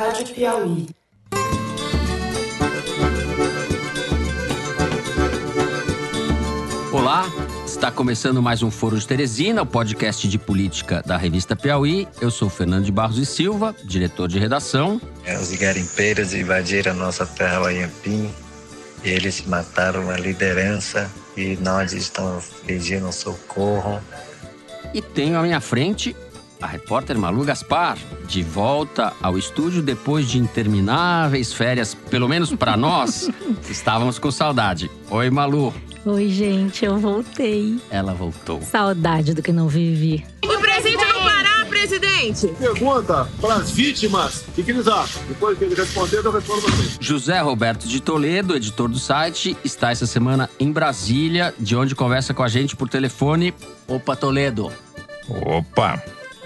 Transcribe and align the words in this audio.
Rádio 0.00 0.28
Piauí. 0.28 0.86
Olá, 6.90 7.26
está 7.66 7.92
começando 7.92 8.40
mais 8.40 8.62
um 8.62 8.70
Foro 8.70 8.98
de 8.98 9.06
Teresina, 9.06 9.60
o 9.60 9.66
podcast 9.66 10.26
de 10.26 10.38
política 10.38 11.02
da 11.04 11.18
revista 11.18 11.54
Piauí. 11.54 12.08
Eu 12.18 12.30
sou 12.30 12.48
Fernando 12.48 12.86
de 12.86 12.90
Barros 12.90 13.18
e 13.18 13.26
Silva, 13.26 13.76
diretor 13.84 14.26
de 14.26 14.38
redação. 14.38 14.98
É, 15.22 15.38
os 15.38 15.52
garimpeiros 15.52 16.32
invadiram 16.32 16.92
a 16.92 16.94
nossa 16.94 17.26
terra 17.26 17.60
Oiampim. 17.60 18.30
Eles 19.04 19.44
mataram 19.44 20.08
a 20.08 20.16
liderança 20.16 21.10
e 21.36 21.58
nós 21.60 21.92
estamos 21.92 22.46
pedindo 22.66 23.12
socorro. 23.12 24.00
E 24.94 25.02
tenho 25.02 25.38
à 25.38 25.42
minha 25.42 25.60
frente 25.60 26.16
a 26.60 26.66
repórter 26.66 27.18
Malu 27.18 27.44
Gaspar, 27.44 27.96
de 28.26 28.42
volta 28.42 29.12
ao 29.22 29.38
estúdio 29.38 29.82
depois 29.82 30.28
de 30.28 30.38
intermináveis 30.38 31.52
férias, 31.52 31.94
pelo 31.94 32.28
menos 32.28 32.54
para 32.54 32.76
nós, 32.76 33.30
estávamos 33.68 34.18
com 34.18 34.30
saudade. 34.30 34.90
Oi, 35.10 35.30
Malu. 35.30 35.72
Oi, 36.04 36.28
gente, 36.28 36.84
eu 36.84 36.98
voltei. 36.98 37.78
Ela 37.90 38.14
voltou. 38.14 38.62
Saudade 38.62 39.34
do 39.34 39.42
que 39.42 39.52
não 39.52 39.68
vivi. 39.68 40.24
O 40.44 40.58
presente 40.58 41.02
é 41.02 41.12
no 41.12 41.20
Pará, 41.20 41.66
presidente! 41.68 42.48
Pergunta 42.58 43.28
para 43.40 43.54
as 43.54 43.70
vítimas 43.70 44.44
o 44.48 44.52
que, 44.52 44.62
que 44.62 44.70
eles 44.70 44.88
acham. 44.88 45.22
Depois 45.28 45.58
que 45.58 45.64
ele 45.64 45.74
responder, 45.74 46.24
eu 46.24 46.32
respondo 46.32 46.62
vocês. 46.62 46.96
José 47.00 47.38
Roberto 47.40 47.86
de 47.86 48.00
Toledo, 48.00 48.56
editor 48.56 48.88
do 48.88 48.98
site, 48.98 49.56
está 49.62 49.90
essa 49.90 50.06
semana 50.06 50.48
em 50.58 50.72
Brasília, 50.72 51.54
de 51.58 51.76
onde 51.76 51.94
conversa 51.94 52.32
com 52.32 52.42
a 52.42 52.48
gente 52.48 52.74
por 52.74 52.88
telefone. 52.88 53.52
Opa, 53.86 54.16
Toledo. 54.16 54.72
Opa! 55.28 56.02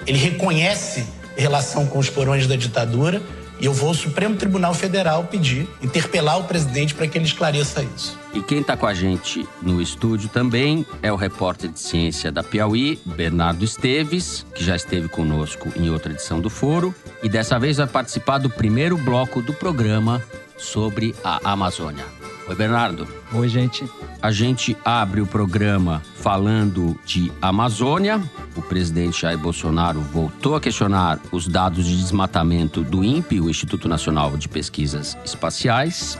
Ele 0.07 0.19
reconhece 0.19 1.07
relação 1.37 1.87
com 1.87 1.99
os 1.99 2.09
porões 2.09 2.47
da 2.47 2.57
ditadura 2.57 3.23
e 3.61 3.67
eu 3.67 3.73
vou 3.73 3.89
ao 3.89 3.95
Supremo 3.95 4.37
Tribunal 4.37 4.75
Federal 4.75 5.25
pedir, 5.25 5.69
interpelar 5.81 6.39
o 6.39 6.45
presidente 6.45 6.95
para 6.95 7.07
que 7.07 7.17
ele 7.17 7.25
esclareça 7.25 7.85
isso. 7.97 8.19
E 8.33 8.43
quem 8.43 8.61
está 8.61 8.77
com 8.77 8.87
a 8.87 8.93
gente 8.93 9.47
no 9.63 9.81
estúdio 9.81 10.29
também 10.29 10.85
é 11.03 11.13
o 11.13 11.17
repórter 11.17 11.71
de 11.71 11.79
ciência 11.79 12.33
da 12.33 12.43
Piauí, 12.43 12.99
Bernardo 13.05 13.65
Esteves, 13.65 14.45
que 14.55 14.65
já 14.65 14.75
esteve 14.75 15.09
conosco 15.09 15.73
em 15.77 15.89
outra 15.89 16.13
edição 16.13 16.41
do 16.41 16.51
Foro 16.51 16.95
e 17.23 17.29
dessa 17.29 17.59
vez 17.59 17.77
vai 17.77 17.87
participar 17.87 18.39
do 18.39 18.51
primeiro 18.51 18.99
bloco 18.99 19.41
do 19.41 19.55
programa 19.55 20.23
sobre 20.57 21.15
a 21.23 21.53
Amazônia. 21.53 22.24
Oi, 22.47 22.55
Bernardo. 22.55 23.09
Oi, 23.33 23.49
gente. 23.49 23.91
A 24.21 24.31
gente 24.31 24.77
abre 24.85 25.23
o 25.23 25.27
programa 25.27 26.03
falando 26.17 26.99
de 27.05 27.33
Amazônia. 27.41 28.23
O 28.55 28.61
presidente 28.61 29.23
Jair 29.23 29.39
Bolsonaro 29.39 30.01
voltou 30.01 30.55
a 30.55 30.61
questionar 30.61 31.19
os 31.33 31.49
dados 31.49 31.87
de 31.87 31.97
desmatamento 31.97 32.83
do 32.83 33.03
INPE, 33.03 33.41
o 33.41 33.49
Instituto 33.49 33.89
Nacional 33.89 34.37
de 34.37 34.47
Pesquisas 34.49 35.17
Espaciais. 35.25 36.19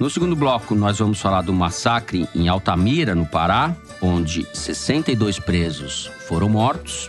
No 0.00 0.10
segundo 0.10 0.34
bloco, 0.34 0.74
nós 0.74 0.98
vamos 0.98 1.20
falar 1.20 1.42
do 1.42 1.52
massacre 1.52 2.28
em 2.34 2.48
Altamira, 2.48 3.14
no 3.14 3.24
Pará, 3.24 3.76
onde 4.02 4.44
62 4.52 5.38
presos 5.38 6.10
foram 6.26 6.48
mortos. 6.48 7.08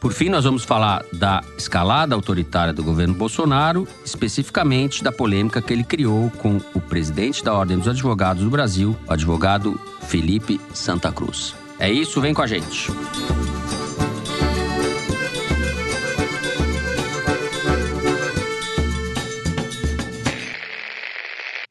Por 0.00 0.14
fim, 0.14 0.30
nós 0.30 0.44
vamos 0.44 0.64
falar 0.64 1.04
da 1.12 1.44
escalada 1.58 2.14
autoritária 2.14 2.72
do 2.72 2.82
governo 2.82 3.12
Bolsonaro, 3.12 3.86
especificamente 4.02 5.04
da 5.04 5.12
polêmica 5.12 5.60
que 5.60 5.74
ele 5.74 5.84
criou 5.84 6.30
com 6.30 6.56
o 6.72 6.80
presidente 6.80 7.44
da 7.44 7.52
Ordem 7.52 7.76
dos 7.76 7.86
Advogados 7.86 8.42
do 8.42 8.48
Brasil, 8.48 8.96
o 9.06 9.12
advogado 9.12 9.78
Felipe 10.08 10.58
Santa 10.72 11.12
Cruz. 11.12 11.54
É 11.78 11.92
isso, 11.92 12.18
vem 12.18 12.32
com 12.32 12.40
a 12.40 12.46
gente. 12.46 12.90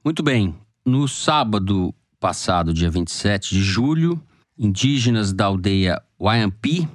Muito 0.05 0.21
bem. 0.21 0.53
No 0.85 1.07
sábado 1.07 1.93
passado, 2.19 2.75
dia 2.75 2.91
27 2.91 3.55
de 3.55 3.63
julho, 3.63 4.21
indígenas 4.55 5.33
da 5.33 5.45
aldeia 5.45 5.99
Wayampi, 6.19 6.87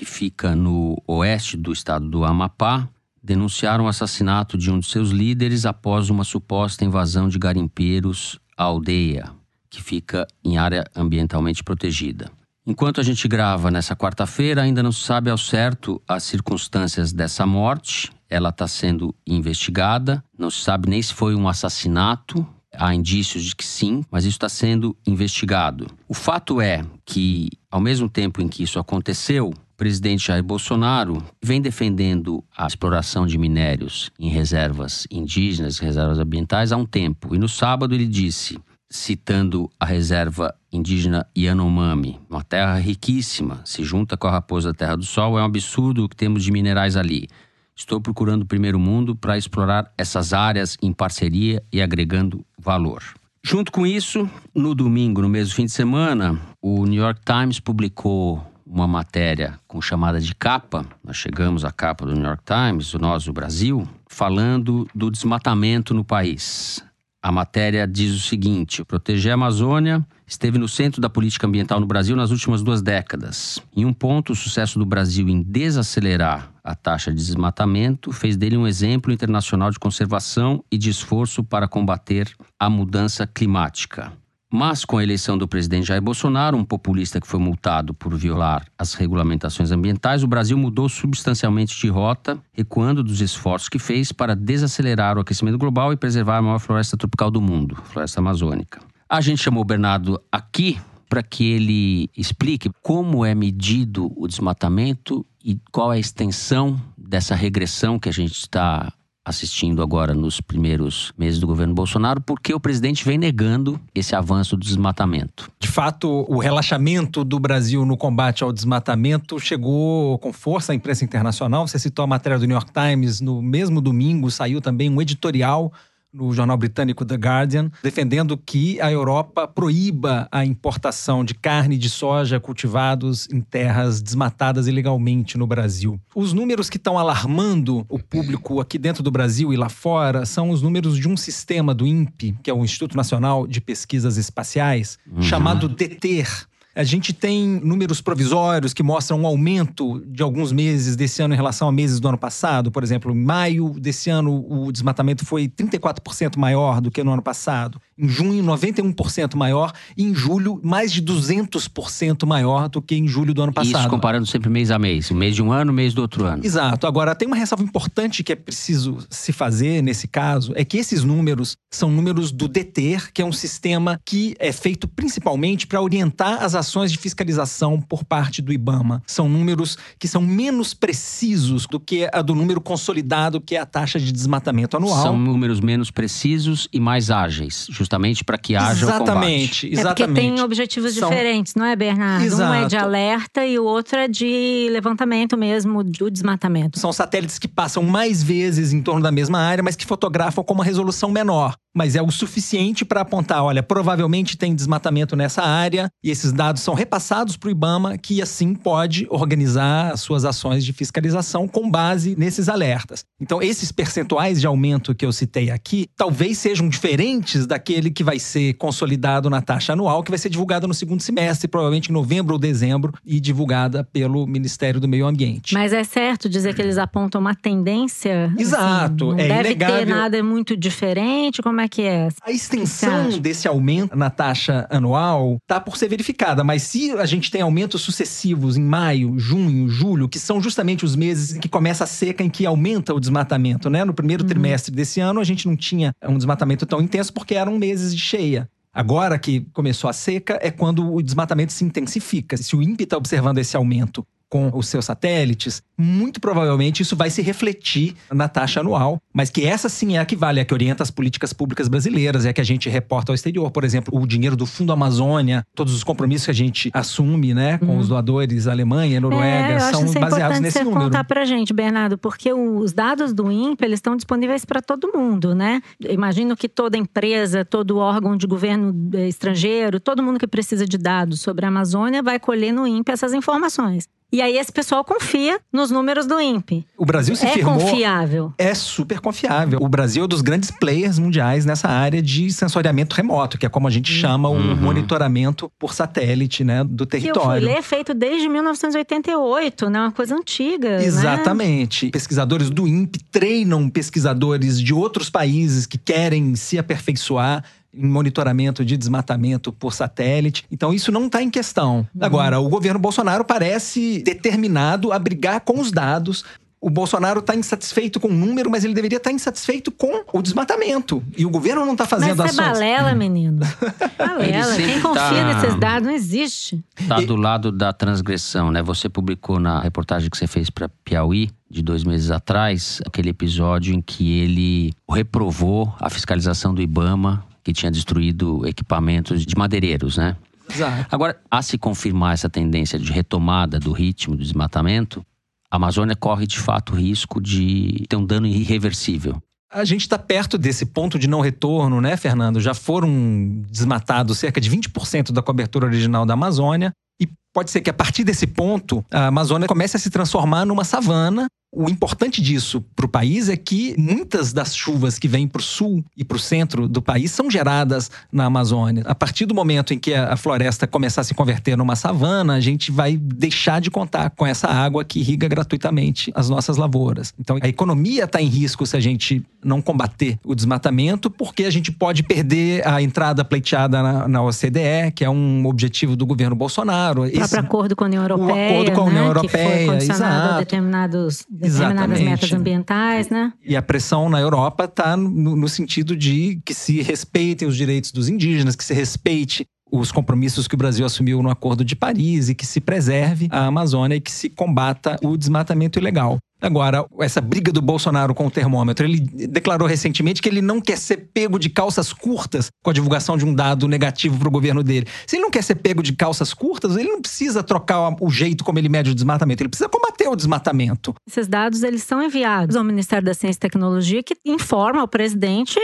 que 0.00 0.06
fica 0.06 0.56
no 0.56 0.96
oeste 1.06 1.58
do 1.58 1.70
estado 1.70 2.08
do 2.08 2.24
Amapá, 2.24 2.88
denunciaram 3.22 3.84
o 3.84 3.86
assassinato 3.86 4.56
de 4.56 4.70
um 4.70 4.78
de 4.78 4.86
seus 4.86 5.10
líderes 5.10 5.66
após 5.66 6.08
uma 6.08 6.24
suposta 6.24 6.86
invasão 6.86 7.28
de 7.28 7.38
garimpeiros 7.38 8.40
à 8.56 8.62
aldeia, 8.62 9.30
que 9.68 9.82
fica 9.82 10.26
em 10.42 10.56
área 10.56 10.86
ambientalmente 10.96 11.62
protegida. 11.62 12.30
Enquanto 12.66 12.98
a 12.98 13.04
gente 13.04 13.28
grava 13.28 13.70
nessa 13.70 13.94
quarta-feira, 13.94 14.62
ainda 14.62 14.82
não 14.82 14.90
se 14.90 15.02
sabe 15.02 15.28
ao 15.28 15.36
certo 15.36 16.00
as 16.08 16.22
circunstâncias 16.22 17.12
dessa 17.12 17.44
morte. 17.44 18.10
Ela 18.26 18.48
está 18.48 18.66
sendo 18.66 19.14
investigada, 19.26 20.24
não 20.38 20.50
se 20.50 20.62
sabe 20.62 20.88
nem 20.88 21.02
se 21.02 21.12
foi 21.12 21.34
um 21.34 21.46
assassinato. 21.46 22.46
Há 22.72 22.94
indícios 22.94 23.44
de 23.44 23.54
que 23.54 23.66
sim, 23.66 24.02
mas 24.10 24.24
isso 24.24 24.36
está 24.36 24.48
sendo 24.48 24.96
investigado. 25.06 25.88
O 26.08 26.14
fato 26.14 26.58
é 26.58 26.86
que, 27.04 27.50
ao 27.70 27.80
mesmo 27.80 28.08
tempo 28.08 28.40
em 28.40 28.48
que 28.48 28.62
isso 28.62 28.78
aconteceu, 28.78 29.52
presidente 29.80 30.26
Jair 30.26 30.42
Bolsonaro 30.42 31.24
vem 31.42 31.58
defendendo 31.58 32.44
a 32.54 32.66
exploração 32.66 33.26
de 33.26 33.38
minérios 33.38 34.10
em 34.18 34.28
reservas 34.28 35.06
indígenas, 35.10 35.78
reservas 35.78 36.18
ambientais, 36.18 36.70
há 36.70 36.76
um 36.76 36.84
tempo. 36.84 37.34
E 37.34 37.38
no 37.38 37.48
sábado 37.48 37.94
ele 37.94 38.06
disse, 38.06 38.58
citando 38.90 39.70
a 39.80 39.86
reserva 39.86 40.54
indígena 40.70 41.26
Yanomami, 41.34 42.20
uma 42.28 42.44
terra 42.44 42.76
riquíssima, 42.76 43.62
se 43.64 43.82
junta 43.82 44.18
com 44.18 44.26
a 44.26 44.32
raposa 44.32 44.68
da 44.68 44.74
Terra 44.74 44.96
do 44.96 45.04
Sol, 45.06 45.38
é 45.38 45.40
um 45.40 45.46
absurdo 45.46 46.04
o 46.04 46.08
que 46.10 46.16
temos 46.16 46.44
de 46.44 46.52
minerais 46.52 46.94
ali. 46.94 47.26
Estou 47.74 48.02
procurando 48.02 48.42
o 48.42 48.46
primeiro 48.46 48.78
mundo 48.78 49.16
para 49.16 49.38
explorar 49.38 49.90
essas 49.96 50.34
áreas 50.34 50.76
em 50.82 50.92
parceria 50.92 51.62
e 51.72 51.80
agregando 51.80 52.44
valor. 52.58 53.02
Junto 53.42 53.72
com 53.72 53.86
isso, 53.86 54.28
no 54.54 54.74
domingo, 54.74 55.22
no 55.22 55.28
mesmo 55.30 55.54
fim 55.54 55.64
de 55.64 55.72
semana, 55.72 56.38
o 56.60 56.84
New 56.84 57.00
York 57.00 57.22
Times 57.24 57.58
publicou 57.58 58.49
uma 58.70 58.86
matéria 58.86 59.58
com 59.66 59.82
chamada 59.82 60.20
de 60.20 60.32
capa, 60.32 60.86
nós 61.02 61.16
chegamos 61.16 61.64
à 61.64 61.72
capa 61.72 62.06
do 62.06 62.14
New 62.14 62.24
York 62.24 62.44
Times, 62.44 62.94
nós, 62.94 63.26
o 63.26 63.32
Brasil, 63.32 63.86
falando 64.08 64.88
do 64.94 65.10
desmatamento 65.10 65.92
no 65.92 66.04
país. 66.04 66.80
A 67.20 67.32
matéria 67.32 67.86
diz 67.86 68.14
o 68.14 68.20
seguinte: 68.20 68.84
proteger 68.84 69.32
a 69.32 69.34
Amazônia 69.34 70.06
esteve 70.26 70.56
no 70.56 70.68
centro 70.68 71.02
da 71.02 71.10
política 71.10 71.46
ambiental 71.46 71.80
no 71.80 71.86
Brasil 71.86 72.14
nas 72.14 72.30
últimas 72.30 72.62
duas 72.62 72.80
décadas. 72.80 73.60
Em 73.76 73.84
um 73.84 73.92
ponto, 73.92 74.32
o 74.32 74.36
sucesso 74.36 74.78
do 74.78 74.86
Brasil 74.86 75.28
em 75.28 75.42
desacelerar 75.42 76.50
a 76.62 76.74
taxa 76.74 77.10
de 77.10 77.18
desmatamento 77.18 78.12
fez 78.12 78.36
dele 78.36 78.56
um 78.56 78.66
exemplo 78.66 79.12
internacional 79.12 79.70
de 79.70 79.78
conservação 79.78 80.64
e 80.70 80.78
de 80.78 80.88
esforço 80.88 81.42
para 81.42 81.66
combater 81.66 82.30
a 82.58 82.70
mudança 82.70 83.26
climática. 83.26 84.12
Mas 84.52 84.84
com 84.84 84.98
a 84.98 85.02
eleição 85.02 85.38
do 85.38 85.46
presidente 85.46 85.86
Jair 85.86 86.02
Bolsonaro, 86.02 86.56
um 86.56 86.64
populista 86.64 87.20
que 87.20 87.26
foi 87.26 87.38
multado 87.38 87.94
por 87.94 88.12
violar 88.16 88.66
as 88.76 88.94
regulamentações 88.94 89.70
ambientais, 89.70 90.24
o 90.24 90.26
Brasil 90.26 90.58
mudou 90.58 90.88
substancialmente 90.88 91.78
de 91.78 91.88
rota, 91.88 92.36
recuando 92.52 93.04
dos 93.04 93.20
esforços 93.20 93.68
que 93.68 93.78
fez 93.78 94.10
para 94.10 94.34
desacelerar 94.34 95.16
o 95.16 95.20
aquecimento 95.20 95.56
global 95.56 95.92
e 95.92 95.96
preservar 95.96 96.38
a 96.38 96.42
maior 96.42 96.58
floresta 96.58 96.96
tropical 96.96 97.30
do 97.30 97.40
mundo, 97.40 97.76
a 97.78 97.82
floresta 97.82 98.18
amazônica. 98.18 98.80
A 99.08 99.20
gente 99.20 99.40
chamou 99.40 99.62
o 99.62 99.66
Bernardo 99.66 100.20
aqui 100.32 100.80
para 101.08 101.22
que 101.22 101.44
ele 101.44 102.10
explique 102.16 102.70
como 102.82 103.24
é 103.24 103.34
medido 103.34 104.12
o 104.16 104.26
desmatamento 104.26 105.24
e 105.44 105.60
qual 105.70 105.92
é 105.92 105.96
a 105.96 106.00
extensão 106.00 106.80
dessa 106.96 107.36
regressão 107.36 107.98
que 107.98 108.08
a 108.08 108.12
gente 108.12 108.34
está 108.34 108.92
assistindo 109.24 109.82
agora 109.82 110.14
nos 110.14 110.40
primeiros 110.40 111.12
meses 111.16 111.38
do 111.38 111.46
governo 111.46 111.74
Bolsonaro, 111.74 112.20
porque 112.20 112.54
o 112.54 112.60
presidente 112.60 113.04
vem 113.04 113.18
negando 113.18 113.80
esse 113.94 114.14
avanço 114.14 114.56
do 114.56 114.64
desmatamento. 114.64 115.50
De 115.60 115.68
fato, 115.68 116.24
o 116.28 116.38
relaxamento 116.38 117.22
do 117.24 117.38
Brasil 117.38 117.84
no 117.84 117.96
combate 117.96 118.42
ao 118.42 118.52
desmatamento 118.52 119.38
chegou 119.38 120.18
com 120.18 120.32
força 120.32 120.72
à 120.72 120.74
imprensa 120.74 121.04
internacional. 121.04 121.68
Você 121.68 121.78
citou 121.78 122.02
a 122.02 122.08
matéria 122.08 122.38
do 122.38 122.46
New 122.46 122.54
York 122.54 122.72
Times. 122.72 123.20
No 123.20 123.42
mesmo 123.42 123.80
domingo 123.80 124.30
saiu 124.30 124.60
também 124.60 124.88
um 124.90 125.00
editorial 125.00 125.72
no 126.12 126.32
jornal 126.32 126.56
britânico 126.56 127.04
The 127.04 127.14
Guardian, 127.14 127.70
defendendo 127.82 128.36
que 128.36 128.80
a 128.80 128.90
Europa 128.90 129.46
proíba 129.46 130.28
a 130.30 130.44
importação 130.44 131.24
de 131.24 131.34
carne 131.34 131.78
de 131.78 131.88
soja 131.88 132.40
cultivados 132.40 133.28
em 133.32 133.40
terras 133.40 134.02
desmatadas 134.02 134.66
ilegalmente 134.66 135.38
no 135.38 135.46
Brasil. 135.46 136.00
Os 136.14 136.32
números 136.32 136.68
que 136.68 136.76
estão 136.76 136.98
alarmando 136.98 137.84
o 137.88 137.98
público 137.98 138.60
aqui 138.60 138.78
dentro 138.78 139.02
do 139.02 139.10
Brasil 139.10 139.52
e 139.52 139.56
lá 139.56 139.68
fora 139.68 140.26
são 140.26 140.50
os 140.50 140.62
números 140.62 140.96
de 140.96 141.08
um 141.08 141.16
sistema 141.16 141.74
do 141.74 141.86
INPE, 141.86 142.36
que 142.42 142.50
é 142.50 142.54
o 142.54 142.64
Instituto 142.64 142.96
Nacional 142.96 143.46
de 143.46 143.60
Pesquisas 143.60 144.16
Espaciais, 144.16 144.98
uhum. 145.10 145.22
chamado 145.22 145.68
DETER. 145.68 146.49
A 146.74 146.84
gente 146.84 147.12
tem 147.12 147.46
números 147.46 148.00
provisórios 148.00 148.72
que 148.72 148.82
mostram 148.82 149.20
um 149.20 149.26
aumento 149.26 150.00
de 150.06 150.22
alguns 150.22 150.52
meses 150.52 150.94
desse 150.94 151.20
ano 151.20 151.34
em 151.34 151.36
relação 151.36 151.66
a 151.66 151.72
meses 151.72 151.98
do 151.98 152.08
ano 152.08 152.18
passado. 152.18 152.70
Por 152.70 152.84
exemplo, 152.84 153.12
em 153.12 153.24
maio 153.24 153.70
desse 153.70 154.08
ano, 154.08 154.46
o 154.48 154.70
desmatamento 154.70 155.26
foi 155.26 155.48
34% 155.48 156.36
maior 156.36 156.80
do 156.80 156.88
que 156.88 157.02
no 157.02 157.12
ano 157.12 157.22
passado. 157.22 157.80
Em 158.00 158.08
junho, 158.08 158.42
91% 158.42 159.36
maior. 159.36 159.72
E 159.94 160.04
em 160.04 160.14
julho, 160.14 160.58
mais 160.64 160.90
de 160.90 161.02
200% 161.02 162.26
maior 162.26 162.68
do 162.68 162.80
que 162.80 162.94
em 162.94 163.06
julho 163.06 163.34
do 163.34 163.42
ano 163.42 163.52
passado. 163.52 163.80
Isso 163.80 163.88
comparando 163.90 164.26
sempre 164.26 164.48
mês 164.48 164.70
a 164.70 164.78
mês. 164.78 165.10
Mês 165.10 165.34
de 165.34 165.42
um 165.42 165.52
ano, 165.52 165.70
mês 165.70 165.92
do 165.92 166.00
outro 166.00 166.24
ano. 166.24 166.44
Exato. 166.44 166.86
Agora, 166.86 167.14
tem 167.14 167.26
uma 167.26 167.36
ressalva 167.36 167.62
importante 167.62 168.24
que 168.24 168.32
é 168.32 168.36
preciso 168.36 168.98
se 169.10 169.32
fazer 169.32 169.82
nesse 169.82 170.08
caso: 170.08 170.52
é 170.56 170.64
que 170.64 170.78
esses 170.78 171.04
números 171.04 171.56
são 171.70 171.90
números 171.90 172.32
do 172.32 172.48
DETER, 172.48 173.12
que 173.12 173.20
é 173.20 173.24
um 173.24 173.32
sistema 173.32 174.00
que 174.02 174.34
é 174.38 174.50
feito 174.50 174.88
principalmente 174.88 175.66
para 175.66 175.82
orientar 175.82 176.42
as 176.42 176.54
ações 176.54 176.90
de 176.90 176.96
fiscalização 176.96 177.80
por 177.80 178.02
parte 178.02 178.40
do 178.40 178.50
IBAMA. 178.52 179.02
São 179.06 179.28
números 179.28 179.76
que 179.98 180.08
são 180.08 180.22
menos 180.22 180.72
precisos 180.72 181.66
do 181.66 181.78
que 181.78 182.08
a 182.10 182.22
do 182.22 182.34
número 182.34 182.60
consolidado, 182.62 183.40
que 183.40 183.56
é 183.56 183.60
a 183.60 183.66
taxa 183.66 184.00
de 184.00 184.10
desmatamento 184.10 184.76
anual. 184.76 185.02
São 185.02 185.18
números 185.18 185.60
menos 185.60 185.90
precisos 185.90 186.66
e 186.72 186.80
mais 186.80 187.10
ágeis, 187.10 187.66
justamente 187.68 187.89
para 188.24 188.38
que 188.38 188.54
haja 188.56 188.84
exatamente, 188.86 189.00
o 189.00 189.12
combate. 189.14 189.72
Exatamente, 189.72 190.02
É 190.02 190.06
porque 190.06 190.20
tem 190.20 190.40
objetivos 190.40 190.94
São- 190.94 191.08
diferentes, 191.08 191.54
não 191.54 191.64
é, 191.66 191.74
Bernardo? 191.74 192.22
Um 192.36 192.54
é 192.54 192.60
de 192.66 192.74
Exato. 192.76 192.84
alerta 192.84 193.46
e 193.46 193.58
o 193.58 193.64
outro 193.64 193.98
é 193.98 194.06
de 194.08 194.68
levantamento 194.70 195.36
mesmo 195.36 195.82
do 195.82 196.10
desmatamento. 196.10 196.78
São 196.78 196.92
satélites 196.92 197.38
que 197.38 197.48
passam 197.48 197.82
mais 197.82 198.22
vezes 198.22 198.72
em 198.72 198.80
torno 198.82 199.02
da 199.02 199.10
mesma 199.10 199.38
área, 199.38 199.62
mas 199.62 199.76
que 199.76 199.84
fotografam 199.86 200.44
com 200.44 200.54
uma 200.54 200.64
resolução 200.64 201.10
menor. 201.10 201.54
Mas 201.72 201.94
é 201.94 202.02
o 202.02 202.10
suficiente 202.10 202.84
para 202.84 203.02
apontar: 203.02 203.44
olha, 203.44 203.62
provavelmente 203.62 204.36
tem 204.36 204.52
desmatamento 204.54 205.14
nessa 205.14 205.42
área, 205.42 205.88
e 206.02 206.10
esses 206.10 206.32
dados 206.32 206.62
são 206.62 206.74
repassados 206.74 207.36
para 207.36 207.46
o 207.46 207.50
IBAMA, 207.52 207.96
que 207.96 208.20
assim 208.20 208.54
pode 208.56 209.06
organizar 209.08 209.92
as 209.92 210.00
suas 210.00 210.24
ações 210.24 210.64
de 210.64 210.72
fiscalização 210.72 211.46
com 211.46 211.70
base 211.70 212.16
nesses 212.18 212.48
alertas. 212.48 213.04
Então, 213.20 213.40
esses 213.40 213.70
percentuais 213.70 214.40
de 214.40 214.48
aumento 214.48 214.94
que 214.96 215.06
eu 215.06 215.12
citei 215.12 215.48
aqui 215.50 215.86
talvez 215.96 216.38
sejam 216.38 216.68
diferentes 216.68 217.46
daquele 217.80 217.90
que 217.90 218.04
vai 218.04 218.18
ser 218.18 218.54
consolidado 218.54 219.30
na 219.30 219.40
taxa 219.40 219.72
anual, 219.72 220.02
que 220.02 220.10
vai 220.10 220.18
ser 220.18 220.28
divulgada 220.28 220.66
no 220.66 220.74
segundo 220.74 221.00
semestre, 221.00 221.48
provavelmente 221.48 221.90
em 221.90 221.92
novembro 221.92 222.34
ou 222.34 222.38
dezembro, 222.38 222.92
e 223.04 223.18
divulgada 223.18 223.82
pelo 223.82 224.26
Ministério 224.26 224.78
do 224.78 224.86
Meio 224.86 225.06
Ambiente. 225.06 225.54
Mas 225.54 225.72
é 225.72 225.82
certo 225.82 226.28
dizer 226.28 226.54
que 226.54 226.60
eles 226.60 226.78
apontam 226.78 227.20
uma 227.20 227.34
tendência? 227.34 228.26
assim, 228.26 228.42
Exato, 228.42 229.06
não 229.06 229.18
é 229.18 229.28
deve 229.28 229.48
inegável. 229.50 229.78
ter 229.78 229.86
nada 229.86 230.22
muito 230.22 230.56
diferente? 230.56 231.42
Como 231.42 231.60
é 231.60 231.68
que 231.68 231.82
é? 231.82 232.08
A 232.22 232.30
extensão 232.30 233.18
desse 233.18 233.48
aumento 233.48 233.96
na 233.96 234.10
taxa 234.10 234.66
anual 234.70 235.38
está 235.42 235.58
por 235.60 235.76
ser 235.76 235.88
verificada, 235.88 236.44
mas 236.44 236.62
se 236.62 236.92
a 236.92 237.06
gente 237.06 237.30
tem 237.30 237.40
aumentos 237.40 237.80
sucessivos 237.80 238.56
em 238.56 238.62
maio, 238.62 239.18
junho, 239.18 239.68
julho, 239.68 240.08
que 240.08 240.18
são 240.18 240.40
justamente 240.42 240.84
os 240.84 240.94
meses 240.94 241.34
em 241.36 241.40
que 241.40 241.48
começa 241.48 241.84
a 241.84 241.86
seca, 241.86 242.22
em 242.22 242.28
que 242.28 242.44
aumenta 242.44 242.92
o 242.92 243.00
desmatamento, 243.00 243.70
né? 243.70 243.84
No 243.84 243.94
primeiro 243.94 244.24
trimestre 244.24 244.74
desse 244.74 245.00
ano, 245.00 245.20
a 245.20 245.24
gente 245.24 245.46
não 245.46 245.56
tinha 245.56 245.92
um 246.06 246.16
desmatamento 246.16 246.66
tão 246.66 246.80
intenso 246.80 247.12
porque 247.12 247.34
eram 247.34 247.58
meses 247.60 247.94
de 247.94 248.00
cheia. 248.00 248.50
Agora 248.72 249.18
que 249.18 249.42
começou 249.52 249.90
a 249.90 249.92
seca 249.92 250.38
é 250.40 250.50
quando 250.50 250.92
o 250.92 251.02
desmatamento 251.02 251.52
se 251.52 251.64
intensifica. 251.64 252.36
Se 252.36 252.56
o 252.56 252.62
INPE 252.62 252.84
está 252.84 252.96
observando 252.96 253.38
esse 253.38 253.56
aumento 253.56 254.06
com 254.30 254.50
os 254.54 254.68
seus 254.68 254.84
satélites, 254.84 255.62
muito 255.76 256.20
provavelmente 256.20 256.82
isso 256.82 256.94
vai 256.94 257.10
se 257.10 257.20
refletir 257.20 257.96
na 258.12 258.28
taxa 258.28 258.60
anual, 258.60 258.98
mas 259.12 259.28
que 259.28 259.44
essa 259.44 259.68
sim 259.68 259.96
é 259.96 260.00
a 260.00 260.06
que 260.06 260.14
vale, 260.14 260.38
é 260.38 260.42
a 260.42 260.44
que 260.44 260.54
orienta 260.54 260.82
as 260.82 260.90
políticas 260.90 261.32
públicas 261.32 261.68
brasileiras, 261.68 262.24
é 262.24 262.28
a 262.30 262.32
que 262.32 262.40
a 262.40 262.44
gente 262.44 262.68
reporta 262.68 263.10
ao 263.10 263.14
exterior. 263.14 263.50
Por 263.50 263.64
exemplo, 263.64 263.98
o 263.98 264.06
dinheiro 264.06 264.36
do 264.36 264.46
Fundo 264.46 264.72
Amazônia, 264.72 265.44
todos 265.54 265.74
os 265.74 265.82
compromissos 265.82 266.26
que 266.26 266.30
a 266.30 266.34
gente 266.34 266.70
assume 266.72 267.34
né, 267.34 267.58
com 267.58 267.76
os 267.76 267.88
doadores 267.88 268.46
Alemanha, 268.46 269.00
Noruega, 269.00 269.24
é, 269.24 269.52
eu 269.52 269.56
acho 269.56 269.70
são 269.70 269.84
isso 269.84 269.98
é 269.98 270.00
baseados 270.00 270.38
importante 270.38 270.42
nesse 270.42 270.58
você 270.58 270.64
número. 270.64 270.84
contar 270.84 271.04
pra 271.04 271.24
gente, 271.24 271.52
Bernardo, 271.52 271.98
porque 271.98 272.32
os 272.32 272.72
dados 272.72 273.12
do 273.12 273.30
INPE, 273.30 273.64
eles 273.64 273.78
estão 273.78 273.96
disponíveis 273.96 274.44
para 274.44 274.62
todo 274.62 274.92
mundo, 274.94 275.34
né? 275.34 275.60
Eu 275.82 276.00
Imagino 276.00 276.36
que 276.36 276.48
toda 276.48 276.78
empresa, 276.78 277.44
todo 277.44 277.76
órgão 277.78 278.16
de 278.16 278.26
governo 278.26 278.74
eh, 278.94 279.08
estrangeiro, 279.08 279.78
todo 279.78 280.02
mundo 280.02 280.18
que 280.18 280.26
precisa 280.26 280.64
de 280.66 280.78
dados 280.78 281.20
sobre 281.20 281.44
a 281.44 281.48
Amazônia 281.48 282.02
vai 282.02 282.18
colher 282.18 282.52
no 282.52 282.66
INPE 282.66 282.92
essas 282.92 283.12
informações. 283.12 283.88
E 284.12 284.20
aí 284.20 284.36
esse 284.36 284.50
pessoal 284.52 284.82
confia 284.84 285.38
nos 285.52 285.70
números 285.70 286.04
do 286.06 286.20
INPE. 286.20 286.66
O 286.76 286.84
Brasil 286.84 287.14
se 287.14 287.24
é 287.26 287.30
firmou 287.32 287.58
confiável. 287.60 288.32
é 288.36 288.52
super 288.54 288.98
confiável. 289.00 289.60
O 289.62 289.68
Brasil 289.68 290.02
é 290.02 290.04
um 290.04 290.08
dos 290.08 290.20
grandes 290.20 290.50
players 290.50 290.98
mundiais 290.98 291.44
nessa 291.46 291.68
área 291.68 292.02
de 292.02 292.30
sensoriamento 292.32 292.94
remoto, 292.96 293.38
que 293.38 293.46
é 293.46 293.48
como 293.48 293.68
a 293.68 293.70
gente 293.70 293.92
chama 293.92 294.28
o 294.28 294.34
Uhum. 294.34 294.56
monitoramento 294.56 295.50
por 295.58 295.72
satélite, 295.74 296.42
né, 296.42 296.64
do 296.64 296.86
Que 296.86 296.96
eu 296.96 297.00
fui 297.00 297.10
território. 297.12 297.46
ler, 297.46 297.58
é 297.58 297.62
feito 297.62 297.94
desde 297.94 298.28
1988, 298.28 299.68
né? 299.70 299.80
Uma 299.80 299.92
coisa 299.92 300.14
antiga. 300.16 300.78
né? 300.78 300.84
Exatamente. 300.84 301.90
Pesquisadores 301.90 302.50
do 302.50 302.66
INPE 302.66 302.98
treinam 303.10 303.68
pesquisadores 303.68 304.60
de 304.60 304.74
outros 304.74 305.08
países 305.10 305.66
que 305.66 305.78
querem 305.78 306.34
se 306.34 306.58
aperfeiçoar 306.58 307.44
em 307.72 307.86
monitoramento 307.86 308.64
de 308.64 308.76
desmatamento 308.76 309.52
por 309.52 309.72
satélite. 309.72 310.44
Então, 310.50 310.72
isso 310.74 310.90
não 310.90 311.06
está 311.06 311.22
em 311.22 311.30
questão. 311.30 311.86
Agora, 312.00 312.40
o 312.40 312.48
governo 312.48 312.78
Bolsonaro 312.80 313.24
parece 313.24 314.02
determinado 314.02 314.92
a 314.92 314.98
brigar 314.98 315.40
com 315.40 315.60
os 315.60 315.70
dados. 315.70 316.24
O 316.62 316.68
Bolsonaro 316.68 317.20
está 317.20 317.34
insatisfeito 317.34 317.98
com 317.98 318.08
o 318.08 318.12
número, 318.12 318.50
mas 318.50 318.64
ele 318.64 318.74
deveria 318.74 318.98
estar 318.98 319.10
insatisfeito 319.10 319.70
com 319.70 320.02
o 320.12 320.20
desmatamento. 320.20 321.02
E 321.16 321.24
o 321.24 321.30
governo 321.30 321.64
não 321.64 321.72
está 321.72 321.86
fazendo 321.86 322.18
Mas 322.18 322.32
isso 322.32 322.40
é 322.40 322.44
ações. 322.44 322.58
balela, 322.58 322.94
menino. 322.94 323.38
Balela. 323.96 324.56
Quem 324.56 324.78
confia 324.80 325.00
tá- 325.00 325.34
nesses 325.34 325.58
dados 325.58 325.88
não 325.88 325.94
existe. 325.94 326.62
Tá 326.86 327.00
do 327.00 327.16
lado 327.16 327.50
da 327.50 327.72
transgressão, 327.72 328.50
né? 328.50 328.62
Você 328.62 328.90
publicou 328.90 329.40
na 329.40 329.60
reportagem 329.60 330.10
que 330.10 330.18
você 330.18 330.26
fez 330.26 330.50
para 330.50 330.68
Piauí 330.84 331.30
de 331.50 331.62
dois 331.62 331.82
meses 331.82 332.10
atrás 332.10 332.78
aquele 332.86 333.08
episódio 333.08 333.72
em 333.74 333.80
que 333.80 334.20
ele 334.20 334.74
reprovou 334.90 335.74
a 335.80 335.88
fiscalização 335.88 336.52
do 336.52 336.60
IBAMA 336.60 337.24
que 337.52 337.60
tinha 337.60 337.70
destruído 337.70 338.46
equipamentos 338.46 339.24
de 339.24 339.36
madeireiros, 339.36 339.96
né? 339.96 340.16
Exato. 340.48 340.86
Agora, 340.90 341.20
a 341.30 341.42
se 341.42 341.56
confirmar 341.58 342.14
essa 342.14 342.28
tendência 342.28 342.78
de 342.78 342.92
retomada 342.92 343.58
do 343.58 343.72
ritmo 343.72 344.16
do 344.16 344.22
desmatamento, 344.22 345.04
a 345.50 345.56
Amazônia 345.56 345.96
corre 345.96 346.26
de 346.26 346.38
fato 346.38 346.72
o 346.72 346.76
risco 346.76 347.20
de 347.20 347.84
ter 347.88 347.96
um 347.96 348.04
dano 348.04 348.26
irreversível. 348.26 349.20
A 349.52 349.64
gente 349.64 349.80
está 349.80 349.98
perto 349.98 350.38
desse 350.38 350.64
ponto 350.64 350.96
de 350.96 351.08
não 351.08 351.20
retorno, 351.20 351.80
né, 351.80 351.96
Fernando? 351.96 352.40
Já 352.40 352.54
foram 352.54 353.42
desmatados 353.50 354.18
cerca 354.18 354.40
de 354.40 354.48
20% 354.48 355.10
da 355.10 355.20
cobertura 355.20 355.66
original 355.66 356.06
da 356.06 356.14
Amazônia. 356.14 356.72
E 357.00 357.08
pode 357.32 357.50
ser 357.50 357.60
que 357.60 357.70
a 357.70 357.72
partir 357.72 358.04
desse 358.04 358.28
ponto, 358.28 358.84
a 358.92 359.08
Amazônia 359.08 359.48
comece 359.48 359.76
a 359.76 359.80
se 359.80 359.90
transformar 359.90 360.44
numa 360.44 360.62
savana. 360.62 361.26
O 361.52 361.68
importante 361.68 362.22
disso 362.22 362.60
para 362.76 362.86
o 362.86 362.88
país 362.88 363.28
é 363.28 363.36
que 363.36 363.74
muitas 363.76 364.32
das 364.32 364.54
chuvas 364.54 364.98
que 364.98 365.08
vêm 365.08 365.26
para 365.26 365.40
o 365.40 365.42
sul 365.42 365.84
e 365.96 366.04
para 366.04 366.16
o 366.16 366.20
centro 366.20 366.68
do 366.68 366.80
país 366.80 367.10
são 367.10 367.28
geradas 367.28 367.90
na 368.12 368.26
Amazônia. 368.26 368.84
A 368.86 368.94
partir 368.94 369.26
do 369.26 369.34
momento 369.34 369.74
em 369.74 369.78
que 369.78 369.92
a 369.92 370.16
floresta 370.16 370.66
começar 370.66 371.00
a 371.00 371.04
se 371.04 371.12
converter 371.12 371.56
numa 371.56 371.74
savana, 371.74 372.34
a 372.34 372.40
gente 372.40 372.70
vai 372.70 372.96
deixar 372.96 373.60
de 373.60 373.70
contar 373.70 374.10
com 374.10 374.24
essa 374.24 374.46
água 374.46 374.84
que 374.84 375.00
irriga 375.00 375.26
gratuitamente 375.26 376.12
as 376.14 376.28
nossas 376.28 376.56
lavouras. 376.56 377.12
Então, 377.18 377.36
a 377.42 377.48
economia 377.48 378.04
está 378.04 378.22
em 378.22 378.28
risco 378.28 378.64
se 378.64 378.76
a 378.76 378.80
gente 378.80 379.24
não 379.44 379.60
combater 379.60 380.18
o 380.24 380.34
desmatamento, 380.34 381.10
porque 381.10 381.44
a 381.44 381.50
gente 381.50 381.72
pode 381.72 382.02
perder 382.02 382.66
a 382.66 382.80
entrada 382.80 383.24
pleiteada 383.24 383.82
na, 383.82 384.06
na 384.06 384.22
OCDE, 384.22 384.92
que 384.94 385.04
é 385.04 385.10
um 385.10 385.46
objetivo 385.46 385.96
do 385.96 386.06
governo 386.06 386.36
Bolsonaro. 386.36 387.04
O 387.04 387.10
próprio 387.10 387.40
acordo 387.40 387.74
com 387.74 387.84
a 387.84 387.86
União 387.86 388.02
Europeia. 388.02 388.50
acordo 388.50 388.72
com 388.72 388.80
a 388.80 388.84
União 388.84 389.02
né, 389.02 389.08
Europeia, 389.08 389.48
Que 389.48 389.56
foi 389.56 389.66
condicionado 389.66 390.14
a 390.14 390.24
exato. 390.26 390.38
determinados, 390.40 391.26
determinadas 391.40 392.00
metas 392.00 392.32
ambientais, 392.32 393.08
né? 393.08 393.32
E 393.44 393.56
a 393.56 393.62
pressão 393.62 394.08
na 394.08 394.20
Europa 394.20 394.64
está 394.64 394.96
no, 394.96 395.34
no 395.34 395.48
sentido 395.48 395.96
de 395.96 396.40
que 396.44 396.54
se 396.54 396.82
respeitem 396.82 397.48
os 397.48 397.56
direitos 397.56 397.90
dos 397.90 398.08
indígenas, 398.08 398.54
que 398.54 398.64
se 398.64 398.74
respeite 398.74 399.46
os 399.72 399.92
compromissos 399.92 400.48
que 400.48 400.54
o 400.54 400.58
Brasil 400.58 400.84
assumiu 400.84 401.22
no 401.22 401.30
Acordo 401.30 401.64
de 401.64 401.76
Paris 401.76 402.28
e 402.28 402.34
que 402.34 402.44
se 402.44 402.60
preserve 402.60 403.28
a 403.30 403.46
Amazônia 403.46 403.96
e 403.96 404.00
que 404.00 404.10
se 404.10 404.28
combata 404.28 404.96
o 405.02 405.16
desmatamento 405.16 405.78
ilegal. 405.78 406.18
Agora, 406.40 406.86
essa 407.00 407.20
briga 407.20 407.52
do 407.52 407.60
Bolsonaro 407.60 408.14
com 408.14 408.26
o 408.26 408.30
termômetro, 408.30 408.86
ele 408.86 409.00
declarou 409.00 409.68
recentemente 409.68 410.22
que 410.22 410.28
ele 410.28 410.40
não 410.40 410.60
quer 410.60 410.78
ser 410.78 411.10
pego 411.12 411.38
de 411.38 411.50
calças 411.50 411.92
curtas 411.92 412.50
com 412.62 412.70
a 412.70 412.72
divulgação 412.72 413.16
de 413.16 413.24
um 413.24 413.34
dado 413.34 413.68
negativo 413.68 414.18
para 414.18 414.28
o 414.28 414.30
governo 414.30 414.62
dele. 414.62 414.86
Se 415.06 415.16
ele 415.16 415.22
não 415.22 415.30
quer 415.30 415.42
ser 415.42 415.56
pego 415.56 415.82
de 415.82 415.92
calças 415.92 416.32
curtas, 416.32 416.76
ele 416.76 416.88
não 416.88 417.00
precisa 417.00 417.42
trocar 417.42 417.94
o 418.00 418.10
jeito 418.10 418.44
como 418.44 418.58
ele 418.58 418.68
mede 418.68 418.90
o 418.90 418.94
desmatamento, 418.94 419.42
ele 419.42 419.48
precisa 419.50 419.68
combater 419.68 420.08
o 420.08 420.16
desmatamento. 420.16 420.94
Esses 421.06 421.28
dados 421.28 421.62
eles 421.62 421.82
são 421.82 422.02
enviados 422.02 422.56
ao 422.56 422.64
Ministério 422.64 423.04
da 423.04 423.14
Ciência 423.14 423.38
e 423.38 423.40
Tecnologia, 423.40 424.02
que 424.02 424.16
informa 424.24 424.80
ao 424.80 424.88
presidente, 424.88 425.58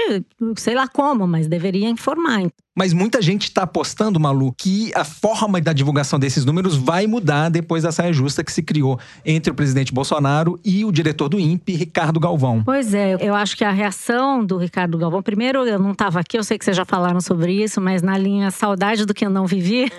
sei 0.56 0.75
lá 0.75 0.87
como, 0.87 1.26
mas 1.26 1.47
deveria 1.47 1.88
informar. 1.88 2.42
Mas 2.78 2.92
muita 2.92 3.23
gente 3.23 3.45
está 3.45 3.62
apostando, 3.62 4.21
Malu, 4.21 4.52
que 4.52 4.92
a 4.95 5.02
forma 5.02 5.59
da 5.62 5.73
divulgação 5.73 6.18
desses 6.18 6.45
números 6.45 6.76
vai 6.76 7.06
mudar 7.06 7.49
depois 7.49 7.85
da 7.85 7.90
saia 7.90 8.12
justa 8.12 8.45
que 8.45 8.52
se 8.52 8.62
criou 8.62 9.00
entre 9.25 9.50
o 9.50 9.54
presidente 9.54 9.95
Bolsonaro 9.95 10.61
e 10.66 10.85
o 10.85 10.90
diretor 10.90 11.28
do 11.28 11.38
INPE, 11.38 11.76
Ricardo 11.76 12.18
Galvão. 12.18 12.61
Pois 12.64 12.92
é, 12.92 13.16
eu 13.20 13.37
acho 13.37 13.56
que 13.56 13.64
a 13.64 13.70
reação 13.70 14.44
do 14.44 14.58
Ricardo 14.58 14.99
Galvão, 14.99 15.23
primeiro 15.23 15.64
eu 15.64 15.78
não 15.78 15.92
estava 15.92 16.18
aqui, 16.18 16.37
eu 16.37 16.42
sei 16.42 16.58
que 16.58 16.64
vocês 16.64 16.76
já 16.76 16.85
falaram 16.85 17.20
sobre 17.20 17.52
isso, 17.62 17.80
mas 17.80 18.02
na 18.02 18.18
linha 18.18 18.50
saudade 18.50 19.06
do 19.06 19.14
que 19.14 19.25
eu 19.25 19.30
não 19.30 19.46
vivi, 19.46 19.90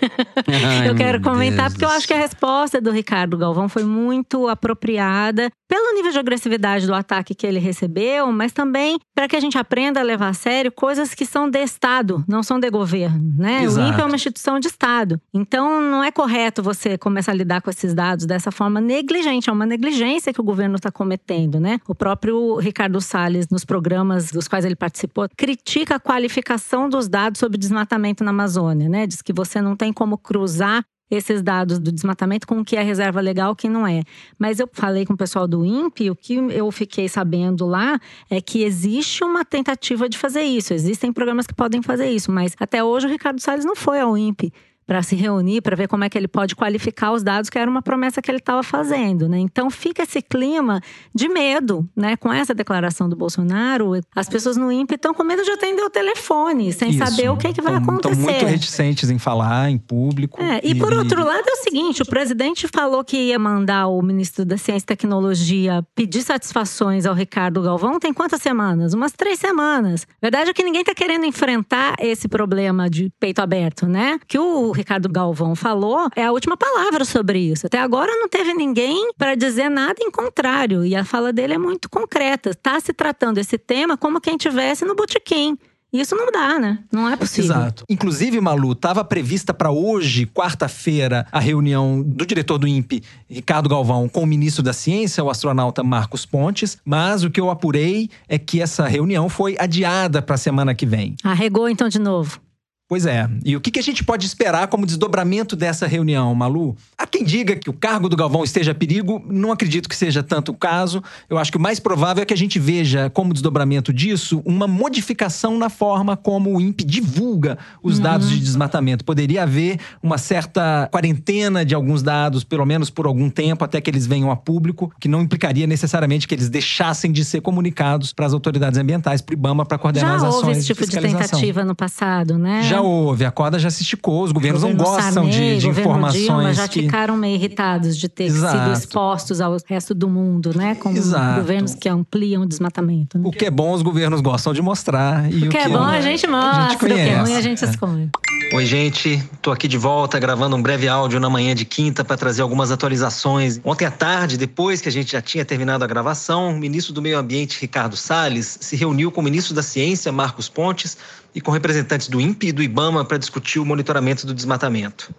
Ai, 0.45 0.89
eu 0.89 0.93
quero 0.93 1.21
comentar 1.21 1.67
Deus 1.67 1.73
porque 1.73 1.85
eu 1.85 1.89
acho 1.89 2.05
que 2.05 2.13
a 2.13 2.17
resposta 2.17 2.81
do 2.81 2.91
Ricardo 2.91 3.37
Galvão 3.37 3.69
foi 3.69 3.85
muito 3.85 4.49
apropriada 4.49 5.49
pelo 5.69 5.93
nível 5.95 6.11
de 6.11 6.19
agressividade 6.19 6.85
do 6.85 6.93
ataque 6.93 7.33
que 7.33 7.45
ele 7.45 7.59
recebeu, 7.59 8.31
mas 8.31 8.51
também 8.51 8.97
para 9.15 9.27
que 9.27 9.35
a 9.35 9.39
gente 9.39 9.57
aprenda 9.57 9.99
a 9.99 10.03
levar 10.03 10.29
a 10.29 10.33
sério 10.33 10.71
coisas 10.71 11.13
que 11.13 11.25
são 11.25 11.49
de 11.49 11.61
Estado, 11.61 12.23
não 12.27 12.43
são 12.43 12.59
de 12.59 12.69
governo, 12.69 13.33
né? 13.37 13.63
Exato. 13.63 13.85
O 13.85 13.89
INPE 13.89 14.01
é 14.01 14.05
uma 14.05 14.15
instituição 14.15 14.59
de 14.59 14.67
Estado. 14.67 15.19
Então 15.33 15.81
não 15.81 16.03
é 16.03 16.11
correto 16.11 16.63
você 16.63 16.97
começar 16.97 17.31
a 17.31 17.35
lidar 17.35 17.61
com 17.61 17.69
esses 17.69 17.93
dados 17.93 18.25
dessa 18.25 18.51
forma 18.51 18.81
negligente, 18.81 19.49
é 19.49 19.53
uma 19.53 19.65
negligência 19.65 20.33
que 20.33 20.41
o 20.41 20.43
governo 20.43 20.56
está 20.65 20.91
cometendo, 20.91 21.59
né? 21.59 21.79
O 21.87 21.95
próprio 21.95 22.55
Ricardo 22.57 22.99
Salles, 22.99 23.47
nos 23.49 23.63
programas 23.63 24.31
dos 24.31 24.47
quais 24.47 24.65
ele 24.65 24.75
participou, 24.75 25.27
critica 25.35 25.95
a 25.95 25.99
qualificação 25.99 26.89
dos 26.89 27.07
dados 27.07 27.39
sobre 27.39 27.57
desmatamento 27.57 28.23
na 28.23 28.31
Amazônia, 28.31 28.89
né? 28.89 29.07
Diz 29.07 29.21
que 29.21 29.33
você 29.33 29.61
não 29.61 29.75
tem 29.75 29.93
como 29.93 30.17
cruzar 30.17 30.83
esses 31.09 31.41
dados 31.41 31.79
do 31.79 31.91
desmatamento 31.91 32.45
com 32.45 32.59
o 32.59 32.65
que 32.65 32.75
é 32.75 32.81
reserva 32.81 33.21
legal 33.21 33.51
o 33.51 33.55
que 33.55 33.69
não 33.69 33.87
é. 33.87 34.03
Mas 34.37 34.59
eu 34.59 34.69
falei 34.71 35.05
com 35.05 35.13
o 35.13 35.17
pessoal 35.17 35.47
do 35.47 35.65
INPE, 35.65 36.11
o 36.11 36.15
que 36.15 36.33
eu 36.33 36.69
fiquei 36.71 37.07
sabendo 37.07 37.65
lá 37.65 37.99
é 38.29 38.41
que 38.41 38.63
existe 38.63 39.23
uma 39.23 39.45
tentativa 39.45 40.09
de 40.09 40.17
fazer 40.17 40.41
isso. 40.41 40.73
Existem 40.73 41.13
programas 41.13 41.47
que 41.47 41.53
podem 41.53 41.81
fazer 41.81 42.09
isso, 42.09 42.31
mas 42.31 42.53
até 42.59 42.83
hoje 42.83 43.07
o 43.07 43.09
Ricardo 43.09 43.39
Salles 43.39 43.65
não 43.65 43.75
foi 43.75 43.99
ao 43.99 44.17
INPE 44.17 44.51
para 44.87 45.03
se 45.03 45.15
reunir, 45.15 45.61
para 45.61 45.75
ver 45.75 45.87
como 45.89 46.05
é 46.05 46.09
que 46.09 46.17
ele 46.17 46.29
pode 46.29 46.55
qualificar 46.55 47.11
os 47.11 47.21
dados, 47.21 47.49
que 47.49 47.59
era 47.59 47.69
uma 47.69 47.81
promessa 47.81 48.21
que 48.21 48.31
ele 48.31 48.37
estava 48.37 48.63
fazendo, 48.63 49.27
né? 49.27 49.37
Então 49.37 49.69
fica 49.69 50.03
esse 50.03 50.21
clima 50.21 50.79
de 51.13 51.27
medo, 51.27 51.87
né? 51.95 52.15
Com 52.15 52.31
essa 52.31 52.55
declaração 52.55 53.09
do 53.09 53.15
Bolsonaro, 53.15 53.91
as 54.15 54.29
pessoas 54.29 54.55
no 54.55 54.71
INPE 54.71 54.95
estão 54.95 55.13
com 55.13 55.23
medo 55.25 55.43
de 55.43 55.51
atender 55.51 55.83
o 55.83 55.89
telefone, 55.89 56.71
sem 56.71 56.91
Isso. 56.91 57.05
saber 57.05 57.29
o 57.29 57.35
que, 57.35 57.51
que 57.51 57.61
vai 57.61 57.73
Tão- 57.73 57.83
acontecer. 57.83 58.15
Estão 58.15 58.31
muito 58.33 58.45
reticentes 58.45 59.09
em 59.09 59.19
falar 59.19 59.69
em 59.69 59.77
público. 59.77 60.41
É, 60.41 60.61
e 60.63 60.73
por 60.73 60.93
outro 60.93 61.23
lado 61.23 61.43
é 61.45 61.51
o 61.51 61.63
seguinte, 61.63 62.01
o 62.01 62.05
presidente 62.05 62.67
falou 62.67 63.03
que 63.03 63.17
ia 63.17 63.37
mandar 63.37 63.87
o 63.87 64.01
ministro 64.01 64.45
da 64.45 64.57
Ciência 64.57 64.85
e 64.85 64.87
Tecnologia 64.87 65.85
pedir 65.93 66.21
satisfações 66.21 67.05
ao 67.05 67.13
Ricardo 67.13 67.61
Galvão 67.61 67.99
tem 67.99 68.13
quantas 68.13 68.41
semanas? 68.41 68.93
Umas 68.93 69.11
três 69.11 69.37
semanas. 69.37 70.07
Verdade 70.21 70.49
é 70.51 70.53
que 70.53 70.63
ninguém 70.63 70.81
está 70.81 70.95
querendo 70.95 71.25
enfrentar 71.25 71.95
esse 71.99 72.27
problema 72.29 72.89
de 72.89 73.11
peito 73.19 73.41
aberto, 73.41 73.85
né? 73.85 74.17
Que 74.27 74.39
o 74.39 74.71
Ricardo 74.77 75.09
Galvão 75.09 75.55
falou 75.55 76.07
é 76.15 76.23
a 76.23 76.31
última 76.31 76.55
palavra 76.55 77.03
sobre 77.03 77.39
isso. 77.39 77.65
Até 77.65 77.79
agora 77.79 78.11
não 78.15 78.29
teve 78.29 78.53
ninguém 78.53 79.11
para 79.17 79.35
dizer 79.35 79.69
nada 79.69 79.95
em 80.01 80.11
contrário. 80.11 80.85
E 80.85 80.95
a 80.95 81.03
fala 81.03 81.33
dele 81.33 81.53
é 81.53 81.57
muito 81.57 81.89
concreta. 81.89 82.51
Está 82.51 82.79
se 82.79 82.93
tratando 82.93 83.39
esse 83.39 83.57
tema 83.57 83.97
como 83.97 84.21
quem 84.21 84.37
tivesse 84.37 84.85
no 84.85 84.95
botequim. 84.95 85.57
Isso 85.91 86.15
não 86.15 86.29
dá, 86.31 86.59
né? 86.59 86.79
Não 86.91 87.09
é 87.09 87.15
possível. 87.15 87.51
Exato. 87.55 87.83
Inclusive, 87.89 88.39
Malu, 88.41 88.73
estava 88.73 89.03
prevista 89.05 89.53
para 89.53 89.71
hoje, 89.71 90.25
quarta-feira, 90.25 91.25
a 91.31 91.39
reunião 91.39 92.03
do 92.03 92.25
diretor 92.25 92.57
do 92.57 92.67
INPE, 92.67 93.03
Ricardo 93.29 93.69
Galvão, 93.69 94.09
com 94.09 94.21
o 94.21 94.27
ministro 94.27 94.61
da 94.61 94.73
Ciência, 94.73 95.23
o 95.23 95.29
astronauta 95.29 95.83
Marcos 95.83 96.25
Pontes. 96.25 96.77
Mas 96.83 97.23
o 97.23 97.31
que 97.31 97.39
eu 97.39 97.49
apurei 97.49 98.09
é 98.27 98.37
que 98.37 98.61
essa 98.61 98.85
reunião 98.85 99.29
foi 99.29 99.55
adiada 99.57 100.21
para 100.21 100.35
a 100.35 100.37
semana 100.37 100.75
que 100.75 100.85
vem. 100.85 101.15
Arregou 101.23 101.69
então 101.69 101.87
de 101.87 101.99
novo. 101.99 102.39
Pois 102.89 103.05
é. 103.05 103.29
E 103.43 103.53
o 103.53 103.59
que 103.59 103.77
a 103.77 103.83
gente 103.83 104.01
pode 104.01 104.25
esperar 104.25 104.67
como 104.67 104.85
desdobramento 104.85 105.57
dessa 105.57 105.85
reunião, 105.85 106.33
Malu? 106.33 106.75
Há 106.97 107.05
quem 107.05 107.23
diga 107.23 107.53
que 107.55 107.69
o 107.69 107.73
cargo 107.73 108.07
do 108.07 108.15
Galvão 108.15 108.45
esteja 108.45 108.71
a 108.71 108.75
perigo. 108.75 109.21
Não 109.27 109.51
acredito 109.51 109.89
que 109.89 109.95
seja 109.95 110.23
tanto 110.23 110.53
o 110.53 110.55
caso. 110.55 111.03
Eu 111.29 111.37
acho 111.37 111.51
que 111.51 111.57
o 111.57 111.61
mais 111.61 111.81
provável 111.81 112.23
é 112.23 112.25
que 112.25 112.33
a 112.33 112.37
gente 112.37 112.57
veja 112.57 113.09
como 113.09 113.33
desdobramento 113.33 113.91
disso 113.91 114.41
uma 114.45 114.67
modificação 114.67 115.57
na 115.57 115.69
forma 115.69 116.15
como 116.15 116.55
o 116.55 116.61
INPE 116.61 116.85
divulga 116.85 117.57
os 117.83 117.99
dados 117.99 118.29
de 118.29 118.39
desmatamento. 118.39 119.03
Poderia 119.03 119.43
haver 119.43 119.79
uma 120.01 120.17
certa 120.17 120.87
quarentena 120.89 121.65
de 121.65 121.75
alguns 121.75 122.01
dados, 122.01 122.45
pelo 122.45 122.65
menos 122.65 122.89
por 122.89 123.05
algum 123.05 123.29
tempo, 123.29 123.65
até 123.65 123.81
que 123.81 123.89
eles 123.89 124.07
venham 124.07 124.31
a 124.31 124.35
público, 124.37 124.93
que 124.97 125.09
não 125.09 125.21
implicaria 125.21 125.67
necessariamente 125.67 126.25
que 126.25 126.33
eles 126.33 126.47
deixassem 126.47 127.11
de 127.11 127.25
ser 127.25 127.41
comunicados 127.41 128.13
para 128.13 128.25
as 128.25 128.33
autoridades 128.33 128.79
ambientais, 128.79 129.21
para 129.21 129.33
o 129.33 129.37
IBAMA, 129.37 129.65
para 129.65 129.77
coordenar 129.77 130.11
Já 130.11 130.15
as 130.15 130.23
ações 130.23 130.35
houve 130.35 130.51
esse 130.51 130.67
tipo 130.67 130.79
de 130.79 130.85
fiscalização. 130.87 131.27
tentativa 131.27 131.65
no 131.65 131.75
passado, 131.75 132.37
né? 132.37 132.63
Já 132.63 132.76
houve, 132.81 133.25
a 133.25 133.31
corda 133.31 133.57
já 133.59 133.69
se 133.69 133.83
esticou, 133.83 134.23
os 134.23 134.31
governos 134.31 134.61
Governo 134.61 134.83
não 134.83 134.91
gostam 134.91 135.23
Sarney, 135.25 135.31
de, 135.31 135.57
de 135.59 135.67
governo 135.67 135.89
informações 135.91 136.23
Dilma 136.25 136.53
já 136.53 136.67
que. 136.67 136.81
ficaram 136.81 137.17
meio 137.17 137.35
irritados 137.35 137.97
de 137.97 138.07
ter 138.09 138.25
Exato. 138.25 138.57
sido 138.57 138.73
expostos 138.73 139.41
ao 139.41 139.57
resto 139.65 139.93
do 139.93 140.09
mundo, 140.09 140.51
né? 140.55 140.75
Como 140.75 140.95
Exato. 140.97 141.41
governos 141.41 141.75
que 141.75 141.89
ampliam 141.89 142.43
o 142.43 142.45
desmatamento. 142.45 143.17
Né? 143.17 143.23
O 143.27 143.31
que 143.31 143.45
é 143.45 143.51
bom, 143.51 143.73
os 143.73 143.81
governos 143.81 144.21
gostam 144.21 144.53
de 144.53 144.61
mostrar. 144.61 145.31
E 145.31 145.47
O 145.47 145.49
que 145.49 145.57
é 145.57 145.69
bom, 145.69 145.83
a 145.83 146.01
gente 146.01 146.27
mostra. 146.27 146.75
O 146.75 146.79
que 146.79 146.85
é 146.85 146.89
conhece. 146.89 147.21
ruim, 147.21 147.35
a 147.35 147.41
gente 147.41 147.63
esconde. 147.63 148.09
Oi, 148.53 148.65
gente. 148.65 149.21
Tô 149.41 149.51
aqui 149.51 149.67
de 149.67 149.77
volta 149.77 150.17
gravando 150.19 150.55
um 150.55 150.61
breve 150.61 150.87
áudio 150.87 151.19
na 151.19 151.29
manhã 151.29 151.53
de 151.53 151.65
quinta 151.65 152.05
para 152.05 152.15
trazer 152.15 152.41
algumas 152.41 152.71
atualizações. 152.71 153.59
Ontem 153.63 153.83
à 153.85 153.91
tarde, 153.91 154.37
depois 154.37 154.79
que 154.79 154.87
a 154.87 154.91
gente 154.91 155.11
já 155.11 155.21
tinha 155.21 155.43
terminado 155.43 155.83
a 155.83 155.87
gravação, 155.87 156.51
o 156.51 156.57
ministro 156.57 156.93
do 156.93 157.01
Meio 157.01 157.17
Ambiente, 157.17 157.59
Ricardo 157.59 157.97
Salles, 157.97 158.57
se 158.61 158.77
reuniu 158.77 159.11
com 159.11 159.19
o 159.19 159.23
ministro 159.23 159.53
da 159.53 159.61
Ciência, 159.61 160.13
Marcos 160.13 160.47
Pontes, 160.47 160.97
e 161.37 161.41
com 161.41 161.51
representantes 161.51 162.07
do 162.07 162.19
INPE 162.19 162.47
e 162.47 162.51
do 162.51 162.63
IBAMA 162.63 163.05
para 163.05 163.19
discutir 163.19 163.59
o 163.59 163.65
monitoramento 163.65 164.25
do 164.25 164.33
desmatamento. 164.33 165.13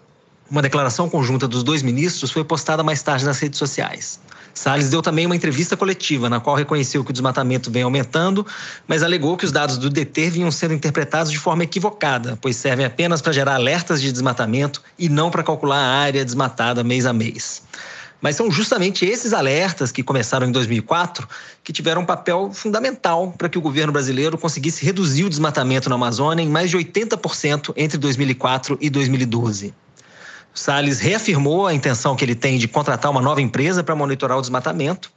Uma 0.51 0.61
declaração 0.61 1.09
conjunta 1.09 1.47
dos 1.47 1.63
dois 1.63 1.81
ministros 1.81 2.29
foi 2.29 2.43
postada 2.43 2.83
mais 2.83 3.01
tarde 3.01 3.23
nas 3.23 3.39
redes 3.39 3.57
sociais. 3.57 4.19
Salles 4.53 4.89
deu 4.89 5.01
também 5.01 5.25
uma 5.25 5.35
entrevista 5.35 5.77
coletiva, 5.77 6.29
na 6.29 6.41
qual 6.41 6.57
reconheceu 6.57 7.05
que 7.05 7.11
o 7.11 7.13
desmatamento 7.13 7.71
vem 7.71 7.83
aumentando, 7.83 8.45
mas 8.85 9.01
alegou 9.01 9.37
que 9.37 9.45
os 9.45 9.53
dados 9.53 9.77
do 9.77 9.89
DT 9.89 10.31
vinham 10.31 10.51
sendo 10.51 10.73
interpretados 10.73 11.31
de 11.31 11.39
forma 11.39 11.63
equivocada, 11.63 12.37
pois 12.41 12.57
servem 12.57 12.85
apenas 12.85 13.21
para 13.21 13.31
gerar 13.31 13.55
alertas 13.55 14.01
de 14.01 14.11
desmatamento 14.11 14.81
e 14.97 15.07
não 15.07 15.31
para 15.31 15.41
calcular 15.41 15.79
a 15.79 15.99
área 15.99 16.25
desmatada 16.25 16.83
mês 16.83 17.05
a 17.05 17.13
mês. 17.13 17.61
Mas 18.21 18.35
são 18.35 18.51
justamente 18.51 19.05
esses 19.05 19.31
alertas 19.31 19.91
que 19.91 20.03
começaram 20.03 20.47
em 20.47 20.51
2004 20.51 21.27
que 21.63 21.71
tiveram 21.71 22.01
um 22.01 22.05
papel 22.05 22.51
fundamental 22.53 23.33
para 23.37 23.47
que 23.47 23.57
o 23.57 23.61
governo 23.61 23.93
brasileiro 23.93 24.37
conseguisse 24.37 24.85
reduzir 24.85 25.23
o 25.23 25.29
desmatamento 25.29 25.89
na 25.89 25.95
Amazônia 25.95 26.43
em 26.43 26.49
mais 26.49 26.69
de 26.69 26.77
80% 26.77 27.73
entre 27.77 27.97
2004 27.97 28.77
e 28.81 28.89
2012. 28.89 29.73
Salles 30.53 30.99
reafirmou 30.99 31.67
a 31.67 31.73
intenção 31.73 32.15
que 32.15 32.25
ele 32.25 32.35
tem 32.35 32.57
de 32.57 32.67
contratar 32.67 33.09
uma 33.09 33.21
nova 33.21 33.41
empresa 33.41 33.83
para 33.83 33.95
monitorar 33.95 34.37
o 34.37 34.41
desmatamento. 34.41 35.11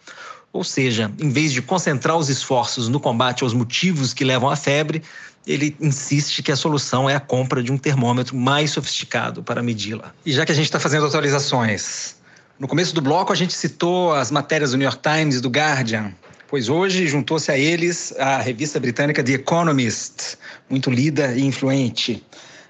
Ou 0.52 0.62
seja, 0.62 1.10
em 1.18 1.30
vez 1.30 1.52
de 1.52 1.62
concentrar 1.62 2.16
os 2.16 2.28
esforços 2.28 2.86
no 2.86 3.00
combate 3.00 3.42
aos 3.42 3.54
motivos 3.54 4.12
que 4.12 4.22
levam 4.22 4.50
à 4.50 4.54
febre, 4.54 5.02
ele 5.46 5.74
insiste 5.80 6.42
que 6.42 6.52
a 6.52 6.56
solução 6.56 7.08
é 7.08 7.16
a 7.16 7.20
compra 7.20 7.62
de 7.62 7.72
um 7.72 7.78
termômetro 7.78 8.36
mais 8.36 8.70
sofisticado 8.70 9.42
para 9.42 9.62
medi-la. 9.62 10.12
E 10.24 10.32
já 10.32 10.44
que 10.44 10.52
a 10.52 10.54
gente 10.54 10.66
está 10.66 10.78
fazendo 10.78 11.06
atualizações, 11.06 12.16
no 12.58 12.68
começo 12.68 12.94
do 12.94 13.00
bloco 13.00 13.32
a 13.32 13.36
gente 13.36 13.52
citou 13.52 14.14
as 14.14 14.30
matérias 14.30 14.72
do 14.72 14.76
New 14.76 14.84
York 14.84 15.00
Times 15.02 15.36
e 15.36 15.40
do 15.40 15.48
Guardian, 15.48 16.12
pois 16.48 16.68
hoje 16.68 17.06
juntou-se 17.06 17.50
a 17.50 17.58
eles 17.58 18.14
a 18.18 18.38
revista 18.38 18.78
britânica 18.78 19.22
The 19.22 19.32
Economist, 19.32 20.36
muito 20.68 20.90
lida 20.90 21.32
e 21.34 21.42
influente. 21.42 22.24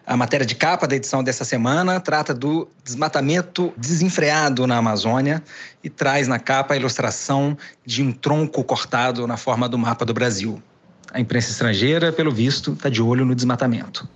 A 0.04 0.16
matéria 0.16 0.44
de 0.44 0.54
capa 0.54 0.86
da 0.86 0.96
edição 0.96 1.22
dessa 1.22 1.44
semana 1.44 2.00
trata 2.00 2.34
do 2.34 2.68
desmatamento 2.82 3.72
desenfreado 3.76 4.66
na 4.66 4.76
Amazônia 4.76 5.42
e 5.82 5.88
traz 5.88 6.26
na 6.26 6.38
capa 6.38 6.74
a 6.74 6.76
ilustração 6.76 7.56
de 7.86 8.02
um 8.02 8.12
tronco 8.12 8.64
cortado 8.64 9.26
na 9.26 9.36
forma 9.36 9.68
do 9.68 9.78
mapa 9.78 10.04
do 10.04 10.12
Brasil. 10.12 10.60
A 11.12 11.20
imprensa 11.20 11.50
estrangeira, 11.50 12.12
pelo 12.12 12.32
visto, 12.32 12.72
está 12.72 12.88
de 12.88 13.02
olho 13.02 13.24
no 13.24 13.34
desmatamento. 13.34 14.08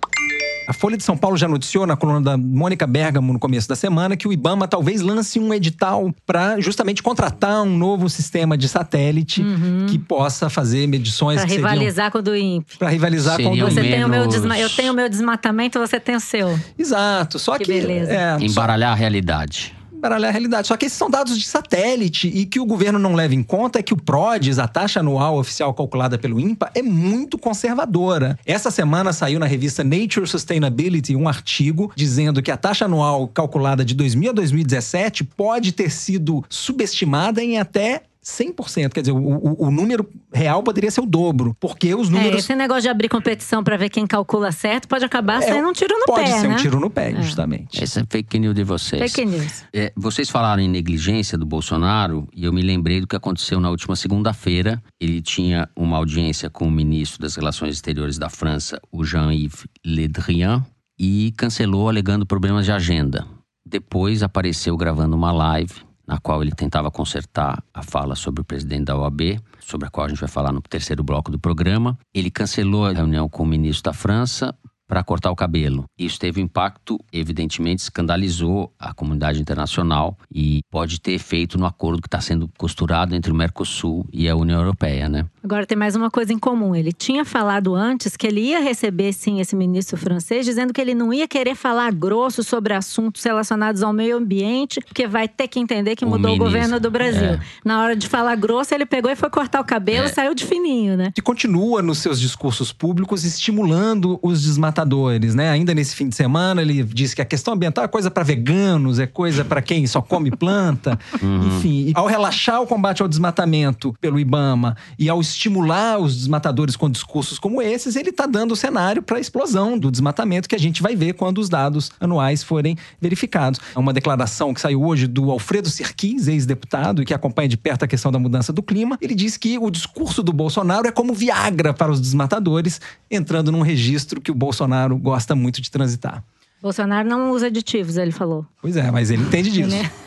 A 0.67 0.73
Folha 0.73 0.97
de 0.97 1.03
São 1.03 1.15
Paulo 1.15 1.37
já 1.37 1.47
noticiou 1.47 1.87
na 1.87 1.95
coluna 1.95 2.19
da 2.19 2.37
Mônica 2.37 2.85
Bergamo 2.85 3.31
no 3.31 3.39
começo 3.39 3.69
da 3.69 3.75
semana 3.75 4.17
que 4.17 4.27
o 4.27 4.33
IBAMA 4.33 4.67
talvez 4.67 5.01
lance 5.01 5.39
um 5.39 5.53
edital 5.53 6.13
para 6.25 6.59
justamente 6.59 7.01
contratar 7.01 7.61
um 7.63 7.77
novo 7.77 8.09
sistema 8.09 8.57
de 8.57 8.67
satélite 8.67 9.41
que 9.89 9.97
possa 9.97 10.49
fazer 10.49 10.85
medições 10.85 11.37
Para 11.37 11.45
que 11.47 11.53
seriam- 11.53 11.69
rivalizar 11.69 12.11
com 12.11 12.17
o 12.17 12.21
do 12.21 12.35
INPE. 12.35 12.77
para 12.77 12.89
rivalizar 12.89 13.37
com 13.37 13.43
o 13.43 13.45
Seriam 13.45 13.69
do 13.69 13.73
Você 13.73 13.81
tem 13.81 14.03
o 14.03 14.09
meu 14.09 14.19
menos- 14.19 14.33
desma... 14.35 14.59
Eu 14.59 14.69
tenho 14.69 14.91
o 14.91 14.95
meu 14.95 15.07
desmatamento, 15.07 15.79
você 15.79 15.99
tem 16.01 16.15
o 16.17 16.19
seu. 16.19 16.59
Exato. 16.77 17.39
Só 17.39 17.57
que, 17.57 17.63
Que 17.63 17.71
beleza. 17.71 18.11
é, 18.11 18.37
só- 18.37 18.45
Embaralhar 18.45 18.91
a 18.91 18.95
realidade. 18.95 19.73
Embaralhar 19.97 20.29
a 20.29 20.31
realidade. 20.31 20.67
Só 20.67 20.77
que 20.77 20.85
esses 20.85 20.97
são 20.97 21.09
dados 21.09 21.37
de 21.37 21.45
satélite 21.45 22.27
e 22.27 22.45
que 22.45 22.59
o 22.59 22.65
governo 22.65 22.99
não 22.99 23.15
leva 23.15 23.35
em 23.35 23.43
conta 23.43 23.79
é 23.79 23.83
que 23.83 23.93
o 23.93 23.97
PRODES, 23.97 24.59
a 24.59 24.67
taxa 24.67 24.99
anual 24.99 25.37
oficial 25.37 25.73
calculada 25.73 26.17
pelo 26.17 26.39
INPA, 26.39 26.71
é 26.73 26.81
muito 26.81 27.37
conservadora. 27.37 28.37
Essa 28.45 28.71
semana 28.71 29.11
saiu 29.11 29.39
na 29.39 29.45
revista 29.45 29.83
Nature 29.83 30.27
Sustainability 30.27 31.15
um 31.15 31.27
artigo 31.27 31.91
dizendo 31.95 32.41
que 32.41 32.51
a 32.51 32.57
taxa 32.57 32.85
anual 32.85 33.27
calculada 33.27 33.83
de 33.83 33.93
2000 33.93 34.29
a 34.29 34.33
2017 34.33 35.23
pode 35.23 35.71
ter 35.71 35.91
sido 35.91 36.43
subestimada 36.49 37.43
em 37.43 37.59
até 37.59 38.03
100%. 38.27 38.91
Quer 38.91 39.01
dizer, 39.01 39.13
o, 39.13 39.17
o, 39.17 39.67
o 39.67 39.71
número 39.71 40.07
real 40.33 40.61
poderia 40.61 40.91
ser 40.91 40.99
o 40.99 41.05
dobro. 41.05 41.55
Porque 41.59 41.95
os 41.95 42.09
números. 42.09 42.35
É, 42.35 42.37
esse 42.39 42.55
negócio 42.55 42.83
de 42.83 42.89
abrir 42.89 43.07
competição 43.07 43.63
para 43.63 43.77
ver 43.77 43.89
quem 43.89 44.05
calcula 44.05 44.51
certo 44.51 44.87
pode 44.87 45.05
acabar 45.05 45.41
É, 45.41 45.47
saindo 45.47 45.67
um 45.67 45.71
tiro 45.73 45.97
no 45.97 46.05
pode 46.05 46.29
pé. 46.29 46.39
ser 46.39 46.47
né? 46.49 46.53
um 46.55 46.57
tiro 46.57 46.79
no 46.79 46.89
pé, 46.89 47.15
justamente. 47.21 47.81
Essa 47.81 48.01
é 48.01 48.03
fake 48.09 48.37
news 48.37 48.53
de 48.53 48.63
vocês. 48.63 49.13
Fake 49.13 49.25
news. 49.25 49.63
É, 49.73 49.93
vocês 49.95 50.29
falaram 50.29 50.61
em 50.61 50.67
negligência 50.67 51.37
do 51.37 51.45
Bolsonaro 51.45 52.27
e 52.33 52.43
eu 52.43 52.51
me 52.51 52.61
lembrei 52.61 52.99
do 52.99 53.07
que 53.07 53.15
aconteceu 53.15 53.59
na 53.61 53.69
última 53.69 53.95
segunda-feira. 53.95 54.81
Ele 54.99 55.21
tinha 55.21 55.69
uma 55.75 55.95
audiência 55.95 56.49
com 56.49 56.67
o 56.67 56.71
ministro 56.71 57.21
das 57.21 57.35
Relações 57.35 57.75
Exteriores 57.75 58.17
da 58.17 58.29
França, 58.29 58.79
o 58.91 59.05
Jean-Yves 59.05 59.65
Le 59.85 60.07
Drian, 60.07 60.65
e 60.99 61.33
cancelou 61.37 61.87
alegando 61.87 62.25
problemas 62.25 62.65
de 62.65 62.71
agenda. 62.73 63.25
Depois 63.65 64.23
apareceu 64.23 64.75
gravando 64.75 65.15
uma 65.15 65.31
live 65.31 65.86
na 66.07 66.17
qual 66.19 66.41
ele 66.41 66.51
tentava 66.51 66.89
consertar 66.89 67.61
a 67.73 67.83
fala 67.83 68.15
sobre 68.15 68.41
o 68.41 68.45
presidente 68.45 68.85
da 68.85 68.97
OAB, 68.97 69.39
sobre 69.59 69.87
a 69.87 69.91
qual 69.91 70.05
a 70.05 70.09
gente 70.09 70.19
vai 70.19 70.29
falar 70.29 70.53
no 70.53 70.61
terceiro 70.61 71.03
bloco 71.03 71.29
do 71.29 71.37
programa. 71.37 71.97
Ele 72.13 72.31
cancelou 72.31 72.85
a 72.85 72.93
reunião 72.93 73.27
com 73.27 73.43
o 73.43 73.45
ministro 73.45 73.91
da 73.91 73.93
França 73.93 74.55
para 74.87 75.03
cortar 75.03 75.29
o 75.29 75.35
cabelo. 75.35 75.83
Isso 75.99 76.17
teve 76.17 76.39
um 76.39 76.45
impacto, 76.45 76.97
evidentemente, 77.11 77.81
escandalizou 77.81 78.73
a 78.79 78.93
comunidade 78.93 79.41
internacional 79.41 80.17
e 80.33 80.61
pode 80.71 81.01
ter 81.01 81.11
efeito 81.11 81.57
no 81.57 81.65
acordo 81.65 82.01
que 82.01 82.07
está 82.07 82.21
sendo 82.21 82.49
costurado 82.57 83.13
entre 83.13 83.31
o 83.31 83.35
Mercosul 83.35 84.07
e 84.13 84.29
a 84.29 84.35
União 84.35 84.59
Europeia, 84.59 85.09
né? 85.09 85.25
Agora 85.47 85.65
tem 85.65 85.77
mais 85.77 85.95
uma 85.95 86.11
coisa 86.11 86.33
em 86.33 86.37
comum. 86.37 86.75
Ele 86.75 86.91
tinha 86.91 87.23
falado 87.23 87.73
antes 87.73 88.17
que 88.17 88.27
ele 88.27 88.41
ia 88.41 88.59
receber, 88.59 89.13
sim, 89.13 89.39
esse 89.39 89.55
ministro 89.55 89.95
francês, 89.95 90.45
dizendo 90.45 90.73
que 90.73 90.81
ele 90.81 90.93
não 90.93 91.13
ia 91.13 91.25
querer 91.25 91.55
falar 91.55 91.89
grosso 91.93 92.43
sobre 92.43 92.73
assuntos 92.73 93.23
relacionados 93.23 93.81
ao 93.81 93.93
meio 93.93 94.17
ambiente, 94.17 94.81
porque 94.81 95.07
vai 95.07 95.25
ter 95.25 95.47
que 95.47 95.57
entender 95.57 95.95
que 95.95 96.03
O 96.03 96.09
mudou 96.09 96.31
o 96.31 96.33
ministro, 96.33 96.43
governo 96.59 96.79
do 96.81 96.91
Brasil. 96.91 97.23
é. 97.29 97.39
Na 97.63 97.81
hora 97.81 97.95
de 97.95 98.09
falar 98.09 98.35
grosso, 98.35 98.73
ele 98.75 98.85
pegou 98.85 99.09
e 99.09 99.15
foi 99.15 99.29
cortar 99.29 99.61
o 99.61 99.63
cabelo, 99.63 100.07
É. 100.07 100.09
saiu 100.09 100.35
de 100.35 100.43
fininho, 100.45 100.97
né? 100.97 101.13
E 101.17 101.21
continua 101.21 101.81
nos 101.81 101.99
seus 101.99 102.19
discursos 102.19 102.73
públicos 102.73 103.23
estimulando 103.23 104.19
os 104.21 104.43
desmatadores, 104.43 105.33
né? 105.33 105.49
Ainda 105.49 105.73
nesse 105.73 105.95
fim 105.95 106.09
de 106.09 106.15
semana, 106.17 106.61
ele 106.61 106.83
disse 106.83 107.15
que 107.15 107.21
a 107.21 107.25
questão 107.25 107.53
ambiental 107.53 107.85
é 107.85 107.87
coisa 107.87 108.11
para 108.11 108.21
veganos, 108.21 108.99
é 108.99 109.07
coisa 109.07 109.45
para 109.45 109.61
quem 109.61 109.87
só 109.87 110.01
come 110.01 110.29
planta. 110.29 110.99
Enfim, 111.47 111.87
e 111.87 111.91
ao 111.95 112.05
relaxar 112.05 112.61
o 112.61 112.67
combate 112.67 113.01
ao 113.01 113.07
desmatamento 113.07 113.95
pelo 114.01 114.19
IBAMA 114.19 114.75
e 114.99 115.07
ao 115.07 115.21
estimular 115.37 115.99
os 115.99 116.15
desmatadores 116.17 116.75
com 116.75 116.89
discursos 116.89 117.39
como 117.39 117.61
esses, 117.61 117.95
ele 117.95 118.09
está 118.09 118.25
dando 118.25 118.51
o 118.51 118.55
cenário 118.55 119.01
para 119.01 119.17
a 119.17 119.19
explosão 119.21 119.77
do 119.77 119.89
desmatamento 119.91 120.49
que 120.49 120.55
a 120.55 120.59
gente 120.59 120.81
vai 120.81 120.95
ver 120.95 121.13
quando 121.13 121.37
os 121.37 121.47
dados 121.47 121.91
anuais 121.99 122.43
forem 122.43 122.75
verificados. 122.99 123.59
É 123.75 123.79
uma 123.79 123.93
declaração 123.93 124.53
que 124.53 124.59
saiu 124.59 124.83
hoje 124.83 125.07
do 125.07 125.31
Alfredo 125.31 125.69
Serquins, 125.69 126.27
ex-deputado, 126.27 127.01
e 127.01 127.05
que 127.05 127.13
acompanha 127.13 127.47
de 127.47 127.57
perto 127.57 127.83
a 127.83 127.87
questão 127.87 128.11
da 128.11 128.19
mudança 128.19 128.51
do 128.51 128.61
clima. 128.63 128.97
Ele 129.01 129.13
diz 129.15 129.37
que 129.37 129.57
o 129.57 129.69
discurso 129.69 130.21
do 130.23 130.33
Bolsonaro 130.33 130.87
é 130.87 130.91
como 130.91 131.13
Viagra 131.13 131.73
para 131.73 131.91
os 131.91 132.01
desmatadores, 132.01 132.81
entrando 133.09 133.51
num 133.51 133.61
registro 133.61 134.19
que 134.19 134.31
o 134.31 134.35
Bolsonaro 134.35 134.97
gosta 134.97 135.35
muito 135.35 135.61
de 135.61 135.69
transitar. 135.69 136.23
Bolsonaro 136.61 137.07
não 137.07 137.31
usa 137.31 137.47
aditivos, 137.47 137.97
ele 137.97 138.11
falou. 138.11 138.43
Pois 138.61 138.75
é, 138.75 138.89
mas 138.89 139.11
ele 139.11 139.21
entende 139.21 139.51
disso. 139.51 139.75
Ele- 139.75 139.85
O 139.85 140.06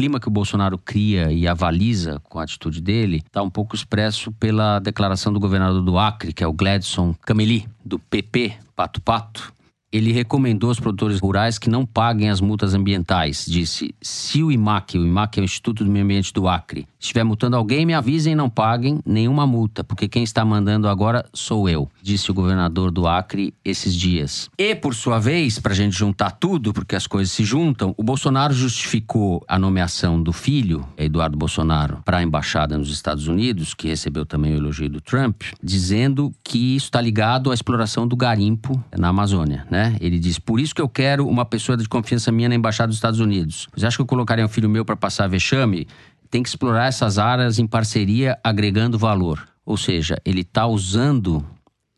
clima 0.00 0.18
que 0.18 0.28
o 0.28 0.30
Bolsonaro 0.30 0.78
cria 0.78 1.30
e 1.30 1.46
avaliza 1.46 2.18
com 2.20 2.38
a 2.38 2.44
atitude 2.44 2.80
dele 2.80 3.18
está 3.18 3.42
um 3.42 3.50
pouco 3.50 3.76
expresso 3.76 4.32
pela 4.32 4.78
declaração 4.78 5.30
do 5.30 5.38
governador 5.38 5.82
do 5.82 5.98
Acre, 5.98 6.32
que 6.32 6.42
é 6.42 6.46
o 6.46 6.54
Gladson 6.54 7.14
Cameli, 7.20 7.68
do 7.84 7.98
PP, 7.98 8.54
Pato 8.74 8.98
Pato. 9.02 9.52
Ele 9.92 10.10
recomendou 10.10 10.70
aos 10.70 10.80
produtores 10.80 11.20
rurais 11.20 11.58
que 11.58 11.68
não 11.68 11.84
paguem 11.84 12.30
as 12.30 12.40
multas 12.40 12.72
ambientais. 12.72 13.44
Disse: 13.46 13.94
se 14.00 14.42
o 14.42 14.50
IMAC, 14.50 14.96
o 14.96 15.04
IMAC 15.04 15.38
é 15.38 15.42
o 15.42 15.44
Instituto 15.44 15.84
do 15.84 15.90
Meio 15.90 16.06
Ambiente 16.06 16.32
do 16.32 16.48
Acre, 16.48 16.88
estiver 17.00 17.24
multando 17.24 17.56
alguém, 17.56 17.86
me 17.86 17.94
avisem 17.94 18.34
e 18.34 18.36
não 18.36 18.50
paguem 18.50 19.00
nenhuma 19.04 19.46
multa, 19.46 19.82
porque 19.82 20.06
quem 20.06 20.22
está 20.22 20.44
mandando 20.44 20.86
agora 20.86 21.24
sou 21.32 21.68
eu, 21.68 21.88
disse 22.02 22.30
o 22.30 22.34
governador 22.34 22.90
do 22.90 23.08
Acre 23.08 23.54
esses 23.64 23.94
dias. 23.94 24.50
E, 24.58 24.74
por 24.74 24.94
sua 24.94 25.18
vez, 25.18 25.58
para 25.58 25.72
a 25.72 25.76
gente 25.76 25.96
juntar 25.96 26.32
tudo, 26.32 26.72
porque 26.72 26.94
as 26.94 27.06
coisas 27.06 27.32
se 27.32 27.42
juntam, 27.42 27.94
o 27.96 28.02
Bolsonaro 28.02 28.52
justificou 28.52 29.42
a 29.48 29.58
nomeação 29.58 30.22
do 30.22 30.32
filho, 30.32 30.86
Eduardo 30.96 31.36
Bolsonaro, 31.36 32.02
para 32.04 32.18
a 32.18 32.22
embaixada 32.22 32.76
nos 32.76 32.90
Estados 32.90 33.26
Unidos, 33.26 33.72
que 33.72 33.88
recebeu 33.88 34.26
também 34.26 34.52
o 34.52 34.56
elogio 34.58 34.88
do 34.88 35.00
Trump, 35.00 35.42
dizendo 35.62 36.32
que 36.44 36.76
isso 36.76 36.86
está 36.86 37.00
ligado 37.00 37.50
à 37.50 37.54
exploração 37.54 38.06
do 38.06 38.14
garimpo 38.14 38.82
na 38.96 39.08
Amazônia, 39.08 39.66
né? 39.70 39.96
Ele 40.00 40.18
diz: 40.18 40.38
por 40.38 40.60
isso 40.60 40.74
que 40.74 40.82
eu 40.82 40.88
quero 40.88 41.26
uma 41.26 41.44
pessoa 41.44 41.76
de 41.76 41.88
confiança 41.88 42.30
minha 42.30 42.48
na 42.48 42.54
embaixada 42.54 42.88
dos 42.88 42.96
Estados 42.96 43.20
Unidos. 43.20 43.68
Você 43.74 43.86
acha 43.86 43.96
que 43.96 44.02
eu 44.02 44.06
colocaria 44.06 44.44
um 44.44 44.48
filho 44.48 44.68
meu 44.68 44.84
para 44.84 44.96
passar 44.96 45.28
vexame? 45.28 45.86
Tem 46.30 46.42
que 46.42 46.48
explorar 46.48 46.86
essas 46.86 47.18
áreas 47.18 47.58
em 47.58 47.66
parceria, 47.66 48.38
agregando 48.44 48.98
valor. 48.98 49.48
Ou 49.66 49.76
seja, 49.76 50.16
ele 50.24 50.42
está 50.42 50.66
usando 50.66 51.44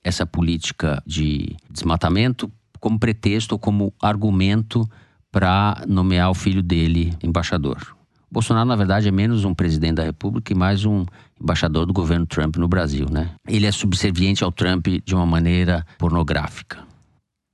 essa 0.03 0.27
política 0.27 1.03
de 1.07 1.55
desmatamento 1.71 2.51
como 2.81 2.99
pretexto 2.99 3.53
ou 3.53 3.59
como 3.59 3.93
argumento 4.01 4.89
para 5.31 5.85
nomear 5.87 6.31
o 6.31 6.35
filho 6.35 6.63
dele 6.63 7.17
embaixador. 7.23 7.97
Bolsonaro, 8.31 8.67
na 8.67 8.77
verdade, 8.77 9.09
é 9.09 9.11
menos 9.11 9.45
um 9.45 9.55
presidente 9.55 9.97
da 9.97 10.03
República 10.03 10.53
e 10.53 10.57
mais 10.57 10.87
um 10.87 11.05
embaixador 11.39 11.85
do 11.85 11.93
governo 11.93 12.25
Trump 12.25 12.57
no 12.57 12.67
Brasil, 12.67 13.07
né? 13.11 13.31
Ele 13.47 13.67
é 13.67 13.73
subserviente 13.73 14.43
ao 14.43 14.51
Trump 14.51 14.87
de 15.05 15.15
uma 15.15 15.27
maneira 15.27 15.85
pornográfica. 15.99 16.79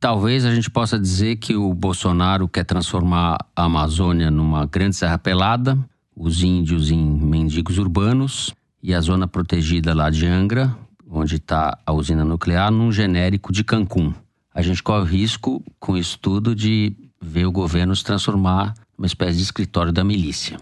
Talvez 0.00 0.44
a 0.44 0.54
gente 0.54 0.70
possa 0.70 0.96
dizer 0.96 1.36
que 1.36 1.56
o 1.56 1.74
Bolsonaro 1.74 2.48
quer 2.48 2.64
transformar 2.64 3.38
a 3.56 3.64
Amazônia 3.64 4.30
numa 4.30 4.66
grande 4.66 4.94
serra 4.94 5.18
pelada, 5.18 5.76
os 6.18 6.42
índios 6.42 6.90
em 6.90 6.98
mendigos 6.98 7.78
urbanos 7.78 8.52
e 8.82 8.92
a 8.92 9.00
zona 9.00 9.28
protegida 9.28 9.94
lá 9.94 10.10
de 10.10 10.26
Angra, 10.26 10.76
onde 11.08 11.36
está 11.36 11.78
a 11.86 11.92
usina 11.92 12.24
nuclear, 12.24 12.72
num 12.72 12.90
genérico 12.90 13.52
de 13.52 13.62
Cancún. 13.62 14.12
A 14.52 14.60
gente 14.60 14.82
corre 14.82 15.02
o 15.02 15.04
risco, 15.04 15.62
com 15.78 15.96
isso 15.96 16.18
tudo, 16.18 16.54
de 16.54 16.94
ver 17.20 17.46
o 17.46 17.52
governo 17.52 17.94
se 17.94 18.04
transformar 18.04 18.74
numa 18.96 19.06
espécie 19.06 19.36
de 19.36 19.42
escritório 19.44 19.92
da 19.92 20.02
milícia. 20.02 20.58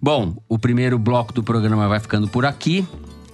Bom, 0.00 0.36
o 0.46 0.58
primeiro 0.58 0.98
bloco 0.98 1.32
do 1.32 1.42
programa 1.42 1.88
vai 1.88 1.98
ficando 1.98 2.28
por 2.28 2.44
aqui. 2.44 2.86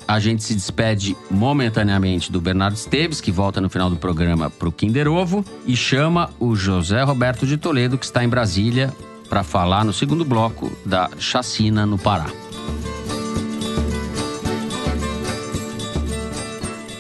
A 0.07 0.21
gente 0.21 0.45
se 0.45 0.55
despede 0.55 1.17
momentaneamente 1.29 2.31
do 2.31 2.41
Bernardo 2.41 2.75
Esteves, 2.75 3.21
que 3.21 3.33
volta 3.33 3.61
no 3.61 3.69
final 3.69 3.91
do 3.91 3.97
programa 3.97 4.49
para 4.49 4.69
o 4.69 4.73
Kinder 4.73 5.09
Ovo, 5.09 5.45
e 5.67 5.77
chama 5.77 6.31
o 6.39 6.55
José 6.55 7.03
Roberto 7.03 7.47
de 7.47 7.57
Toledo, 7.57 7.99
que 7.99 8.05
está 8.05 8.23
em 8.23 8.29
Brasília, 8.29 8.93
para 9.33 9.43
falar 9.43 9.83
no 9.83 9.95
segundo 9.95 10.27
bloco 10.27 10.71
da 10.85 11.09
chacina 11.19 11.87
no 11.87 11.97
Pará. 11.97 12.27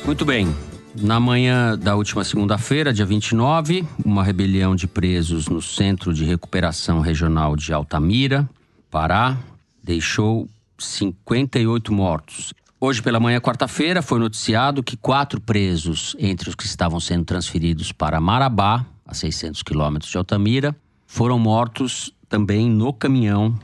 Muito 0.07 0.25
bem. 0.25 0.49
Na 0.95 1.21
manhã 1.21 1.77
da 1.77 1.95
última 1.95 2.25
segunda-feira, 2.25 2.91
dia 2.91 3.05
29, 3.05 3.87
uma 4.03 4.25
rebelião 4.25 4.75
de 4.75 4.87
presos 4.87 5.47
no 5.47 5.61
Centro 5.61 6.15
de 6.15 6.25
Recuperação 6.25 7.01
Regional 7.01 7.55
de 7.55 7.71
Altamira, 7.71 8.49
Pará, 8.91 9.37
deixou 9.85 10.49
58 10.79 11.93
mortos. 11.93 12.55
Hoje 12.81 13.03
pela 13.03 13.21
manhã, 13.21 13.41
quarta-feira, 13.41 14.01
foi 14.01 14.19
noticiado 14.19 14.83
que 14.83 14.97
quatro 14.97 15.39
presos, 15.39 16.17
entre 16.19 16.49
os 16.49 16.55
que 16.55 16.65
estavam 16.65 16.99
sendo 16.99 17.27
transferidos 17.27 17.93
para 17.93 18.19
Marabá, 18.23 18.87
a 19.05 19.13
600 19.13 19.63
quilômetros 19.63 20.11
de 20.11 20.17
Altamira, 20.17 20.75
foram 21.13 21.39
mortos 21.39 22.11
também 22.27 22.71
no 22.71 22.91
caminhão 22.91 23.55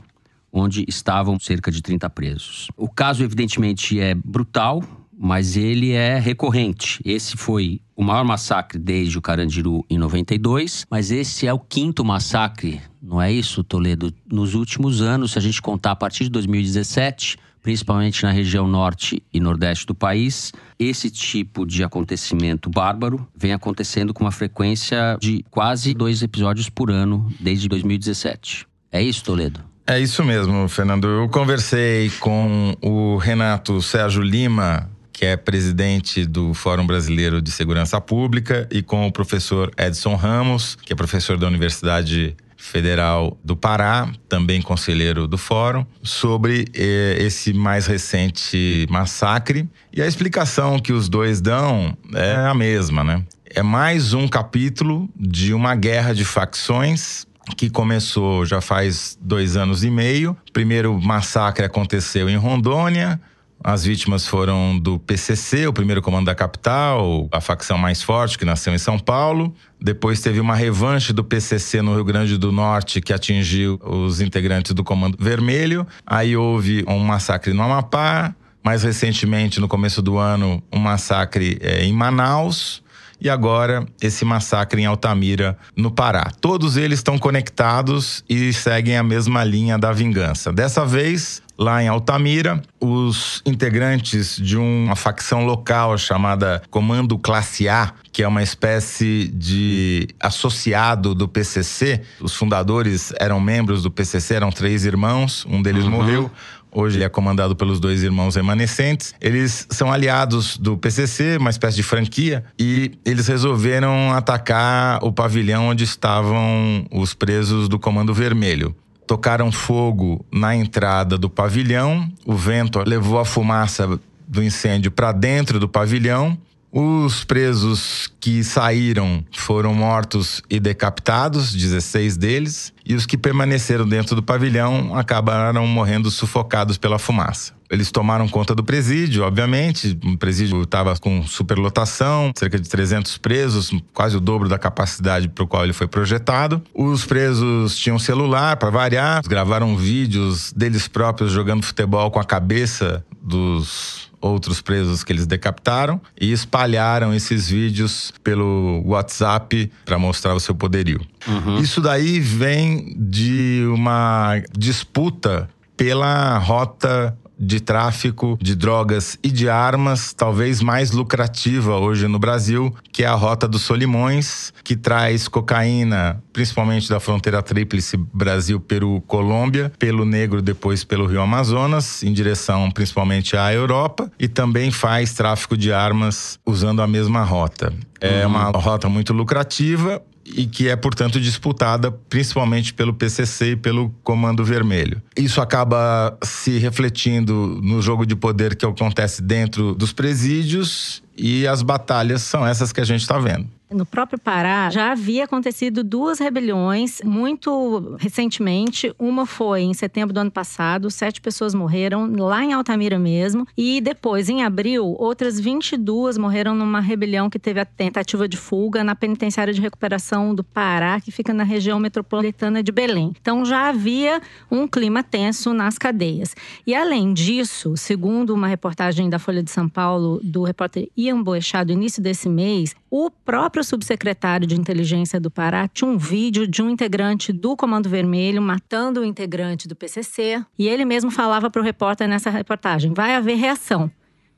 onde 0.53 0.85
estavam 0.87 1.39
cerca 1.39 1.71
de 1.71 1.81
30 1.81 2.07
presos. 2.11 2.67
O 2.77 2.87
caso, 2.87 3.23
evidentemente, 3.23 3.99
é 3.99 4.13
brutal, 4.13 4.83
mas 5.17 5.57
ele 5.57 5.91
é 5.91 6.19
recorrente. 6.19 7.01
Esse 7.03 7.35
foi 7.35 7.81
o 7.95 8.03
maior 8.03 8.23
massacre 8.23 8.77
desde 8.77 9.17
o 9.17 9.21
Carandiru 9.21 9.83
em 9.89 9.97
92, 9.97 10.85
mas 10.91 11.09
esse 11.09 11.47
é 11.47 11.53
o 11.53 11.57
quinto 11.57 12.05
massacre, 12.05 12.81
não 13.01 13.19
é 13.19 13.33
isso, 13.33 13.63
Toledo? 13.63 14.13
Nos 14.31 14.53
últimos 14.53 15.01
anos, 15.01 15.31
se 15.31 15.39
a 15.39 15.41
gente 15.41 15.59
contar 15.59 15.91
a 15.91 15.95
partir 15.95 16.25
de 16.25 16.29
2017, 16.29 17.35
principalmente 17.61 18.23
na 18.23 18.31
região 18.31 18.67
norte 18.67 19.21
e 19.33 19.39
nordeste 19.39 19.85
do 19.85 19.95
país, 19.95 20.51
esse 20.79 21.09
tipo 21.09 21.65
de 21.65 21.83
acontecimento 21.83 22.69
bárbaro 22.69 23.27
vem 23.35 23.53
acontecendo 23.53 24.13
com 24.13 24.23
uma 24.23 24.31
frequência 24.31 25.17
de 25.19 25.43
quase 25.49 25.93
dois 25.93 26.21
episódios 26.21 26.69
por 26.69 26.89
ano 26.89 27.31
desde 27.39 27.67
2017. 27.67 28.65
É 28.91 29.01
isso, 29.01 29.23
Toledo? 29.23 29.59
É 29.85 29.99
isso 29.99 30.23
mesmo, 30.23 30.69
Fernando. 30.69 31.07
Eu 31.07 31.29
conversei 31.29 32.11
com 32.19 32.75
o 32.81 33.17
Renato 33.17 33.81
Sérgio 33.81 34.21
Lima, 34.21 34.89
que 35.11 35.25
é 35.25 35.35
presidente 35.35 36.25
do 36.25 36.53
Fórum 36.53 36.85
Brasileiro 36.85 37.41
de 37.41 37.51
Segurança 37.51 37.99
Pública, 37.99 38.67
e 38.71 38.81
com 38.81 39.07
o 39.07 39.11
professor 39.11 39.71
Edson 39.77 40.15
Ramos, 40.15 40.75
que 40.75 40.93
é 40.93 40.95
professor 40.95 41.37
da 41.37 41.47
Universidade 41.47 42.37
Federal 42.59 43.37
do 43.43 43.55
Pará, 43.55 44.11
também 44.27 44.61
conselheiro 44.61 45.27
do 45.27 45.37
Fórum, 45.37 45.85
sobre 46.03 46.65
eh, 46.75 47.17
esse 47.19 47.53
mais 47.53 47.87
recente 47.87 48.85
massacre. 48.89 49.67
E 49.93 50.01
a 50.01 50.05
explicação 50.05 50.77
que 50.77 50.91
os 50.91 51.07
dois 51.07 51.39
dão 51.39 51.97
é 52.13 52.35
a 52.35 52.53
mesma, 52.53 53.03
né? 53.03 53.23
É 53.45 53.63
mais 53.63 54.13
um 54.13 54.27
capítulo 54.27 55.09
de 55.15 55.53
uma 55.53 55.73
guerra 55.73 56.13
de 56.13 56.25
facções 56.25 57.25
que 57.57 57.69
começou 57.69 58.45
já 58.45 58.61
faz 58.61 59.17
dois 59.19 59.55
anos 59.55 59.83
e 59.83 59.89
meio. 59.89 60.37
Primeiro 60.53 60.99
massacre 61.01 61.65
aconteceu 61.65 62.29
em 62.29 62.35
Rondônia. 62.35 63.19
As 63.63 63.83
vítimas 63.83 64.25
foram 64.25 64.79
do 64.79 64.97
PCC, 64.99 65.67
o 65.67 65.73
primeiro 65.73 66.01
comando 66.01 66.27
da 66.27 66.35
capital, 66.35 67.27
a 67.31 67.41
facção 67.41 67.77
mais 67.77 68.01
forte 68.01 68.37
que 68.37 68.45
nasceu 68.45 68.73
em 68.73 68.77
São 68.77 68.97
Paulo. 68.97 69.53
Depois 69.79 70.21
teve 70.21 70.39
uma 70.39 70.55
revanche 70.55 71.11
do 71.11 71.23
PCC 71.23 71.81
no 71.81 71.93
Rio 71.93 72.05
Grande 72.05 72.37
do 72.37 72.51
Norte 72.51 73.01
que 73.01 73.11
atingiu 73.11 73.79
os 73.83 74.21
integrantes 74.21 74.73
do 74.73 74.83
Comando 74.83 75.17
Vermelho. 75.19 75.85
Aí 76.05 76.37
houve 76.37 76.85
um 76.87 76.99
massacre 76.99 77.53
no 77.53 77.61
Amapá. 77.61 78.33
Mais 78.63 78.83
recentemente, 78.83 79.59
no 79.59 79.67
começo 79.67 80.01
do 80.01 80.17
ano, 80.17 80.61
um 80.71 80.79
massacre 80.79 81.57
é, 81.61 81.83
em 81.85 81.93
Manaus 81.93 82.83
e 83.21 83.29
agora 83.29 83.85
esse 84.01 84.23
massacre 84.23 84.81
em 84.81 84.85
Altamira, 84.85 85.57
no 85.75 85.91
Pará. 85.91 86.31
Todos 86.39 86.77
eles 86.77 86.99
estão 86.99 87.17
conectados 87.17 88.23
e 88.29 88.53
seguem 88.53 88.97
a 88.97 89.03
mesma 89.03 89.43
linha 89.43 89.77
da 89.77 89.91
vingança. 89.91 90.53
Dessa 90.53 90.85
vez, 90.85 91.41
lá 91.59 91.83
em 91.83 91.89
Altamira, 91.89 92.61
os 92.79 93.41
integrantes 93.45 94.37
de 94.37 94.55
uma 94.55 94.95
facção 94.95 95.45
local 95.45 95.97
chamada 95.97 96.61
Comando 96.69 97.19
Classe 97.19 97.67
A, 97.67 97.91
que 98.13 98.23
é 98.23 98.27
uma 98.27 98.41
espécie 98.41 99.27
de 99.27 100.07
associado 100.17 101.13
do 101.13 101.27
PCC. 101.27 102.01
Os 102.21 102.33
fundadores 102.33 103.11
eram 103.19 103.41
membros 103.41 103.83
do 103.83 103.91
PCC, 103.91 104.35
eram 104.35 104.51
três 104.51 104.85
irmãos, 104.85 105.45
um 105.49 105.61
deles 105.61 105.83
uhum. 105.83 105.91
morreu. 105.91 106.31
Hoje 106.71 106.97
ele 106.97 107.03
é 107.03 107.09
comandado 107.09 107.55
pelos 107.55 107.79
dois 107.79 108.03
irmãos 108.03 108.35
remanescentes. 108.35 109.13
Eles 109.19 109.67
são 109.71 109.91
aliados 109.91 110.55
do 110.55 110.77
PCC, 110.77 111.37
uma 111.37 111.49
espécie 111.49 111.75
de 111.75 111.83
franquia, 111.83 112.45
e 112.57 112.91
eles 113.03 113.27
resolveram 113.27 114.13
atacar 114.13 115.03
o 115.03 115.11
pavilhão 115.11 115.69
onde 115.69 115.83
estavam 115.83 116.85
os 116.91 117.13
presos 117.13 117.67
do 117.67 117.79
Comando 117.79 118.13
Vermelho 118.13 118.73
tocaram 119.09 119.51
fogo 119.51 120.23
na 120.31 120.55
entrada 120.55 121.17
do 121.17 121.31
pavilhão, 121.31 122.07
o 122.27 122.35
vento 122.35 122.77
levou 122.85 123.17
a 123.17 123.25
fumaça 123.25 123.99
do 124.27 124.43
incêndio 124.43 124.91
para 124.91 125.11
dentro 125.11 125.59
do 125.59 125.67
pavilhão. 125.67 126.37
Os 126.71 127.23
presos 127.23 128.07
que 128.19 128.43
saíram 128.43 129.25
foram 129.35 129.73
mortos 129.73 130.43
e 130.47 130.59
decapitados, 130.59 131.51
16 131.51 132.17
deles, 132.17 132.71
e 132.85 132.93
os 132.93 133.07
que 133.07 133.17
permaneceram 133.17 133.89
dentro 133.89 134.15
do 134.15 134.21
pavilhão 134.21 134.95
acabaram 134.95 135.65
morrendo 135.65 136.11
sufocados 136.11 136.77
pela 136.77 136.99
fumaça. 136.99 137.58
Eles 137.69 137.91
tomaram 137.91 138.27
conta 138.27 138.55
do 138.55 138.63
presídio, 138.63 139.23
obviamente. 139.23 139.97
O 140.03 140.17
presídio 140.17 140.61
estava 140.63 140.95
com 140.97 141.25
superlotação, 141.25 142.31
cerca 142.35 142.59
de 142.59 142.67
300 142.67 143.17
presos, 143.17 143.71
quase 143.93 144.17
o 144.17 144.19
dobro 144.19 144.49
da 144.49 144.57
capacidade 144.57 145.29
para 145.29 145.43
o 145.43 145.47
qual 145.47 145.63
ele 145.63 145.73
foi 145.73 145.87
projetado. 145.87 146.61
Os 146.73 147.05
presos 147.05 147.77
tinham 147.77 147.99
celular 147.99 148.57
para 148.57 148.69
variar, 148.69 149.21
gravaram 149.27 149.77
vídeos 149.77 150.51
deles 150.53 150.87
próprios 150.87 151.31
jogando 151.31 151.63
futebol 151.63 152.09
com 152.09 152.19
a 152.19 152.23
cabeça 152.23 153.05
dos 153.21 154.09
outros 154.21 154.61
presos 154.61 155.03
que 155.03 155.13
eles 155.13 155.25
decapitaram 155.25 156.01
e 156.19 156.31
espalharam 156.31 157.13
esses 157.13 157.47
vídeos 157.49 158.11
pelo 158.23 158.81
WhatsApp 158.85 159.71
para 159.85 159.97
mostrar 159.97 160.33
o 160.33 160.39
seu 160.39 160.53
poderio. 160.53 161.01
Uhum. 161.27 161.59
Isso 161.59 161.79
daí 161.81 162.19
vem 162.19 162.95
de 162.97 163.63
uma 163.73 164.41
disputa 164.57 165.49
pela 165.77 166.37
rota 166.37 167.17
de 167.39 167.59
tráfico 167.59 168.37
de 168.41 168.55
drogas 168.55 169.17
e 169.23 169.31
de 169.31 169.49
armas, 169.49 170.13
talvez 170.13 170.61
mais 170.61 170.91
lucrativa 170.91 171.77
hoje 171.77 172.07
no 172.07 172.19
Brasil, 172.19 172.75
que 172.91 173.03
é 173.03 173.07
a 173.07 173.13
Rota 173.13 173.47
dos 173.47 173.61
Solimões, 173.61 174.53
que 174.63 174.75
traz 174.75 175.27
cocaína, 175.27 176.21
principalmente 176.33 176.89
da 176.89 176.99
fronteira 176.99 177.41
tríplice 177.41 177.97
Brasil, 178.13 178.59
Peru, 178.59 179.01
Colômbia, 179.07 179.71
pelo 179.79 180.03
Negro, 180.03 180.41
depois 180.41 180.83
pelo 180.83 181.05
Rio 181.05 181.21
Amazonas, 181.21 182.03
em 182.03 182.11
direção 182.11 182.69
principalmente 182.71 183.37
à 183.37 183.53
Europa, 183.53 184.11
e 184.19 184.27
também 184.27 184.71
faz 184.71 185.13
tráfico 185.13 185.55
de 185.55 185.71
armas 185.71 186.39
usando 186.45 186.81
a 186.81 186.87
mesma 186.87 187.23
rota. 187.23 187.73
É 188.01 188.25
uhum. 188.25 188.31
uma 188.31 188.49
rota 188.51 188.87
muito 188.87 189.13
lucrativa 189.13 190.01
e 190.35 190.45
que 190.45 190.69
é, 190.69 190.75
portanto, 190.75 191.19
disputada 191.19 191.91
principalmente 191.91 192.73
pelo 192.73 192.93
PCC 192.93 193.51
e 193.51 193.55
pelo 193.55 193.89
Comando 194.03 194.43
Vermelho. 194.43 195.01
Isso 195.15 195.41
acaba 195.41 196.17
se 196.23 196.57
refletindo 196.57 197.59
no 197.63 197.81
jogo 197.81 198.05
de 198.05 198.15
poder 198.15 198.55
que 198.55 198.65
acontece 198.65 199.21
dentro 199.21 199.73
dos 199.73 199.93
presídios 199.93 201.01
e 201.17 201.47
as 201.47 201.61
batalhas 201.61 202.21
são 202.21 202.45
essas 202.45 202.71
que 202.71 202.79
a 202.79 202.85
gente 202.85 203.01
está 203.01 203.17
vendo. 203.19 203.47
No 203.71 203.85
próprio 203.85 204.17
Pará 204.17 204.71
já 204.71 204.91
havia 204.91 205.25
acontecido 205.25 205.83
duas 205.83 206.17
rebeliões 206.17 207.01
muito 207.03 207.95
recentemente. 207.99 208.91
Uma 208.97 209.27
foi 209.27 209.61
em 209.61 209.75
setembro 209.75 210.11
do 210.11 210.19
ano 210.19 210.31
passado, 210.31 210.89
sete 210.89 211.21
pessoas 211.21 211.53
morreram 211.53 212.11
lá 212.17 212.43
em 212.43 212.51
Altamira 212.51 212.97
mesmo. 212.97 213.47
E 213.55 213.79
depois, 213.79 214.27
em 214.27 214.43
abril, 214.43 214.95
outras 214.97 215.39
22 215.39 216.17
morreram 216.17 216.55
numa 216.55 216.79
rebelião 216.79 217.29
que 217.29 217.37
teve 217.37 217.59
a 217.59 217.65
tentativa 217.65 218.27
de 218.27 218.37
fuga 218.37 218.83
na 218.83 218.95
penitenciária 218.95 219.53
de 219.53 219.61
recuperação 219.61 220.33
do 220.33 220.43
Pará, 220.43 220.99
que 220.99 221.11
fica 221.11 221.31
na 221.31 221.43
região 221.43 221.79
metropolitana 221.79 222.63
de 222.63 222.71
Belém. 222.71 223.13
Então 223.21 223.45
já 223.45 223.69
havia 223.69 224.19
um 224.49 224.67
clima 224.67 225.03
tenso 225.03 225.53
nas 225.53 225.77
cadeias. 225.77 226.35
E 226.65 226.73
além 226.73 227.13
disso, 227.13 227.77
segundo 227.77 228.33
uma 228.33 228.47
reportagem 228.47 229.11
da 229.11 229.19
Folha 229.19 229.43
de 229.43 229.51
São 229.51 229.69
Paulo 229.69 230.19
do 230.23 230.41
repórter 230.41 230.89
Ian 230.97 231.21
Boechat 231.21 231.65
do 231.65 231.73
início 231.73 232.01
desse 232.01 232.27
mês, 232.27 232.75
o 232.89 233.11
próprio 233.11 233.58
subsecretário 233.63 234.47
de 234.47 234.59
inteligência 234.59 235.19
do 235.19 235.29
Pará 235.31 235.67
tinha 235.67 235.89
um 235.89 235.97
vídeo 235.97 236.47
de 236.47 236.61
um 236.61 236.69
integrante 236.69 237.31
do 237.31 237.55
Comando 237.55 237.89
Vermelho 237.89 238.41
matando 238.41 239.01
o 239.01 239.05
integrante 239.05 239.67
do 239.67 239.75
PCC. 239.75 240.43
E 240.57 240.67
ele 240.67 240.85
mesmo 240.85 241.11
falava 241.11 241.49
para 241.49 241.61
o 241.61 241.63
repórter 241.63 242.07
nessa 242.07 242.29
reportagem: 242.29 242.93
vai 242.93 243.15
haver 243.15 243.35
reação. 243.35 243.91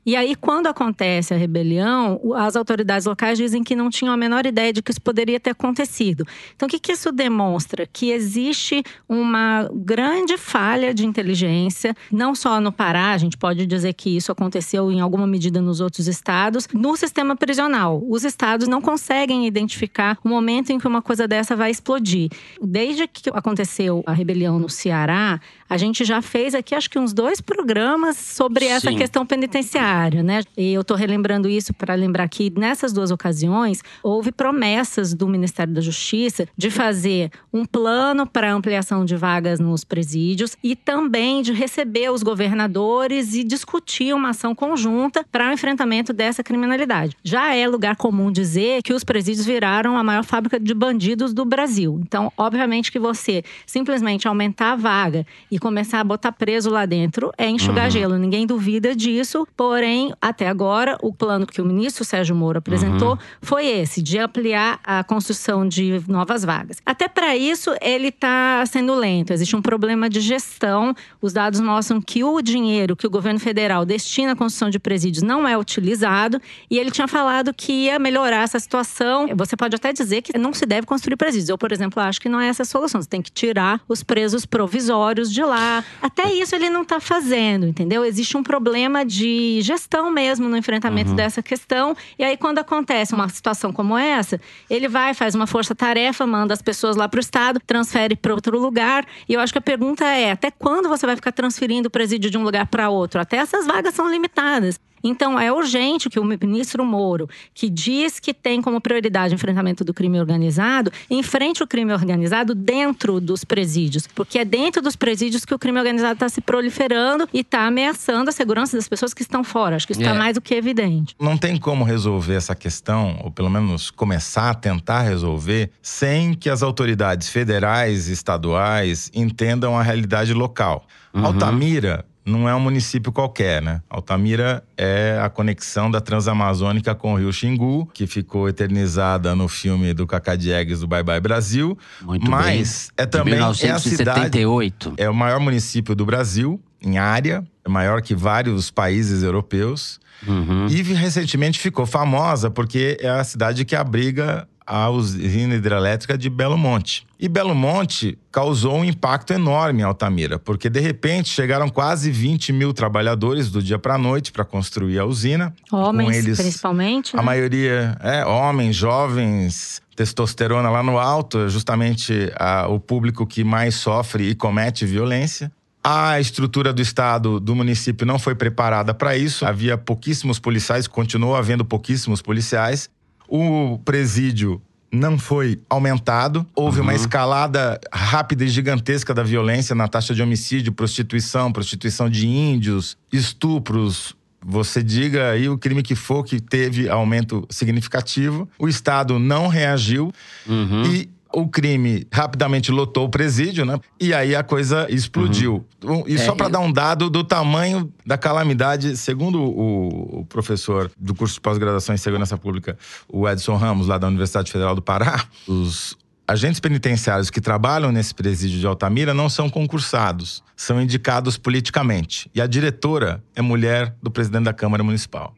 E 0.04 0.16
aí, 0.16 0.34
quando 0.34 0.66
acontece 0.66 1.32
a 1.32 1.36
rebelião, 1.36 2.20
as 2.34 2.56
autoridades 2.56 3.06
locais 3.06 3.38
dizem 3.38 3.62
que 3.62 3.76
não 3.76 3.88
tinham 3.88 4.12
a 4.12 4.16
menor 4.16 4.44
ideia 4.44 4.72
de 4.72 4.82
que 4.82 4.90
isso 4.90 5.00
poderia 5.00 5.38
ter 5.38 5.50
acontecido. 5.50 6.26
Então, 6.56 6.66
o 6.66 6.70
que, 6.70 6.78
que 6.78 6.92
isso 6.92 7.12
demonstra? 7.12 7.86
Que 7.86 8.10
existe 8.10 8.82
uma 9.08 9.70
grande 9.72 10.36
falha 10.36 10.92
de 10.92 11.06
inteligência, 11.06 11.94
não 12.10 12.34
só 12.34 12.60
no 12.60 12.72
Pará, 12.72 13.12
a 13.12 13.18
gente 13.18 13.36
pode 13.36 13.64
dizer 13.64 13.92
que 13.92 14.16
isso 14.16 14.32
aconteceu 14.32 14.90
em 14.90 15.00
alguma 15.00 15.26
medida 15.26 15.60
nos 15.60 15.80
outros 15.80 16.08
estados, 16.08 16.68
no 16.74 16.96
sistema 16.96 17.36
prisional. 17.36 18.02
Os 18.08 18.24
estados 18.24 18.66
não 18.66 18.80
conseguem 18.80 19.46
identificar 19.46 20.18
o 20.24 20.28
momento 20.28 20.70
em 20.70 20.78
que 20.78 20.88
uma 20.88 21.00
coisa 21.00 21.28
dessa 21.28 21.54
vai 21.54 21.70
explodir. 21.70 22.28
Desde 22.60 23.06
que 23.06 23.30
aconteceu 23.30 24.02
a 24.04 24.12
rebelião 24.12 24.58
no 24.58 24.68
Ceará, 24.68 25.40
a 25.68 25.76
gente 25.76 26.04
já 26.04 26.20
fez 26.20 26.54
aqui, 26.54 26.74
acho 26.74 26.90
que 26.90 26.98
uns 26.98 27.12
dois 27.12 27.40
programas 27.40 28.16
sobre 28.16 28.66
essa 28.66 28.90
Sim. 28.90 28.96
questão 28.98 29.24
penitenciária, 29.24 29.91
né? 30.22 30.42
E 30.56 30.72
eu 30.72 30.80
estou 30.80 30.96
relembrando 30.96 31.48
isso 31.48 31.74
para 31.74 31.94
lembrar 31.94 32.28
que 32.28 32.50
nessas 32.56 32.92
duas 32.92 33.10
ocasiões 33.10 33.82
houve 34.02 34.32
promessas 34.32 35.12
do 35.14 35.28
Ministério 35.28 35.74
da 35.74 35.80
Justiça 35.80 36.48
de 36.56 36.70
fazer 36.70 37.30
um 37.52 37.64
plano 37.64 38.26
para 38.26 38.52
ampliação 38.52 39.04
de 39.04 39.16
vagas 39.16 39.60
nos 39.60 39.84
presídios 39.84 40.56
e 40.62 40.74
também 40.74 41.42
de 41.42 41.52
receber 41.52 42.10
os 42.10 42.22
governadores 42.22 43.34
e 43.34 43.44
discutir 43.44 44.14
uma 44.14 44.30
ação 44.30 44.54
conjunta 44.54 45.24
para 45.30 45.50
o 45.50 45.52
enfrentamento 45.52 46.12
dessa 46.12 46.42
criminalidade. 46.42 47.16
Já 47.22 47.54
é 47.54 47.68
lugar 47.68 47.96
comum 47.96 48.32
dizer 48.32 48.82
que 48.82 48.94
os 48.94 49.04
presídios 49.04 49.44
viraram 49.44 49.96
a 49.96 50.02
maior 50.02 50.24
fábrica 50.24 50.58
de 50.58 50.72
bandidos 50.72 51.34
do 51.34 51.44
Brasil. 51.44 52.00
Então, 52.02 52.32
obviamente 52.36 52.90
que 52.90 52.98
você 52.98 53.42
simplesmente 53.66 54.26
aumentar 54.26 54.72
a 54.72 54.76
vaga 54.76 55.26
e 55.50 55.58
começar 55.58 56.00
a 56.00 56.04
botar 56.04 56.32
preso 56.32 56.70
lá 56.70 56.86
dentro 56.86 57.30
é 57.36 57.48
enxugar 57.48 57.84
uhum. 57.84 57.90
gelo. 57.90 58.18
Ninguém 58.18 58.46
duvida 58.46 58.94
disso. 58.94 59.46
Porém, 59.56 59.81
até 60.20 60.48
agora, 60.48 60.98
o 61.00 61.12
plano 61.12 61.46
que 61.46 61.60
o 61.60 61.64
ministro 61.64 62.04
Sérgio 62.04 62.34
Moro 62.34 62.58
apresentou 62.58 63.12
uhum. 63.12 63.18
foi 63.40 63.66
esse, 63.66 64.02
de 64.02 64.18
ampliar 64.18 64.80
a 64.82 65.04
construção 65.04 65.66
de 65.66 66.02
novas 66.08 66.44
vagas. 66.44 66.78
Até 66.84 67.08
para 67.08 67.36
isso, 67.36 67.70
ele 67.80 68.08
está 68.08 68.64
sendo 68.66 68.94
lento. 68.94 69.32
Existe 69.32 69.54
um 69.56 69.62
problema 69.62 70.10
de 70.10 70.20
gestão. 70.20 70.94
Os 71.20 71.32
dados 71.32 71.60
mostram 71.60 72.00
que 72.00 72.24
o 72.24 72.42
dinheiro 72.42 72.96
que 72.96 73.06
o 73.06 73.10
governo 73.10 73.38
federal 73.38 73.84
destina 73.84 74.32
à 74.32 74.36
construção 74.36 74.68
de 74.68 74.78
presídios 74.78 75.22
não 75.22 75.46
é 75.46 75.56
utilizado. 75.56 76.40
E 76.68 76.78
ele 76.78 76.90
tinha 76.90 77.06
falado 77.06 77.54
que 77.54 77.72
ia 77.72 77.98
melhorar 77.98 78.42
essa 78.42 78.58
situação. 78.58 79.28
Você 79.36 79.56
pode 79.56 79.76
até 79.76 79.92
dizer 79.92 80.22
que 80.22 80.36
não 80.36 80.52
se 80.52 80.66
deve 80.66 80.86
construir 80.86 81.16
presídios. 81.16 81.48
Eu, 81.48 81.58
por 81.58 81.70
exemplo, 81.70 82.02
acho 82.02 82.20
que 82.20 82.28
não 82.28 82.40
é 82.40 82.48
essa 82.48 82.62
a 82.62 82.66
solução. 82.66 83.00
Você 83.00 83.08
tem 83.08 83.22
que 83.22 83.30
tirar 83.30 83.80
os 83.88 84.02
presos 84.02 84.44
provisórios 84.44 85.32
de 85.32 85.42
lá 85.42 85.52
lá. 85.52 85.84
Até 86.00 86.32
isso 86.32 86.54
ele 86.54 86.70
não 86.70 86.82
está 86.82 86.98
fazendo, 86.98 87.66
entendeu? 87.66 88.04
Existe 88.04 88.36
um 88.36 88.42
problema 88.42 89.04
de 89.04 89.60
gestão 89.72 90.10
mesmo 90.10 90.48
no 90.48 90.56
enfrentamento 90.56 91.10
uhum. 91.10 91.16
dessa 91.16 91.42
questão. 91.42 91.96
E 92.18 92.24
aí, 92.24 92.36
quando 92.36 92.58
acontece 92.58 93.14
uma 93.14 93.28
situação 93.28 93.72
como 93.72 93.96
essa, 93.96 94.40
ele 94.68 94.88
vai, 94.88 95.14
faz 95.14 95.34
uma 95.34 95.46
força-tarefa, 95.46 96.26
manda 96.26 96.54
as 96.54 96.62
pessoas 96.62 96.96
lá 96.96 97.08
para 97.08 97.18
o 97.18 97.20
Estado, 97.20 97.60
transfere 97.66 98.14
para 98.16 98.34
outro 98.34 98.58
lugar. 98.58 99.06
E 99.28 99.34
eu 99.34 99.40
acho 99.40 99.52
que 99.52 99.58
a 99.58 99.62
pergunta 99.62 100.04
é: 100.04 100.32
até 100.32 100.50
quando 100.50 100.88
você 100.88 101.06
vai 101.06 101.16
ficar 101.16 101.32
transferindo 101.32 101.88
o 101.88 101.90
presídio 101.90 102.30
de 102.30 102.38
um 102.38 102.42
lugar 102.42 102.66
para 102.66 102.88
outro? 102.88 103.20
Até 103.20 103.36
essas 103.36 103.66
vagas 103.66 103.94
são 103.94 104.10
limitadas. 104.10 104.78
Então, 105.02 105.38
é 105.38 105.52
urgente 105.52 106.08
que 106.08 106.20
o 106.20 106.24
ministro 106.24 106.84
Moro, 106.84 107.28
que 107.54 107.68
diz 107.68 108.20
que 108.20 108.32
tem 108.32 108.60
como 108.62 108.80
prioridade 108.80 109.34
o 109.34 109.36
enfrentamento 109.36 109.84
do 109.84 109.92
crime 109.92 110.18
organizado, 110.18 110.92
enfrente 111.10 111.62
o 111.62 111.66
crime 111.66 111.92
organizado 111.92 112.54
dentro 112.54 113.20
dos 113.20 113.44
presídios. 113.44 114.06
Porque 114.06 114.38
é 114.38 114.44
dentro 114.44 114.82
dos 114.82 114.96
presídios 114.96 115.44
que 115.44 115.54
o 115.54 115.58
crime 115.58 115.78
organizado 115.78 116.14
está 116.14 116.28
se 116.28 116.40
proliferando 116.40 117.28
e 117.32 117.40
está 117.40 117.66
ameaçando 117.66 118.30
a 118.30 118.32
segurança 118.32 118.76
das 118.76 118.88
pessoas 118.88 119.12
que 119.14 119.22
estão 119.22 119.42
fora. 119.42 119.76
Acho 119.76 119.86
que 119.86 119.92
isso 119.92 120.00
está 120.00 120.14
É. 120.14 120.18
mais 120.18 120.34
do 120.34 120.40
que 120.40 120.54
evidente. 120.54 121.14
Não 121.20 121.36
tem 121.36 121.56
como 121.58 121.84
resolver 121.84 122.34
essa 122.34 122.54
questão, 122.54 123.18
ou 123.22 123.30
pelo 123.30 123.50
menos 123.50 123.90
começar 123.90 124.50
a 124.50 124.54
tentar 124.54 125.02
resolver, 125.02 125.70
sem 125.80 126.34
que 126.34 126.48
as 126.48 126.62
autoridades 126.62 127.28
federais 127.28 128.08
e 128.08 128.12
estaduais 128.12 129.10
entendam 129.14 129.76
a 129.76 129.82
realidade 129.82 130.32
local. 130.32 130.86
Uhum. 131.14 131.26
Altamira 131.26 132.04
não 132.24 132.48
é 132.48 132.54
um 132.54 132.60
município 132.60 133.10
qualquer, 133.10 133.60
né? 133.60 133.82
Altamira 133.90 134.62
é 134.76 135.18
a 135.22 135.28
conexão 135.28 135.90
da 135.90 136.00
Transamazônica 136.00 136.94
com 136.94 137.14
o 137.14 137.18
Rio 137.18 137.32
Xingu, 137.32 137.86
que 137.92 138.06
ficou 138.06 138.48
eternizada 138.48 139.34
no 139.34 139.48
filme 139.48 139.92
do 139.92 140.06
Cacá 140.06 140.36
Diegues 140.36 140.80
do 140.80 140.86
Bye 140.86 141.02
Bye 141.02 141.20
Brasil. 141.20 141.76
Muito 142.00 142.30
Mas 142.30 142.90
é 142.96 143.02
bem. 143.02 143.10
também 143.10 143.34
de 143.34 143.66
é 143.66 143.70
a 143.70 143.78
cidade 143.78 144.38
1978. 144.38 144.94
é 144.96 145.10
o 145.10 145.14
maior 145.14 145.40
município 145.40 145.94
do 145.94 146.06
Brasil 146.06 146.60
em 146.80 146.98
área, 146.98 147.44
é 147.64 147.68
maior 147.68 148.02
que 148.02 148.14
vários 148.14 148.70
países 148.70 149.22
europeus. 149.22 150.00
Uhum. 150.26 150.66
E 150.68 150.82
recentemente 150.82 151.58
ficou 151.58 151.84
famosa 151.84 152.48
porque 152.48 152.96
é 153.00 153.08
a 153.08 153.24
cidade 153.24 153.64
que 153.64 153.74
abriga 153.74 154.46
a 154.66 154.88
usina 154.90 155.54
hidrelétrica 155.54 156.16
de 156.16 156.28
Belo 156.30 156.56
Monte. 156.56 157.06
E 157.18 157.28
Belo 157.28 157.54
Monte 157.54 158.18
causou 158.30 158.76
um 158.78 158.84
impacto 158.84 159.32
enorme 159.32 159.80
em 159.80 159.84
Altamira, 159.84 160.38
porque 160.38 160.68
de 160.68 160.80
repente 160.80 161.28
chegaram 161.28 161.68
quase 161.68 162.10
20 162.10 162.52
mil 162.52 162.72
trabalhadores 162.72 163.50
do 163.50 163.62
dia 163.62 163.78
para 163.78 163.94
a 163.94 163.98
noite 163.98 164.32
para 164.32 164.44
construir 164.44 164.98
a 164.98 165.04
usina. 165.04 165.54
Homens, 165.70 166.08
com 166.08 166.14
eles, 166.14 166.38
principalmente. 166.40 167.14
a 167.14 167.18
né? 167.18 167.22
maioria 167.24 167.96
é 168.00 168.24
homens, 168.24 168.74
jovens, 168.76 169.82
testosterona 169.94 170.70
lá 170.70 170.82
no 170.82 170.98
alto, 170.98 171.38
é 171.38 171.48
justamente 171.48 172.32
a- 172.36 172.66
o 172.68 172.80
público 172.80 173.26
que 173.26 173.44
mais 173.44 173.74
sofre 173.76 174.28
e 174.30 174.34
comete 174.34 174.84
violência. 174.86 175.50
A 175.84 176.20
estrutura 176.20 176.72
do 176.72 176.80
estado, 176.80 177.40
do 177.40 177.56
município, 177.56 178.06
não 178.06 178.16
foi 178.18 178.34
preparada 178.36 178.94
para 178.94 179.16
isso. 179.16 179.44
Havia 179.44 179.76
pouquíssimos 179.76 180.38
policiais, 180.38 180.86
continuou 180.86 181.34
havendo 181.34 181.64
pouquíssimos 181.64 182.22
policiais. 182.22 182.88
O 183.34 183.78
presídio 183.78 184.60
não 184.92 185.18
foi 185.18 185.58
aumentado. 185.70 186.46
Houve 186.54 186.80
uma 186.80 186.94
escalada 186.94 187.80
rápida 187.90 188.44
e 188.44 188.48
gigantesca 188.48 189.14
da 189.14 189.22
violência 189.22 189.74
na 189.74 189.88
taxa 189.88 190.14
de 190.14 190.22
homicídio, 190.22 190.70
prostituição, 190.70 191.50
prostituição 191.50 192.10
de 192.10 192.26
índios, 192.28 192.98
estupros. 193.10 194.14
Você 194.44 194.82
diga 194.82 195.30
aí 195.30 195.48
o 195.48 195.56
crime 195.56 195.82
que 195.82 195.94
for 195.94 196.22
que 196.24 196.40
teve 196.40 196.90
aumento 196.90 197.46
significativo. 197.48 198.46
O 198.58 198.68
Estado 198.68 199.18
não 199.18 199.48
reagiu 199.48 200.12
Uhum. 200.46 200.84
e 200.92 201.08
o 201.34 201.48
crime 201.48 202.06
rapidamente 202.12 202.70
lotou 202.70 203.06
o 203.06 203.08
presídio, 203.08 203.64
né? 203.64 203.78
E 204.00 204.12
aí 204.12 204.34
a 204.36 204.42
coisa 204.42 204.86
explodiu. 204.90 205.66
Um- 205.84 206.04
E 206.06 206.14
É, 206.14 206.18
só 206.18 206.34
para 206.34 206.46
eu- 206.46 206.50
dar 206.50 206.60
um 206.60 206.72
dado 206.72 207.08
do 207.08 207.24
tamanho 207.24 207.92
da 208.04 208.18
calamidade, 208.18 208.96
segundo 208.96 209.40
o, 209.42 210.20
o 210.20 210.24
professor 210.26 210.90
do 210.98 211.14
curso 211.14 211.34
de 211.34 211.40
pós-graduação 211.40 211.94
em 211.94 211.98
segurança 211.98 212.36
pública, 212.36 212.76
o 213.08 213.28
Edson 213.28 213.56
Ramos, 213.56 213.86
lá 213.86 213.98
da 213.98 214.06
Universidade 214.08 214.50
Federal 214.52 214.74
do 214.74 214.82
Pará, 214.82 215.24
os 215.48 215.96
agentes 216.28 216.60
penitenciários 216.60 217.30
que 217.30 217.40
trabalham 217.40 217.90
nesse 217.92 218.14
presídio 218.14 218.58
de 218.58 218.66
Altamira 218.66 219.12
não 219.12 219.28
são 219.28 219.50
concursados, 219.50 220.42
são 220.56 220.80
indicados 220.80 221.36
politicamente. 221.36 222.30
E 222.34 222.40
a 222.40 222.46
diretora 222.46 223.22
é 223.34 223.42
mulher 223.42 223.94
do 224.02 224.10
presidente 224.10 224.44
da 224.44 224.52
Câmara 224.52 224.82
Municipal. 224.84 225.34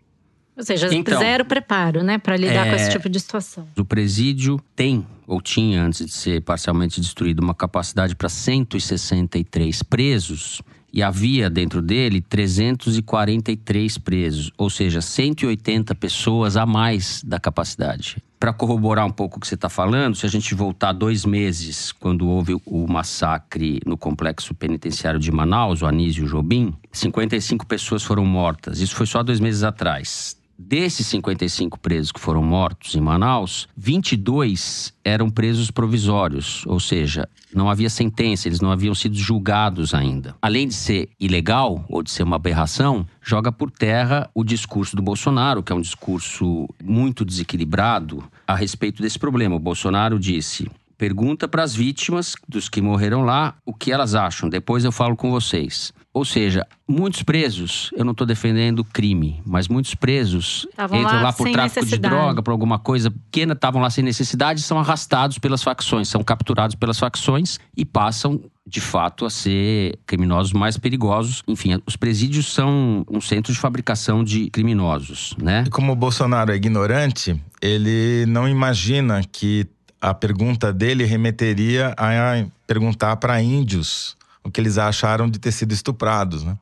Ou 0.57 0.63
seja, 0.63 0.93
Então, 0.95 1.19
zero 1.19 1.45
preparo, 1.45 2.03
né, 2.03 2.17
para 2.17 2.37
lidar 2.37 2.67
com 2.67 2.73
é- 2.73 2.77
esse 2.77 2.91
tipo 2.91 3.09
de 3.09 3.19
situação. 3.19 3.67
O 3.77 3.85
presídio 3.85 4.61
tem, 4.77 5.05
ou 5.27 5.41
tinha 5.41 5.83
antes 5.83 6.07
de 6.07 6.13
ser 6.13 6.41
parcialmente 6.43 7.01
destruído, 7.01 7.41
uma 7.41 7.55
capacidade 7.55 8.15
para 8.15 8.29
163 8.29 9.83
presos. 9.83 10.63
E 10.93 11.03
havia 11.03 11.51
dentro 11.51 11.83
dele 11.83 12.21
343 12.21 13.99
presos, 13.99 14.53
ou 14.57 14.71
seja, 14.71 15.01
180 15.01 15.93
pessoas 15.95 16.57
a 16.57 16.65
mais 16.65 17.21
da 17.25 17.41
capacidade. 17.41 18.23
Para 18.39 18.53
corroborar 18.53 19.05
um 19.05 19.11
pouco 19.11 19.39
o 19.39 19.41
que 19.41 19.49
você 19.49 19.55
está 19.57 19.69
falando, 19.69 20.15
se 20.15 20.25
a 20.25 20.29
gente 20.29 20.55
voltar 20.55 20.93
dois 20.93 21.25
meses, 21.25 21.91
quando 21.91 22.29
houve 22.29 22.55
o 22.65 22.87
massacre 22.87 23.81
no 23.85 23.97
complexo 23.97 24.55
penitenciário 24.55 25.19
de 25.19 25.33
Manaus, 25.33 25.83
o 25.83 25.87
Anísio 25.87 26.27
Jobim, 26.29 26.73
55 26.93 27.67
pessoas 27.67 28.05
foram 28.05 28.25
mortas. 28.25 28.81
Isso 28.81 28.95
foi 28.95 29.07
só 29.07 29.23
dois 29.23 29.41
meses 29.41 29.65
atrás. 29.65 30.37
Desses 30.57 31.07
55 31.09 31.79
presos 31.81 32.13
que 32.13 32.21
foram 32.21 32.43
mortos 32.43 32.95
em 32.95 33.01
Manaus, 33.01 33.69
22 33.77 34.95
eram 35.05 35.29
presos 35.29 35.71
provisórios, 35.71 36.65
ou 36.67 36.79
seja, 36.79 37.29
não 37.53 37.69
havia 37.69 37.91
sentença, 37.91 38.49
eles 38.49 38.61
não 38.61 38.71
haviam 38.71 38.95
sido 38.95 39.17
julgados 39.17 39.93
ainda. 39.95 40.37
Além 40.41 40.69
de 40.69 40.75
ser 40.75 41.11
ilegal 41.19 41.85
ou 41.89 42.03
de 42.03 42.11
ser 42.11 42.23
uma 42.23 42.37
aberração, 42.37 43.05
joga 43.21 43.51
por 43.51 43.71
terra 43.71 44.31
o 44.33 44.45
discurso 44.45 44.95
do 44.95 45.03
Bolsonaro, 45.03 45.63
que 45.63 45.73
é 45.73 45.77
um 45.77 45.81
discurso 45.81 46.69
muito 46.83 47.25
desequilibrado 47.25 48.23
a 48.47 48.55
respeito 48.55 49.03
desse 49.03 49.19
problema. 49.19 49.57
O 49.57 49.61
Bolsonaro 49.61 50.21
disse: 50.21 50.71
pergunta 50.97 51.49
para 51.49 51.65
as 51.65 51.75
vítimas 51.75 52.35
dos 52.49 52.69
que 52.69 52.81
morreram 52.81 53.23
lá 53.23 53.57
o 53.67 53.75
que 53.75 53.91
elas 53.91 54.15
acham, 54.15 54.49
depois 54.49 54.85
eu 54.85 54.93
falo 54.93 55.17
com 55.17 55.31
vocês. 55.31 55.93
Ou 56.15 56.25
seja, 56.25 56.65
muitos 56.87 57.25
presos, 57.25 57.91
eu 57.97 58.05
não 58.05 58.13
estou 58.13 58.25
defendendo 58.25 58.85
crime, 58.85 59.43
mas 59.45 59.67
muitos 59.67 59.97
presos 59.97 60.65
Estavam 60.71 61.01
entram 61.01 61.17
lá 61.17 61.23
lá, 61.23 61.33
por 61.33 61.51
tráfico 61.51 61.85
de 61.85 61.99
droga, 61.99 62.41
por 62.41 62.53
alguma 62.53 62.79
coisa 62.79 63.11
pequena, 63.11 63.53
estavam 63.53 63.83
lá 63.83 63.91
sem 63.91 64.05
necessidade, 64.05 64.63
são 64.63 64.79
arrastados 64.79 65.41
pelas 65.41 65.61
facções, 65.65 66.09
são 66.09 66.23
capturados 66.23 66.77
pelas 66.77 67.01
facções 67.01 67.59
e 67.77 67.85
passam, 67.85 68.41
de 68.65 68.81
fato, 68.81 69.27
a 69.27 69.31
ser 69.31 69.99
criminosos 70.07 70.53
mais 70.53 70.79
perigosos. 70.79 71.43
Enfim, 71.49 71.83
os 71.85 71.97
presídios 71.97 72.47
são 72.47 73.05
um 73.11 73.21
centro 73.21 73.53
de 73.53 73.59
fabricação 73.59 74.23
de 74.23 74.49
criminosos, 74.51 75.35
né? 75.37 75.65
E 75.67 75.71
como 75.71 75.91
o 75.91 75.97
Bolsonaro 75.97 76.53
é 76.53 76.55
ignorante, 76.55 77.43
ele 77.61 78.25
não 78.29 78.49
imagina 78.49 79.21
que 79.25 79.67
a 80.01 80.15
pergunta 80.15 80.73
dele 80.73 81.05
remeteria 81.05 81.93
a 81.97 82.47
perguntar 82.69 83.17
para 83.17 83.43
índios 83.43 84.17
que 84.51 84.61
eles 84.61 84.79
acharam 84.79 85.29
de 85.29 85.39
ter 85.39 85.53
sido 85.53 85.73
estuprados, 85.73 86.45
né? 86.45 86.57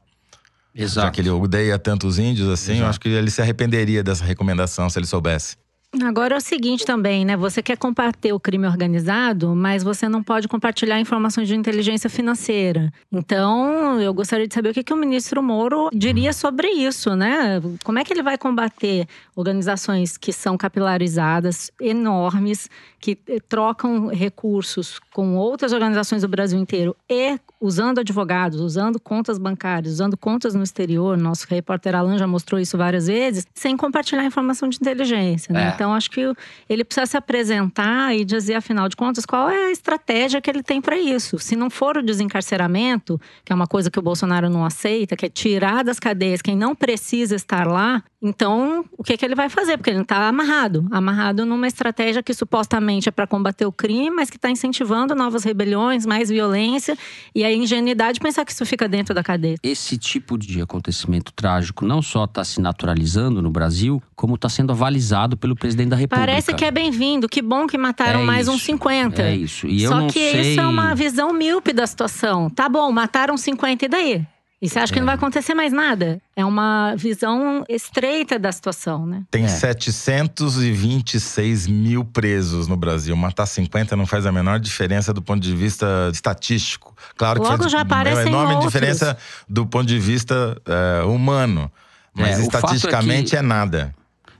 Já 0.74 1.10
que 1.10 1.20
ele 1.20 1.28
odeia 1.28 1.78
tantos 1.78 2.18
índios 2.18 2.48
assim, 2.48 2.72
eu 2.72 2.76
Exato. 2.76 2.90
acho 2.90 3.00
que 3.00 3.08
ele 3.08 3.30
se 3.30 3.42
arrependeria 3.42 4.02
dessa 4.02 4.24
recomendação 4.24 4.88
se 4.88 4.98
ele 4.98 5.06
soubesse. 5.06 5.56
Agora 6.00 6.34
é 6.34 6.38
o 6.38 6.40
seguinte 6.40 6.86
também, 6.86 7.22
né? 7.22 7.36
Você 7.36 7.62
quer 7.62 7.76
combater 7.76 8.32
o 8.32 8.40
crime 8.40 8.66
organizado, 8.66 9.54
mas 9.54 9.82
você 9.82 10.08
não 10.08 10.22
pode 10.22 10.48
compartilhar 10.48 10.98
informações 10.98 11.46
de 11.46 11.54
inteligência 11.54 12.08
financeira. 12.08 12.90
Então, 13.12 14.00
eu 14.00 14.14
gostaria 14.14 14.48
de 14.48 14.54
saber 14.54 14.70
o 14.70 14.72
que, 14.72 14.82
que 14.82 14.94
o 14.94 14.96
ministro 14.96 15.42
Moro 15.42 15.90
diria 15.92 16.32
sobre 16.32 16.68
isso, 16.68 17.14
né? 17.14 17.60
Como 17.84 17.98
é 17.98 18.04
que 18.04 18.12
ele 18.14 18.22
vai 18.22 18.38
combater 18.38 19.06
organizações 19.36 20.16
que 20.16 20.32
são 20.32 20.56
capilarizadas, 20.56 21.70
enormes, 21.78 22.70
que 23.02 23.18
eh, 23.26 23.38
trocam 23.48 24.06
recursos 24.06 25.00
com 25.12 25.36
outras 25.36 25.72
organizações 25.72 26.22
do 26.22 26.28
Brasil 26.28 26.58
inteiro 26.58 26.96
e 27.10 27.36
usando 27.60 27.98
advogados, 27.98 28.60
usando 28.60 29.00
contas 29.00 29.38
bancárias, 29.38 29.94
usando 29.94 30.16
contas 30.16 30.54
no 30.54 30.62
exterior. 30.62 31.18
Nosso 31.18 31.46
repórter 31.50 31.94
Alan 31.94 32.16
já 32.16 32.26
mostrou 32.26 32.60
isso 32.60 32.78
várias 32.78 33.08
vezes, 33.08 33.46
sem 33.52 33.76
compartilhar 33.76 34.24
informação 34.24 34.68
de 34.68 34.78
inteligência, 34.80 35.52
né? 35.52 35.70
É. 35.70 35.74
Então, 35.74 35.92
acho 35.92 36.10
que 36.10 36.32
ele 36.68 36.84
precisa 36.84 37.06
se 37.06 37.16
apresentar 37.16 38.14
e 38.14 38.24
dizer, 38.24 38.54
afinal 38.54 38.88
de 38.88 38.94
contas, 38.94 39.26
qual 39.26 39.50
é 39.50 39.66
a 39.66 39.70
estratégia 39.72 40.40
que 40.40 40.48
ele 40.48 40.62
tem 40.62 40.80
para 40.80 40.96
isso. 40.96 41.38
Se 41.38 41.56
não 41.56 41.68
for 41.68 41.96
o 41.96 42.02
desencarceramento, 42.02 43.20
que 43.44 43.52
é 43.52 43.54
uma 43.54 43.66
coisa 43.66 43.90
que 43.90 43.98
o 43.98 44.02
Bolsonaro 44.02 44.48
não 44.48 44.64
aceita, 44.64 45.16
que 45.16 45.26
é 45.26 45.28
tirar 45.28 45.82
das 45.82 45.98
cadeias 45.98 46.40
quem 46.40 46.56
não 46.56 46.74
precisa 46.74 47.34
estar 47.34 47.66
lá, 47.66 48.02
então 48.22 48.84
o 48.96 49.02
que, 49.02 49.16
que 49.16 49.24
ele 49.24 49.34
vai 49.34 49.48
fazer? 49.48 49.76
Porque 49.76 49.90
ele 49.90 50.02
está 50.02 50.28
amarrado 50.28 50.86
amarrado 50.90 51.44
numa 51.44 51.66
estratégia 51.66 52.22
que 52.22 52.34
supostamente 52.34 52.91
é 53.08 53.12
para 53.12 53.26
combater 53.26 53.66
o 53.66 53.72
crime, 53.72 54.10
mas 54.10 54.28
que 54.28 54.36
está 54.36 54.50
incentivando 54.50 55.14
novas 55.14 55.44
rebeliões, 55.44 56.04
mais 56.04 56.28
violência 56.28 56.96
e 57.34 57.44
a 57.44 57.52
ingenuidade 57.52 58.14
de 58.14 58.20
pensar 58.20 58.44
que 58.44 58.52
isso 58.52 58.64
fica 58.66 58.88
dentro 58.88 59.14
da 59.14 59.22
cadeia. 59.22 59.56
Esse 59.62 59.96
tipo 59.96 60.36
de 60.38 60.60
acontecimento 60.60 61.32
trágico 61.32 61.84
não 61.84 62.02
só 62.02 62.24
está 62.24 62.44
se 62.44 62.60
naturalizando 62.60 63.40
no 63.40 63.50
Brasil, 63.50 64.02
como 64.14 64.34
está 64.34 64.48
sendo 64.48 64.72
avalizado 64.72 65.36
pelo 65.36 65.54
presidente 65.54 65.88
da 65.88 65.96
República. 65.96 66.26
Parece 66.26 66.54
que 66.54 66.64
é 66.64 66.70
bem-vindo, 66.70 67.28
que 67.28 67.42
bom 67.42 67.66
que 67.66 67.78
mataram 67.78 68.20
É 68.20 68.24
mais 68.24 68.46
isso, 68.46 68.56
uns 68.56 68.62
50. 68.62 69.22
É 69.22 69.36
isso. 69.36 69.66
E 69.66 69.82
eu 69.82 69.90
Só 69.90 70.00
não 70.00 70.06
que 70.08 70.30
sei... 70.30 70.52
isso 70.52 70.60
é 70.60 70.66
uma 70.66 70.94
visão 70.94 71.32
míope 71.32 71.72
da 71.72 71.86
situação. 71.86 72.50
Tá 72.50 72.68
bom, 72.68 72.90
mataram 72.92 73.36
50 73.36 73.84
e 73.84 73.88
daí? 73.88 74.26
E 74.62 74.68
você 74.68 74.78
acha 74.78 74.92
que 74.92 75.00
não 75.00 75.06
vai 75.06 75.16
acontecer 75.16 75.54
mais 75.54 75.72
nada? 75.72 76.20
É 76.36 76.44
uma 76.44 76.94
visão 76.94 77.64
estreita 77.68 78.38
da 78.38 78.52
situação, 78.52 79.04
né? 79.04 79.24
Tem 79.28 79.44
É. 79.44 79.48
726 79.48 81.66
mil 81.66 82.04
presos 82.04 82.68
no 82.68 82.76
Brasil. 82.76 83.16
Matar 83.16 83.46
50 83.46 83.96
não 83.96 84.06
faz 84.06 84.24
a 84.24 84.30
menor 84.30 84.60
diferença 84.60 85.12
do 85.12 85.20
ponto 85.20 85.40
de 85.42 85.56
vista 85.56 86.08
estatístico. 86.12 86.94
Claro 87.16 87.40
que 87.40 87.46
Logo 87.48 87.58
faz 87.62 87.72
já 87.72 87.78
uma 87.78 87.82
aparecem 87.82 88.28
enorme 88.28 88.54
outros. 88.54 88.72
diferença 88.72 89.18
do 89.48 89.66
ponto 89.66 89.86
de 89.86 89.98
vista 89.98 90.56
eh, 90.64 91.02
humano. 91.06 91.68
Mas 92.14 92.38
É, 92.38 92.42
é 92.42 92.44
estatisticamente 92.44 93.34
é 93.34 93.42
nada. 93.42 93.92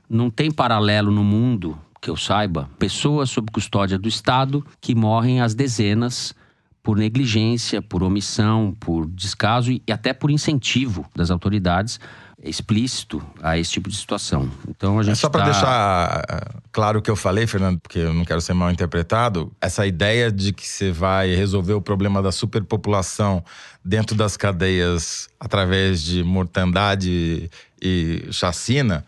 Não 0.08 0.30
tem 0.30 0.52
paralelo 0.52 1.11
no 1.11 1.24
mundo, 1.24 1.76
que 2.00 2.08
eu 2.11 2.16
saiba, 2.16 2.70
pessoas 2.78 3.28
sob 3.30 3.50
custódia 3.50 3.98
do 3.98 4.08
Estado 4.08 4.64
que 4.80 4.94
morrem 4.94 5.40
às 5.40 5.52
dezenas 5.54 6.32
por 6.82 6.96
negligência, 6.96 7.80
por 7.80 8.02
omissão, 8.02 8.76
por 8.80 9.06
descaso 9.06 9.70
e 9.70 9.82
até 9.90 10.12
por 10.12 10.30
incentivo 10.30 11.06
das 11.14 11.30
autoridades 11.30 12.00
explícito 12.44 13.22
a 13.40 13.56
esse 13.56 13.70
tipo 13.70 13.88
de 13.88 13.94
situação. 13.96 14.50
Então 14.68 14.98
a 14.98 15.02
gente 15.04 15.12
É 15.12 15.14
só 15.14 15.28
para 15.28 15.44
tá- 15.44 15.50
deixar 15.52 16.24
ah, 16.28 16.60
claro 16.72 16.98
o 16.98 17.02
que 17.02 17.08
eu 17.10 17.14
falei, 17.14 17.46
Fernando, 17.46 17.78
porque 17.78 18.00
eu 18.00 18.12
não 18.12 18.24
quero 18.24 18.40
ser 18.40 18.52
mal 18.52 18.68
interpretado. 18.68 19.52
Essa 19.60 19.86
ideia 19.86 20.30
de 20.32 20.52
que 20.52 20.66
você 20.66 20.90
vai 20.90 21.32
resolver 21.36 21.74
o 21.74 21.80
problema 21.80 22.20
da 22.20 22.32
superpopulação 22.32 23.44
dentro 23.84 24.16
das 24.16 24.36
cadeias 24.36 25.28
através 25.38 26.02
de 26.02 26.24
mortandade 26.24 27.48
e 27.80 28.26
chacina 28.32 29.04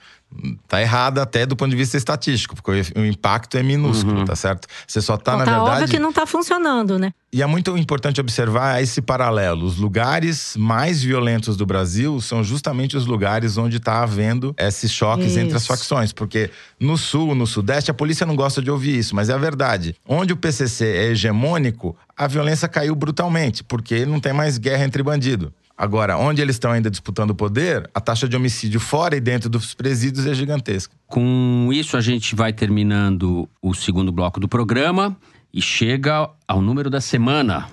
tá 0.67 0.81
errada 0.81 1.23
até 1.23 1.47
do 1.47 1.55
ponto 1.57 1.71
de 1.71 1.77
vista 1.77 1.97
estatístico, 1.97 2.55
porque 2.57 2.83
o 2.99 3.05
impacto 3.05 3.57
é 3.57 3.63
minúsculo, 3.63 4.25
tá 4.25 4.35
certo? 4.35 4.67
Você 4.87 5.01
só 5.01 5.17
tá, 5.17 5.35
Então, 5.35 5.39
na 5.39 5.45
tá 5.45 5.51
verdade. 5.59 5.83
óbvio 5.83 5.89
que 5.89 5.99
não 6.03 6.13
tá 6.13 6.27
funcionando, 6.27 6.99
né? 6.99 7.13
E 7.33 7.43
é 7.43 7.47
muito 7.47 7.77
importante 7.77 8.21
observar 8.21 8.81
esse 8.83 9.03
paralelo. 9.03 9.67
Os 9.67 9.77
lugares 9.77 10.55
mais 10.57 11.03
violentos 11.03 11.57
do 11.57 11.67
Brasil 11.67 12.21
são 12.21 12.45
justamente 12.45 12.97
os 12.97 13.07
lugares 13.07 13.57
onde 13.59 13.79
está 13.79 14.03
havendo 14.03 14.55
esses 14.57 14.91
choques 14.93 15.37
entre 15.37 15.57
as 15.57 15.63
Isso. 15.63 15.69
facções. 15.69 16.13
Porque 16.13 16.51
no 16.79 16.97
sul, 16.97 17.35
no 17.35 17.47
sudeste, 17.47 17.91
a 17.91 17.95
polícia 17.95 18.25
não 18.25 18.37
gosta 18.37 18.63
de 18.63 18.71
ouvir 18.71 18.99
isso, 18.99 19.17
mas 19.17 19.29
é 19.29 19.35
a 19.35 19.39
verdade. 19.39 19.97
Onde 20.07 20.33
o 20.33 20.37
PCC 20.37 20.85
é 20.87 21.05
hegemônico, 21.11 21.97
a 22.17 22.27
violência 22.29 22.69
caiu 22.69 22.95
brutalmente, 22.95 23.65
porque 23.65 24.07
não 24.07 24.21
tem 24.21 24.33
mais 24.33 24.57
guerra 24.59 24.85
entre 24.85 25.03
bandido. 25.03 25.53
Agora, 25.77 26.17
onde 26.17 26.41
eles 26.41 26.55
estão 26.55 26.71
ainda 26.71 26.89
disputando 26.89 27.31
o 27.31 27.35
poder, 27.35 27.91
a 27.93 28.01
taxa 28.01 28.29
de 28.29 28.37
homicídio 28.37 28.79
fora 28.79 29.17
e 29.17 29.21
dentro 29.21 29.51
dos 29.51 29.75
presídios 29.75 30.27
é 30.27 30.33
gigantesca. 30.33 30.95
Com 31.07 31.71
isso, 31.73 31.97
a 31.97 32.01
gente 32.01 32.35
vai 32.35 32.53
terminando 32.53 33.49
o 33.61 33.75
segundo 33.75 34.13
bloco 34.13 34.39
do 34.39 34.49
programa 34.49 35.17
e 35.53 35.61
chega 35.61 36.31
ao 36.47 36.63
número 36.63 36.89
da 36.89 37.01
semana. 37.01 37.69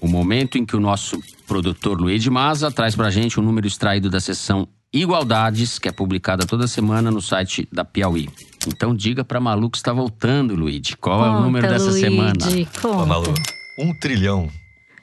O 0.00 0.08
momento 0.08 0.58
em 0.58 0.64
que 0.64 0.76
o 0.76 0.80
nosso 0.80 1.20
produtor 1.46 2.00
Luiz 2.00 2.22
de 2.22 2.30
Maza 2.30 2.70
traz 2.70 2.94
pra 2.94 3.10
gente 3.10 3.38
um 3.38 3.42
número 3.42 3.66
extraído 3.66 4.08
da 4.08 4.20
seção 4.20 4.68
Igualdades, 4.92 5.78
que 5.78 5.88
é 5.88 5.92
publicada 5.92 6.44
toda 6.44 6.66
semana 6.66 7.12
no 7.12 7.22
site 7.22 7.68
da 7.72 7.84
Piauí. 7.84 8.28
Então 8.66 8.94
diga 8.94 9.24
pra 9.24 9.38
Malu 9.38 9.70
que 9.70 9.76
está 9.76 9.92
voltando, 9.92 10.56
Luiz. 10.56 10.94
Qual 11.00 11.24
é 11.24 11.30
o 11.30 11.40
número 11.42 11.66
Conta, 11.66 11.78
dessa 11.78 11.90
Luigi, 11.90 12.00
semana? 12.00 12.66
Conta. 12.82 12.88
Ô, 12.88 13.06
Malu, 13.06 13.34
um 13.78 13.94
trilhão. 13.94 14.50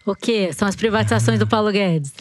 O 0.08 0.15
quê? 0.15 0.54
São 0.54 0.65
as 0.65 0.76
privatizações 0.76 1.38
do 1.38 1.46
Paulo 1.46 1.70
Guedes? 1.70 2.13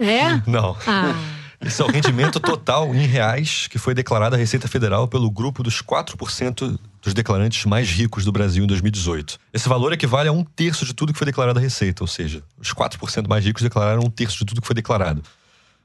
É? 0.00 0.40
Não. 0.50 0.74
Ah, 0.86 1.14
Esse 1.60 1.82
é 1.82 1.84
o 1.84 1.88
rendimento 1.88 2.40
total 2.40 2.94
em 2.94 3.06
reais 3.06 3.66
que 3.68 3.76
foi 3.78 3.92
declarado 3.92 4.34
à 4.34 4.38
Receita 4.38 4.66
Federal 4.66 5.06
pelo 5.06 5.30
grupo 5.30 5.62
dos 5.62 5.82
4% 5.82 6.78
dos 7.02 7.12
declarantes 7.12 7.66
mais 7.66 7.90
ricos 7.90 8.24
do 8.24 8.32
Brasil 8.32 8.64
em 8.64 8.66
2018. 8.66 9.38
Esse 9.52 9.68
valor 9.68 9.92
equivale 9.92 10.30
a 10.30 10.32
um 10.32 10.42
terço 10.42 10.86
de 10.86 10.94
tudo 10.94 11.12
que 11.12 11.18
foi 11.18 11.26
declarado 11.26 11.58
à 11.58 11.62
Receita, 11.62 12.02
ou 12.02 12.06
seja, 12.06 12.42
os 12.58 12.72
4% 12.72 13.28
mais 13.28 13.44
ricos 13.44 13.62
declararam 13.62 14.00
um 14.02 14.10
terço 14.10 14.38
de 14.38 14.46
tudo 14.46 14.62
que 14.62 14.66
foi 14.66 14.74
declarado. 14.74 15.22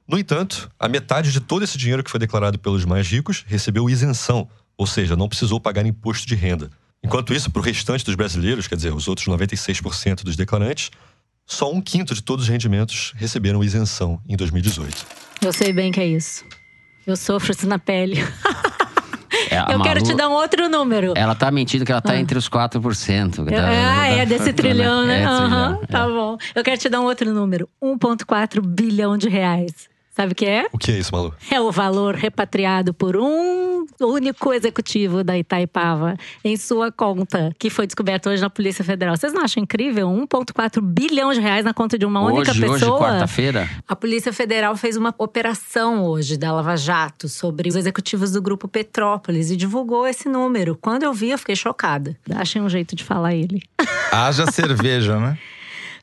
No 0.08 0.18
entanto, 0.18 0.72
a 0.80 0.88
metade 0.88 1.34
de 1.34 1.42
todo 1.42 1.64
esse 1.64 1.78
dinheiro 1.78 2.02
que 2.02 2.10
foi 2.12 2.20
declarado 2.20 2.58
pelos 2.58 2.86
mais 2.86 3.06
ricos 3.10 3.44
recebeu 3.46 3.90
isenção, 3.90 4.48
ou 4.78 4.88
seja, 4.88 5.18
não 5.18 5.28
precisou 5.28 5.60
pagar 5.60 5.86
imposto 5.86 6.26
de 6.26 6.36
renda. 6.36 6.70
Enquanto 7.04 7.34
isso, 7.34 7.52
para 7.52 7.60
o 7.60 7.64
restante 7.64 8.06
dos 8.06 8.16
brasileiros, 8.16 8.68
quer 8.68 8.76
dizer, 8.76 8.94
os 8.94 9.08
outros 9.08 9.28
96% 9.28 10.24
dos 10.24 10.36
declarantes, 10.36 10.90
só 11.46 11.72
um 11.72 11.80
quinto 11.82 12.14
de 12.16 12.22
todos 12.24 12.46
os 12.46 12.50
rendimentos 12.50 13.14
receberam 13.16 13.64
isenção 13.64 14.20
em 14.28 14.36
2018. 14.36 15.06
eu 15.44 15.54
sei 15.54 15.72
bem 15.74 15.92
que 15.92 16.00
é 16.00 16.08
isso. 16.08 16.44
Eu 17.06 17.16
sofro 17.16 17.52
isso 17.52 17.68
na 17.68 17.78
pele. 17.80 18.16
É, 19.52 19.60
eu 19.60 19.82
quero 19.82 20.00
Malu- 20.02 20.04
te 20.04 20.16
dar 20.16 20.30
um 20.30 20.32
outro 20.34 20.68
número. 20.70 21.14
Ela 21.16 21.36
tá 21.36 21.52
mentindo 21.52 21.86
que 21.86 21.92
ela 21.92 22.02
tá 22.02 22.14
Ah. 22.14 22.18
entre 22.20 22.38
os 22.38 22.48
4%. 22.50 23.40
Eu- 23.40 23.46
Da- 23.46 23.68
ah, 24.02 24.08
é 24.08 24.26
da- 24.26 24.38
desse 24.38 24.52
trilhão, 24.54 25.06
né? 25.06 25.22
É, 25.22 25.26
Aham, 25.26 25.76
trilhão, 25.76 25.86
tá 25.88 26.08
bom. 26.08 26.38
Eu 26.56 26.64
quero 26.64 26.78
te 26.80 26.90
dar 26.90 27.00
um 27.02 27.04
outro 27.04 27.32
número: 27.34 27.70
1,4 27.82 28.62
bilhão 28.62 29.18
de 29.18 29.28
reais. 29.30 29.72
Sabe 30.16 30.32
o 30.32 30.36
que 30.36 30.46
é? 30.46 30.66
O 30.72 30.78
que 30.78 30.92
é 30.92 30.98
isso, 30.98 31.12
Malu? 31.14 31.34
É 31.52 31.60
o 31.60 31.72
valor 31.72 32.16
repatriado 32.16 32.94
por 32.94 33.18
um 33.18 33.86
único 34.00 34.54
executivo 34.54 35.26
da 35.26 35.38
Itaipava 35.38 36.16
em 36.42 36.56
sua 36.56 36.90
conta, 36.90 37.54
que 37.60 37.70
foi 37.70 37.86
descoberto 37.86 38.30
hoje 38.30 38.42
na 38.42 38.50
Polícia 38.50 38.84
Federal. 38.84 39.18
Vocês 39.18 39.34
não 39.34 39.44
acham 39.44 39.62
incrível? 39.62 40.08
1,4 40.08 40.82
bilhão 40.82 41.34
de 41.34 41.42
reais 41.42 41.66
na 41.66 41.74
conta 41.74 41.98
de 41.98 42.06
uma 42.06 42.22
única 42.22 42.52
Hoje, 42.52 42.64
hoje, 42.64 42.80
pessoa? 42.80 43.00
quarta-feira. 43.00 43.70
A 43.86 43.96
Polícia 43.96 44.32
Federal 44.32 44.76
fez 44.78 44.96
uma 44.96 45.14
operação 45.18 46.06
hoje 46.06 46.38
da 46.38 46.54
Lava 46.54 46.78
Jato 46.78 47.28
sobre 47.28 47.68
os 47.68 47.76
executivos 47.76 48.32
do 48.32 48.42
Grupo 48.42 48.70
Petrópolis 48.70 49.52
e 49.52 49.58
divulgou 49.58 50.08
esse 50.08 50.30
número. 50.30 50.78
Quando 50.82 51.04
eu 51.04 51.14
vi, 51.14 51.32
eu 51.32 51.38
fiquei 51.38 51.58
chocada. 51.58 52.18
Achem 52.34 52.62
um 52.62 52.70
jeito 52.70 52.96
de 52.96 53.04
falar 53.04 53.36
ele. 53.36 53.62
Haja 54.14 54.50
cerveja, 54.50 55.20
né? 55.20 55.38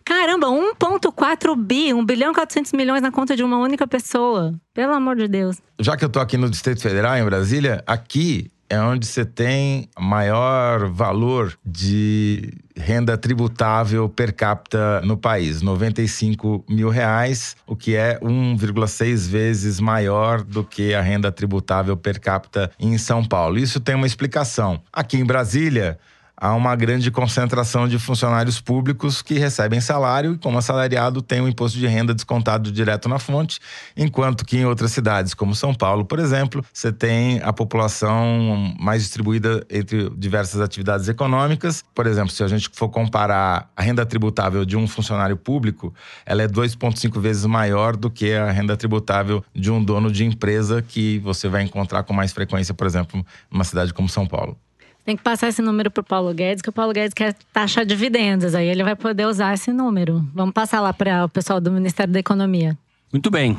Caramba, 0.05 0.49
1,4 0.49 1.57
bi, 1.57 1.93
1 1.95 2.05
bilhão 2.05 2.33
e 2.33 2.35
400 2.35 2.73
milhões 2.73 3.03
na 3.03 3.11
conta 3.11 3.37
de 3.37 3.43
uma 3.43 3.59
única 3.59 3.87
pessoa. 3.87 4.55
Pelo 4.75 4.93
amor 4.95 5.17
de 5.17 5.29
Deus. 5.29 5.59
Já 5.79 5.97
que 5.97 6.05
eu 6.05 6.09
tô 6.09 6.21
aqui 6.21 6.37
no 6.37 6.49
Distrito 6.49 6.83
Federal, 6.83 7.17
em 7.17 7.25
Brasília, 7.25 7.83
aqui 7.87 8.51
é 8.73 8.81
onde 8.81 9.07
você 9.07 9.23
tem 9.23 9.91
maior 9.99 10.88
valor 10.88 11.53
de 11.62 12.55
renda 12.75 13.19
tributável 13.19 14.09
per 14.09 14.35
capita 14.35 15.03
no 15.03 15.15
país, 15.15 15.61
95 15.61 16.65
mil 16.67 16.88
reais, 16.88 17.55
o 17.67 17.77
que 17.77 17.95
é 17.95 18.19
1,6 18.21 19.29
vezes 19.29 19.79
maior 19.79 20.43
do 20.43 20.65
que 20.65 20.95
a 20.95 21.03
renda 21.03 21.31
tributável 21.31 21.99
per 21.99 22.19
capita 22.19 22.71
em 22.81 22.97
São 22.97 23.23
Paulo. 23.23 23.59
Isso 23.59 23.79
tem 23.79 23.95
uma 23.95 24.07
explicação. 24.07 24.81
Aqui 24.91 25.19
em 25.19 25.25
Brasília, 25.25 25.99
há 26.37 26.55
uma 26.55 26.75
grande 26.75 27.11
concentração 27.11 27.87
de 27.87 27.99
funcionários 27.99 28.61
públicos 28.61 29.23
que 29.23 29.35
recebem 29.35 29.81
salário 29.81 30.35
e, 30.35 30.38
como 30.38 30.59
assalariado, 30.59 31.23
tem 31.23 31.40
o 31.40 31.49
imposto 31.49 31.79
de 31.79 31.87
renda 31.87 32.14
descontado 32.14 32.73
direto 32.73 33.09
na 33.09 33.18
fonte, 33.18 33.61
enquanto 33.97 34.45
que 34.45 34.59
em 34.59 34.64
outras 34.64 34.92
cidades, 34.92 35.35
como 35.35 35.55
São 35.55 35.75
Paulo, 35.75 36.05
por 36.05 36.18
exemplo, 36.18 36.64
você 36.73 36.92
tem 36.92 37.40
a 37.42 37.53
população 37.53 38.75
mais 38.79 39.03
distribuída 39.03 39.64
entre 39.71 40.11
diversas 40.16 40.61
atividades 40.61 41.09
econômicas. 41.09 41.85
Por 41.95 42.07
exemplo, 42.07 42.31
se 42.31 42.42
a 42.42 42.49
gente 42.49 42.68
for 42.73 42.88
comparar 42.88 43.71
a 43.77 43.83
renda 43.83 44.05
tributável 44.05 44.64
de 44.64 44.77
um 44.77 44.88
funcionário 44.88 45.37
público, 45.37 45.95
ela 46.27 46.42
é 46.42 46.49
2,5 46.49 47.21
vezes 47.21 47.47
maior 47.47 47.97
do 47.97 48.11
que 48.11 48.35
a 48.35 48.51
renda 48.51 48.77
tributável 48.77 49.45
de 49.55 49.71
um 49.71 49.83
dono 49.83 50.11
de 50.11 50.25
empresa 50.25 50.83
que 50.83 51.18
você 51.21 51.49
vai 51.49 51.62
encontrar 51.62 52.03
com 52.03 52.12
mais 52.12 52.33
frequência, 52.33 52.75
por 52.75 52.87
exemplo, 52.87 53.25
numa 53.51 53.64
cidade 53.64 53.95
como 53.95 54.09
São 54.09 54.27
Paulo. 54.27 54.57
Tem 55.05 55.17
que 55.17 55.23
passar 55.23 55.49
esse 55.49 55.61
número 55.61 55.91
pro 55.91 56.05
Paulo 56.05 56.33
Guedes, 56.33 56.62
que 56.62 56.69
o 56.69 56.73
Paulo 56.73 56.93
Guedes 56.93 57.12
quer 57.12 57.35
taxar 57.53 57.85
dividendos. 57.85 58.55
Aí 58.55 58.69
ele 58.69 58.85
vai 58.85 58.95
poder 58.95 59.27
usar 59.27 59.53
esse 59.55 59.73
número. 59.73 60.25
Vamos 60.33 60.55
passar 60.55 60.81
lá 60.81 60.93
para 60.93 61.25
o 61.25 61.29
pessoal 61.29 61.61
do 61.61 61.73
Ministério 61.73 62.12
da 62.12 62.21
Economia. 62.21 62.79
Muito 63.12 63.31
bem. 63.31 63.57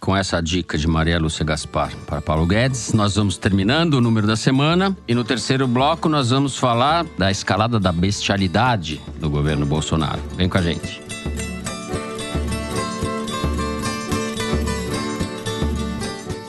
Com 0.00 0.14
essa 0.14 0.40
dica 0.40 0.76
de 0.76 0.86
Maria 0.86 1.18
Lúcia 1.18 1.44
Gaspar 1.44 1.90
para 2.06 2.20
Paulo 2.20 2.46
Guedes, 2.46 2.92
nós 2.92 3.16
vamos 3.16 3.38
terminando 3.38 3.94
o 3.94 4.00
número 4.02 4.26
da 4.26 4.36
semana. 4.36 4.94
E 5.08 5.14
no 5.14 5.24
terceiro 5.24 5.66
bloco, 5.66 6.08
nós 6.08 6.30
vamos 6.30 6.58
falar 6.58 7.06
da 7.16 7.30
escalada 7.30 7.80
da 7.80 7.90
bestialidade 7.90 9.00
do 9.18 9.30
governo 9.30 9.64
Bolsonaro. 9.64 10.20
Vem 10.36 10.48
com 10.48 10.58
a 10.58 10.62
gente. 10.62 11.02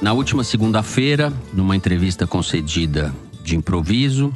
Na 0.01 0.13
última 0.13 0.43
segunda-feira, 0.43 1.33
numa 1.51 1.75
entrevista 1.75 2.27
concedida 2.27 3.11
de 3.45 3.55
improviso, 3.55 4.35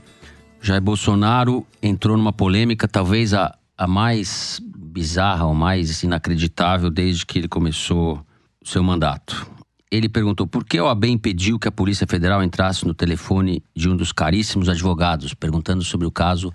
Jair 0.61 0.81
Bolsonaro 0.81 1.65
entrou 1.81 2.15
numa 2.15 2.31
polêmica, 2.31 2.87
talvez 2.87 3.33
a, 3.33 3.57
a 3.77 3.87
mais 3.87 4.61
bizarra, 4.63 5.45
ou 5.45 5.53
mais 5.53 6.03
inacreditável 6.03 6.89
desde 6.89 7.25
que 7.25 7.39
ele 7.39 7.47
começou 7.47 8.23
o 8.63 8.67
seu 8.67 8.83
mandato. 8.83 9.49
Ele 9.91 10.07
perguntou 10.07 10.45
por 10.45 10.63
que 10.63 10.77
a 10.77 10.83
OAB 10.83 11.05
impediu 11.05 11.57
que 11.57 11.67
a 11.67 11.71
Polícia 11.71 12.05
Federal 12.05 12.43
entrasse 12.43 12.85
no 12.85 12.93
telefone 12.93 13.63
de 13.75 13.89
um 13.89 13.95
dos 13.95 14.11
caríssimos 14.11 14.69
advogados, 14.69 15.33
perguntando 15.33 15.83
sobre 15.83 16.05
o 16.05 16.11
caso 16.11 16.53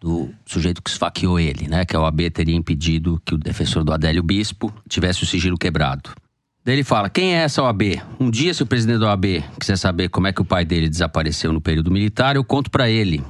do 0.00 0.30
sujeito 0.44 0.80
que 0.80 0.90
esfaqueou 0.90 1.40
ele, 1.40 1.66
né? 1.66 1.84
Que 1.84 1.96
a 1.96 2.00
OAB 2.00 2.30
teria 2.30 2.54
impedido 2.54 3.20
que 3.24 3.34
o 3.34 3.38
defensor 3.38 3.82
do 3.82 3.92
Adélio 3.92 4.22
Bispo 4.22 4.72
tivesse 4.88 5.24
o 5.24 5.26
sigilo 5.26 5.58
quebrado. 5.58 6.10
Daí 6.66 6.74
ele 6.74 6.82
fala: 6.82 7.08
quem 7.08 7.32
é 7.32 7.44
essa 7.44 7.62
OAB? 7.62 8.02
Um 8.18 8.28
dia, 8.28 8.52
se 8.52 8.60
o 8.60 8.66
presidente 8.66 8.98
da 8.98 9.06
OAB 9.06 9.24
quiser 9.60 9.78
saber 9.78 10.08
como 10.08 10.26
é 10.26 10.32
que 10.32 10.42
o 10.42 10.44
pai 10.44 10.64
dele 10.64 10.88
desapareceu 10.88 11.52
no 11.52 11.60
período 11.60 11.92
militar, 11.92 12.34
eu 12.34 12.42
conto 12.42 12.72
para 12.72 12.90
ele. 12.90 13.22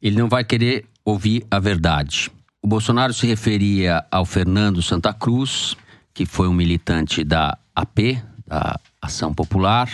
Ele 0.00 0.16
não 0.16 0.26
vai 0.26 0.42
querer 0.42 0.86
ouvir 1.04 1.46
a 1.50 1.58
verdade. 1.58 2.30
O 2.62 2.66
Bolsonaro 2.66 3.12
se 3.12 3.26
referia 3.26 4.02
ao 4.10 4.24
Fernando 4.24 4.80
Santa 4.80 5.12
Cruz, 5.12 5.76
que 6.14 6.24
foi 6.24 6.48
um 6.48 6.54
militante 6.54 7.22
da 7.22 7.58
AP, 7.74 8.22
da 8.46 8.80
Ação 9.02 9.34
Popular, 9.34 9.90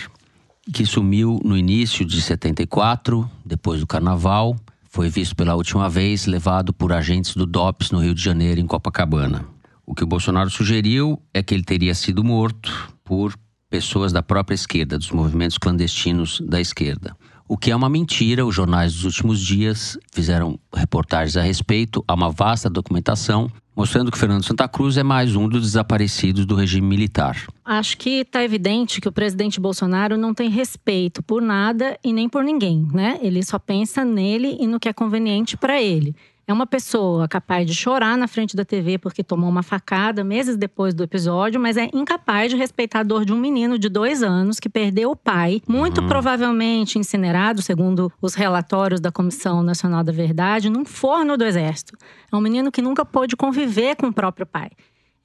que 0.71 0.85
sumiu 0.85 1.41
no 1.43 1.57
início 1.57 2.05
de 2.05 2.21
74, 2.21 3.29
depois 3.45 3.81
do 3.81 3.87
carnaval. 3.87 4.55
Foi 4.89 5.09
visto 5.09 5.35
pela 5.35 5.53
última 5.55 5.89
vez 5.89 6.27
levado 6.27 6.71
por 6.71 6.93
agentes 6.93 7.35
do 7.35 7.45
DOPS 7.45 7.91
no 7.91 7.99
Rio 7.99 8.15
de 8.15 8.23
Janeiro, 8.23 8.61
em 8.61 8.65
Copacabana. 8.65 9.45
O 9.85 9.93
que 9.93 10.03
o 10.03 10.07
Bolsonaro 10.07 10.49
sugeriu 10.49 11.21
é 11.33 11.43
que 11.43 11.53
ele 11.53 11.63
teria 11.63 11.93
sido 11.93 12.23
morto 12.23 12.93
por 13.03 13.33
pessoas 13.69 14.13
da 14.13 14.21
própria 14.21 14.55
esquerda, 14.55 14.97
dos 14.97 15.11
movimentos 15.11 15.57
clandestinos 15.57 16.39
da 16.41 16.61
esquerda. 16.61 17.15
O 17.47 17.57
que 17.57 17.71
é 17.71 17.75
uma 17.75 17.89
mentira, 17.89 18.45
os 18.45 18.55
jornais 18.55 18.93
dos 18.93 19.03
últimos 19.03 19.39
dias 19.39 19.97
fizeram 20.11 20.57
reportagens 20.73 21.35
a 21.35 21.41
respeito, 21.41 22.03
há 22.07 22.13
uma 22.13 22.31
vasta 22.31 22.69
documentação 22.69 23.51
mostrando 23.75 24.11
que 24.11 24.17
Fernando 24.17 24.45
Santa 24.45 24.67
Cruz 24.67 24.97
é 24.97 25.03
mais 25.03 25.35
um 25.35 25.47
dos 25.47 25.61
desaparecidos 25.61 26.45
do 26.45 26.55
regime 26.55 26.87
militar. 26.87 27.47
Acho 27.65 27.97
que 27.97 28.21
está 28.21 28.43
evidente 28.43 29.01
que 29.01 29.07
o 29.07 29.11
presidente 29.11 29.59
Bolsonaro 29.59 30.17
não 30.17 30.33
tem 30.33 30.49
respeito 30.49 31.23
por 31.23 31.41
nada 31.41 31.97
e 32.03 32.13
nem 32.13 32.29
por 32.29 32.43
ninguém, 32.43 32.87
né? 32.93 33.19
Ele 33.21 33.43
só 33.43 33.57
pensa 33.57 34.05
nele 34.05 34.57
e 34.59 34.67
no 34.67 34.79
que 34.79 34.89
é 34.89 34.93
conveniente 34.93 35.57
para 35.57 35.81
ele. 35.81 36.15
É 36.45 36.51
uma 36.51 36.67
pessoa 36.67 37.25
capaz 37.25 37.65
de 37.65 37.73
chorar 37.73 38.17
na 38.17 38.27
frente 38.27 38.53
da 38.53 38.65
TV 38.65 38.97
porque 38.97 39.23
tomou 39.23 39.49
uma 39.49 39.63
facada 39.63 40.25
meses 40.25 40.57
depois 40.57 40.93
do 40.93 41.01
episódio, 41.01 41.59
mas 41.59 41.77
é 41.77 41.89
incapaz 41.93 42.51
de 42.51 42.57
respeitar 42.57 42.99
a 42.99 43.03
dor 43.03 43.23
de 43.23 43.31
um 43.31 43.37
menino 43.37 43.79
de 43.79 43.87
dois 43.87 44.21
anos 44.21 44.59
que 44.59 44.67
perdeu 44.67 45.11
o 45.11 45.15
pai, 45.15 45.61
muito 45.65 46.01
uhum. 46.01 46.07
provavelmente 46.07 46.99
incinerado, 46.99 47.61
segundo 47.61 48.11
os 48.21 48.33
relatórios 48.33 48.99
da 48.99 49.09
Comissão 49.09 49.63
Nacional 49.63 50.03
da 50.03 50.11
Verdade, 50.11 50.69
num 50.69 50.83
forno 50.83 51.37
do 51.37 51.45
Exército. 51.45 51.97
É 52.29 52.35
um 52.35 52.41
menino 52.41 52.73
que 52.73 52.81
nunca 52.81 53.05
pôde 53.05 53.37
conviver 53.37 53.62
com 53.95 54.07
o 54.07 54.13
próprio 54.13 54.45
pai. 54.45 54.69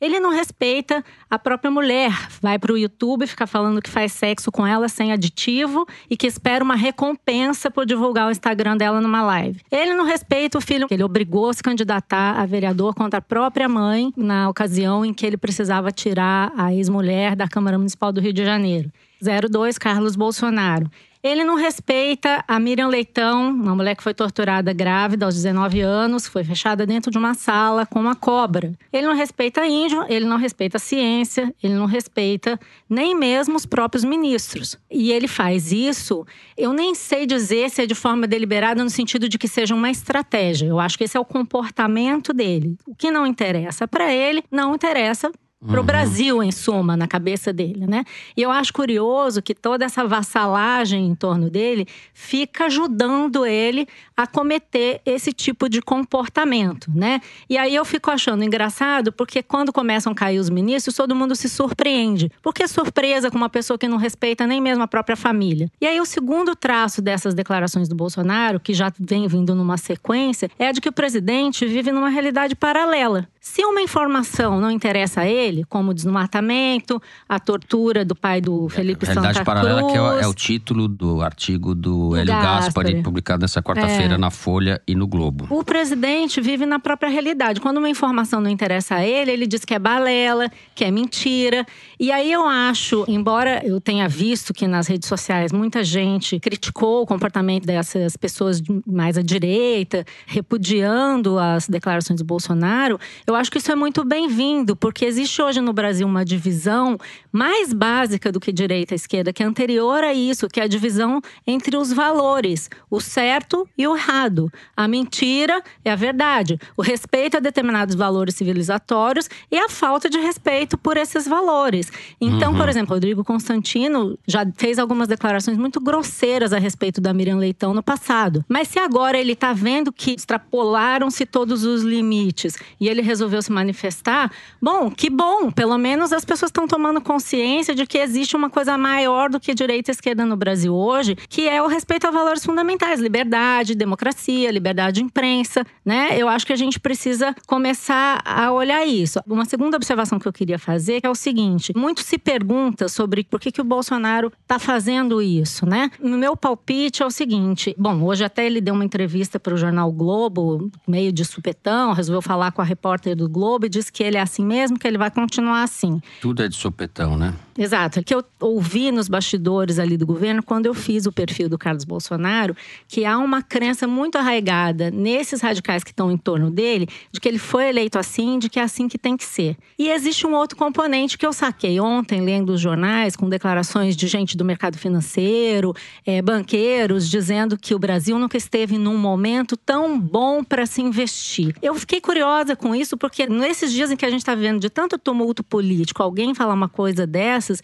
Ele 0.00 0.20
não 0.20 0.30
respeita 0.30 1.04
a 1.28 1.38
própria 1.38 1.70
mulher. 1.70 2.12
Vai 2.40 2.56
para 2.58 2.72
o 2.72 2.78
YouTube 2.78 3.26
ficar 3.26 3.48
falando 3.48 3.82
que 3.82 3.90
faz 3.90 4.12
sexo 4.12 4.52
com 4.52 4.64
ela 4.64 4.88
sem 4.88 5.12
aditivo 5.12 5.86
e 6.08 6.16
que 6.16 6.26
espera 6.26 6.62
uma 6.62 6.76
recompensa 6.76 7.68
por 7.68 7.84
divulgar 7.84 8.28
o 8.28 8.30
Instagram 8.30 8.76
dela 8.76 9.00
numa 9.00 9.22
live. 9.22 9.60
Ele 9.70 9.94
não 9.94 10.04
respeita 10.04 10.56
o 10.56 10.60
filho 10.60 10.86
ele 10.88 11.02
obrigou 11.02 11.50
a 11.50 11.54
se 11.54 11.62
candidatar 11.62 12.40
a 12.40 12.46
vereador 12.46 12.94
contra 12.94 13.18
a 13.18 13.22
própria 13.22 13.68
mãe 13.68 14.12
na 14.16 14.48
ocasião 14.48 15.04
em 15.04 15.12
que 15.12 15.26
ele 15.26 15.36
precisava 15.36 15.90
tirar 15.90 16.52
a 16.56 16.72
ex-mulher 16.72 17.34
da 17.34 17.48
Câmara 17.48 17.76
Municipal 17.76 18.12
do 18.12 18.20
Rio 18.20 18.32
de 18.32 18.44
Janeiro. 18.44 18.90
02 19.20 19.78
Carlos 19.78 20.14
Bolsonaro. 20.14 20.88
Ele 21.22 21.44
não 21.44 21.56
respeita 21.56 22.44
a 22.46 22.60
Miriam 22.60 22.86
Leitão, 22.88 23.50
uma 23.50 23.74
mulher 23.74 23.96
que 23.96 24.02
foi 24.02 24.14
torturada 24.14 24.72
grávida 24.72 25.26
aos 25.26 25.34
19 25.34 25.80
anos, 25.80 26.28
foi 26.28 26.44
fechada 26.44 26.86
dentro 26.86 27.10
de 27.10 27.18
uma 27.18 27.34
sala 27.34 27.84
com 27.84 27.98
uma 27.98 28.14
cobra. 28.14 28.72
Ele 28.92 29.06
não 29.06 29.14
respeita 29.14 29.66
índio, 29.66 30.04
ele 30.08 30.24
não 30.24 30.36
respeita 30.36 30.76
a 30.76 30.80
ciência, 30.80 31.52
ele 31.62 31.74
não 31.74 31.86
respeita 31.86 32.58
nem 32.88 33.16
mesmo 33.16 33.56
os 33.56 33.66
próprios 33.66 34.04
ministros. 34.04 34.78
E 34.90 35.10
ele 35.10 35.26
faz 35.26 35.72
isso, 35.72 36.24
eu 36.56 36.72
nem 36.72 36.94
sei 36.94 37.26
dizer 37.26 37.68
se 37.70 37.82
é 37.82 37.86
de 37.86 37.94
forma 37.94 38.26
deliberada 38.26 38.84
no 38.84 38.90
sentido 38.90 39.28
de 39.28 39.38
que 39.38 39.48
seja 39.48 39.74
uma 39.74 39.90
estratégia. 39.90 40.66
Eu 40.66 40.78
acho 40.78 40.96
que 40.96 41.04
esse 41.04 41.16
é 41.16 41.20
o 41.20 41.24
comportamento 41.24 42.32
dele. 42.32 42.76
O 42.86 42.94
que 42.94 43.10
não 43.10 43.26
interessa 43.26 43.88
para 43.88 44.12
ele, 44.12 44.44
não 44.50 44.74
interessa 44.74 45.32
para 45.66 45.76
o 45.76 45.80
uhum. 45.80 45.86
Brasil, 45.86 46.42
em 46.42 46.52
suma, 46.52 46.96
na 46.96 47.08
cabeça 47.08 47.52
dele, 47.52 47.84
né? 47.84 48.04
E 48.36 48.42
eu 48.42 48.50
acho 48.50 48.72
curioso 48.72 49.42
que 49.42 49.54
toda 49.54 49.84
essa 49.84 50.06
vassalagem 50.06 51.04
em 51.04 51.14
torno 51.16 51.50
dele 51.50 51.86
fica 52.14 52.66
ajudando 52.66 53.44
ele 53.44 53.88
a 54.16 54.24
cometer 54.24 55.00
esse 55.04 55.32
tipo 55.32 55.68
de 55.68 55.82
comportamento, 55.82 56.88
né? 56.94 57.20
E 57.50 57.58
aí 57.58 57.74
eu 57.74 57.84
fico 57.84 58.08
achando 58.08 58.44
engraçado 58.44 59.12
porque 59.12 59.42
quando 59.42 59.72
começam 59.72 60.12
a 60.12 60.14
cair 60.14 60.38
os 60.38 60.48
ministros, 60.48 60.94
todo 60.94 61.14
mundo 61.14 61.34
se 61.34 61.48
surpreende. 61.48 62.30
Porque 62.40 62.68
surpresa 62.68 63.28
com 63.28 63.36
uma 63.36 63.48
pessoa 63.48 63.76
que 63.76 63.88
não 63.88 63.96
respeita 63.96 64.46
nem 64.46 64.60
mesmo 64.60 64.84
a 64.84 64.88
própria 64.88 65.16
família. 65.16 65.68
E 65.80 65.86
aí 65.86 66.00
o 66.00 66.06
segundo 66.06 66.54
traço 66.54 67.02
dessas 67.02 67.34
declarações 67.34 67.88
do 67.88 67.96
Bolsonaro, 67.96 68.60
que 68.60 68.72
já 68.72 68.92
vem 68.98 69.26
vindo 69.26 69.56
numa 69.56 69.76
sequência, 69.76 70.48
é 70.56 70.72
de 70.72 70.80
que 70.80 70.88
o 70.88 70.92
presidente 70.92 71.66
vive 71.66 71.90
numa 71.90 72.08
realidade 72.08 72.54
paralela. 72.54 73.28
Se 73.48 73.64
uma 73.64 73.80
informação 73.80 74.60
não 74.60 74.70
interessa 74.70 75.22
a 75.22 75.26
ele, 75.26 75.64
como 75.64 75.90
o 75.90 75.94
desmatamento, 75.94 77.00
a 77.26 77.40
tortura 77.40 78.04
do 78.04 78.14
pai 78.14 78.42
do 78.42 78.68
Felipe 78.68 79.06
Realidade 79.06 79.38
Santa 79.38 79.44
Paralela, 79.44 79.80
Cruz, 79.80 79.92
que 79.92 79.98
é 79.98 80.02
o, 80.02 80.20
é 80.20 80.26
o, 80.26 80.34
título 80.34 80.86
do 80.86 81.22
artigo 81.22 81.74
do, 81.74 82.10
do 82.10 82.16
Hélio 82.16 82.34
Gaspari, 82.34 83.02
publicado 83.02 83.40
nessa 83.40 83.62
quarta-feira 83.62 84.14
é. 84.14 84.18
na 84.18 84.30
Folha 84.30 84.82
e 84.86 84.94
no 84.94 85.06
Globo. 85.06 85.46
O 85.48 85.64
presidente 85.64 86.42
vive 86.42 86.66
na 86.66 86.78
própria 86.78 87.08
realidade. 87.08 87.58
Quando 87.58 87.78
uma 87.78 87.88
informação 87.88 88.38
não 88.38 88.50
interessa 88.50 88.96
a 88.96 89.06
ele, 89.06 89.32
ele 89.32 89.46
diz 89.46 89.64
que 89.64 89.72
é 89.72 89.78
balela, 89.78 90.50
que 90.74 90.84
é 90.84 90.90
mentira. 90.90 91.66
E 91.98 92.12
aí 92.12 92.30
eu 92.30 92.46
acho, 92.46 93.06
embora 93.08 93.62
eu 93.64 93.80
tenha 93.80 94.06
visto 94.06 94.52
que 94.52 94.68
nas 94.68 94.86
redes 94.86 95.08
sociais 95.08 95.52
muita 95.52 95.82
gente 95.82 96.38
criticou 96.38 97.02
o 97.02 97.06
comportamento 97.06 97.64
dessas 97.64 98.14
pessoas 98.14 98.62
mais 98.86 99.16
à 99.16 99.22
direita, 99.22 100.04
repudiando 100.26 101.38
as 101.38 101.66
declarações 101.66 102.20
do 102.20 102.26
Bolsonaro, 102.26 103.00
eu 103.26 103.37
acho 103.38 103.50
que 103.50 103.58
isso 103.58 103.70
é 103.70 103.74
muito 103.74 104.04
bem-vindo, 104.04 104.74
porque 104.74 105.04
existe 105.04 105.40
hoje 105.40 105.60
no 105.60 105.72
Brasil 105.72 106.06
uma 106.06 106.24
divisão 106.24 106.98
mais 107.32 107.72
básica 107.72 108.32
do 108.32 108.40
que 108.40 108.52
direita 108.52 108.94
e 108.94 108.96
esquerda, 108.96 109.32
que 109.32 109.42
é 109.42 109.46
anterior 109.46 110.02
a 110.02 110.12
isso, 110.12 110.48
que 110.48 110.60
é 110.60 110.64
a 110.64 110.68
divisão 110.68 111.20
entre 111.46 111.76
os 111.76 111.92
valores, 111.92 112.68
o 112.90 113.00
certo 113.00 113.68
e 113.78 113.86
o 113.86 113.96
errado. 113.96 114.50
A 114.76 114.88
mentira 114.88 115.62
é 115.84 115.90
a 115.90 115.96
verdade, 115.96 116.58
o 116.76 116.82
respeito 116.82 117.36
a 117.36 117.40
determinados 117.40 117.94
valores 117.94 118.34
civilizatórios 118.34 119.28
e 119.50 119.56
a 119.56 119.68
falta 119.68 120.10
de 120.10 120.18
respeito 120.18 120.76
por 120.76 120.96
esses 120.96 121.26
valores. 121.26 121.92
Então, 122.20 122.52
uhum. 122.52 122.58
por 122.58 122.68
exemplo, 122.68 122.94
Rodrigo 122.94 123.24
Constantino 123.24 124.18
já 124.26 124.44
fez 124.56 124.78
algumas 124.78 125.06
declarações 125.06 125.56
muito 125.56 125.80
grosseiras 125.80 126.52
a 126.52 126.58
respeito 126.58 127.00
da 127.00 127.14
Miriam 127.14 127.36
Leitão 127.36 127.72
no 127.72 127.82
passado. 127.82 128.44
Mas 128.48 128.68
se 128.68 128.78
agora 128.78 129.16
ele 129.16 129.32
está 129.32 129.52
vendo 129.52 129.92
que 129.92 130.12
extrapolaram-se 130.12 131.24
todos 131.24 131.64
os 131.64 131.82
limites 131.82 132.56
e 132.80 132.88
ele 132.88 133.00
resolveu 133.00 133.27
resolveu 133.28 133.42
se 133.42 133.52
manifestar, 133.52 134.32
bom, 134.60 134.90
que 134.90 135.10
bom, 135.10 135.50
pelo 135.50 135.76
menos 135.76 136.12
as 136.12 136.24
pessoas 136.24 136.48
estão 136.48 136.66
tomando 136.66 137.00
consciência 137.00 137.74
de 137.74 137.86
que 137.86 137.98
existe 137.98 138.34
uma 138.34 138.48
coisa 138.48 138.76
maior 138.78 139.28
do 139.28 139.38
que 139.38 139.54
direita 139.54 139.90
e 139.90 139.92
esquerda 139.92 140.24
no 140.24 140.36
Brasil 140.36 140.74
hoje, 140.74 141.14
que 141.28 141.46
é 141.48 141.62
o 141.62 141.66
respeito 141.66 142.06
a 142.06 142.10
valores 142.10 142.44
fundamentais, 142.44 143.00
liberdade, 143.00 143.74
democracia, 143.74 144.50
liberdade 144.50 144.96
de 144.96 145.04
imprensa, 145.04 145.64
né? 145.84 146.16
Eu 146.16 146.28
acho 146.28 146.46
que 146.46 146.52
a 146.52 146.56
gente 146.56 146.80
precisa 146.80 147.34
começar 147.46 148.22
a 148.24 148.50
olhar 148.50 148.86
isso. 148.86 149.20
Uma 149.26 149.44
segunda 149.44 149.76
observação 149.76 150.18
que 150.18 150.26
eu 150.26 150.32
queria 150.32 150.58
fazer 150.58 151.00
é 151.02 151.10
o 151.10 151.14
seguinte: 151.14 151.72
muito 151.76 152.00
se 152.00 152.16
pergunta 152.16 152.88
sobre 152.88 153.24
por 153.24 153.38
que, 153.38 153.52
que 153.52 153.60
o 153.60 153.64
Bolsonaro 153.64 154.32
está 154.42 154.58
fazendo 154.58 155.20
isso, 155.20 155.66
né? 155.66 155.90
Meu 156.00 156.36
palpite 156.36 157.02
é 157.02 157.06
o 157.06 157.10
seguinte: 157.10 157.74
bom, 157.78 158.02
hoje 158.02 158.24
até 158.24 158.46
ele 158.46 158.60
deu 158.60 158.74
uma 158.74 158.84
entrevista 158.84 159.38
para 159.38 159.54
o 159.54 159.56
jornal 159.56 159.92
Globo, 159.92 160.70
meio 160.86 161.12
de 161.12 161.24
supetão, 161.24 161.92
resolveu 161.92 162.22
falar 162.22 162.52
com 162.52 162.62
a 162.62 162.64
repórter 162.64 163.07
do 163.14 163.28
Globo 163.28 163.66
e 163.66 163.68
diz 163.68 163.90
que 163.90 164.02
ele 164.02 164.16
é 164.16 164.20
assim 164.20 164.44
mesmo, 164.44 164.78
que 164.78 164.86
ele 164.86 164.98
vai 164.98 165.10
continuar 165.10 165.62
assim. 165.62 166.00
Tudo 166.20 166.42
é 166.42 166.48
de 166.48 166.56
sopetão, 166.56 167.16
né? 167.16 167.34
Exato. 167.58 168.04
Que 168.04 168.14
eu 168.14 168.24
ouvi 168.38 168.92
nos 168.92 169.08
bastidores 169.08 169.80
ali 169.80 169.96
do 169.96 170.06
governo, 170.06 170.44
quando 170.44 170.66
eu 170.66 170.74
fiz 170.74 171.06
o 171.06 171.12
perfil 171.12 171.48
do 171.48 171.58
Carlos 171.58 171.84
Bolsonaro, 171.84 172.56
que 172.86 173.04
há 173.04 173.18
uma 173.18 173.42
crença 173.42 173.84
muito 173.84 174.16
arraigada 174.16 174.92
nesses 174.92 175.40
radicais 175.40 175.82
que 175.82 175.90
estão 175.90 176.12
em 176.12 176.16
torno 176.16 176.52
dele, 176.52 176.86
de 177.10 177.20
que 177.20 177.28
ele 177.28 177.38
foi 177.38 177.68
eleito 177.68 177.98
assim, 177.98 178.38
de 178.38 178.48
que 178.48 178.60
é 178.60 178.62
assim 178.62 178.86
que 178.86 178.96
tem 178.96 179.16
que 179.16 179.24
ser. 179.24 179.56
E 179.76 179.90
existe 179.90 180.24
um 180.24 180.34
outro 180.34 180.56
componente 180.56 181.18
que 181.18 181.26
eu 181.26 181.32
saquei 181.32 181.80
ontem, 181.80 182.20
lendo 182.20 182.50
os 182.50 182.60
jornais, 182.60 183.16
com 183.16 183.28
declarações 183.28 183.96
de 183.96 184.06
gente 184.06 184.36
do 184.36 184.44
mercado 184.44 184.78
financeiro, 184.78 185.74
é, 186.06 186.22
banqueiros, 186.22 187.10
dizendo 187.10 187.58
que 187.58 187.74
o 187.74 187.78
Brasil 187.78 188.16
nunca 188.20 188.36
esteve 188.36 188.78
num 188.78 188.96
momento 188.96 189.56
tão 189.56 189.98
bom 189.98 190.44
para 190.44 190.64
se 190.64 190.80
investir. 190.80 191.56
Eu 191.60 191.74
fiquei 191.74 192.00
curiosa 192.00 192.54
com 192.54 192.72
isso, 192.72 192.96
porque 192.96 193.26
nesses 193.26 193.72
dias 193.72 193.90
em 193.90 193.96
que 193.96 194.06
a 194.06 194.10
gente 194.10 194.20
está 194.20 194.34
vivendo 194.34 194.60
de 194.60 194.70
tanto 194.70 194.96
tumulto 194.96 195.42
político, 195.42 196.04
alguém 196.04 196.34
falar 196.34 196.54
uma 196.54 196.68
coisa 196.68 197.04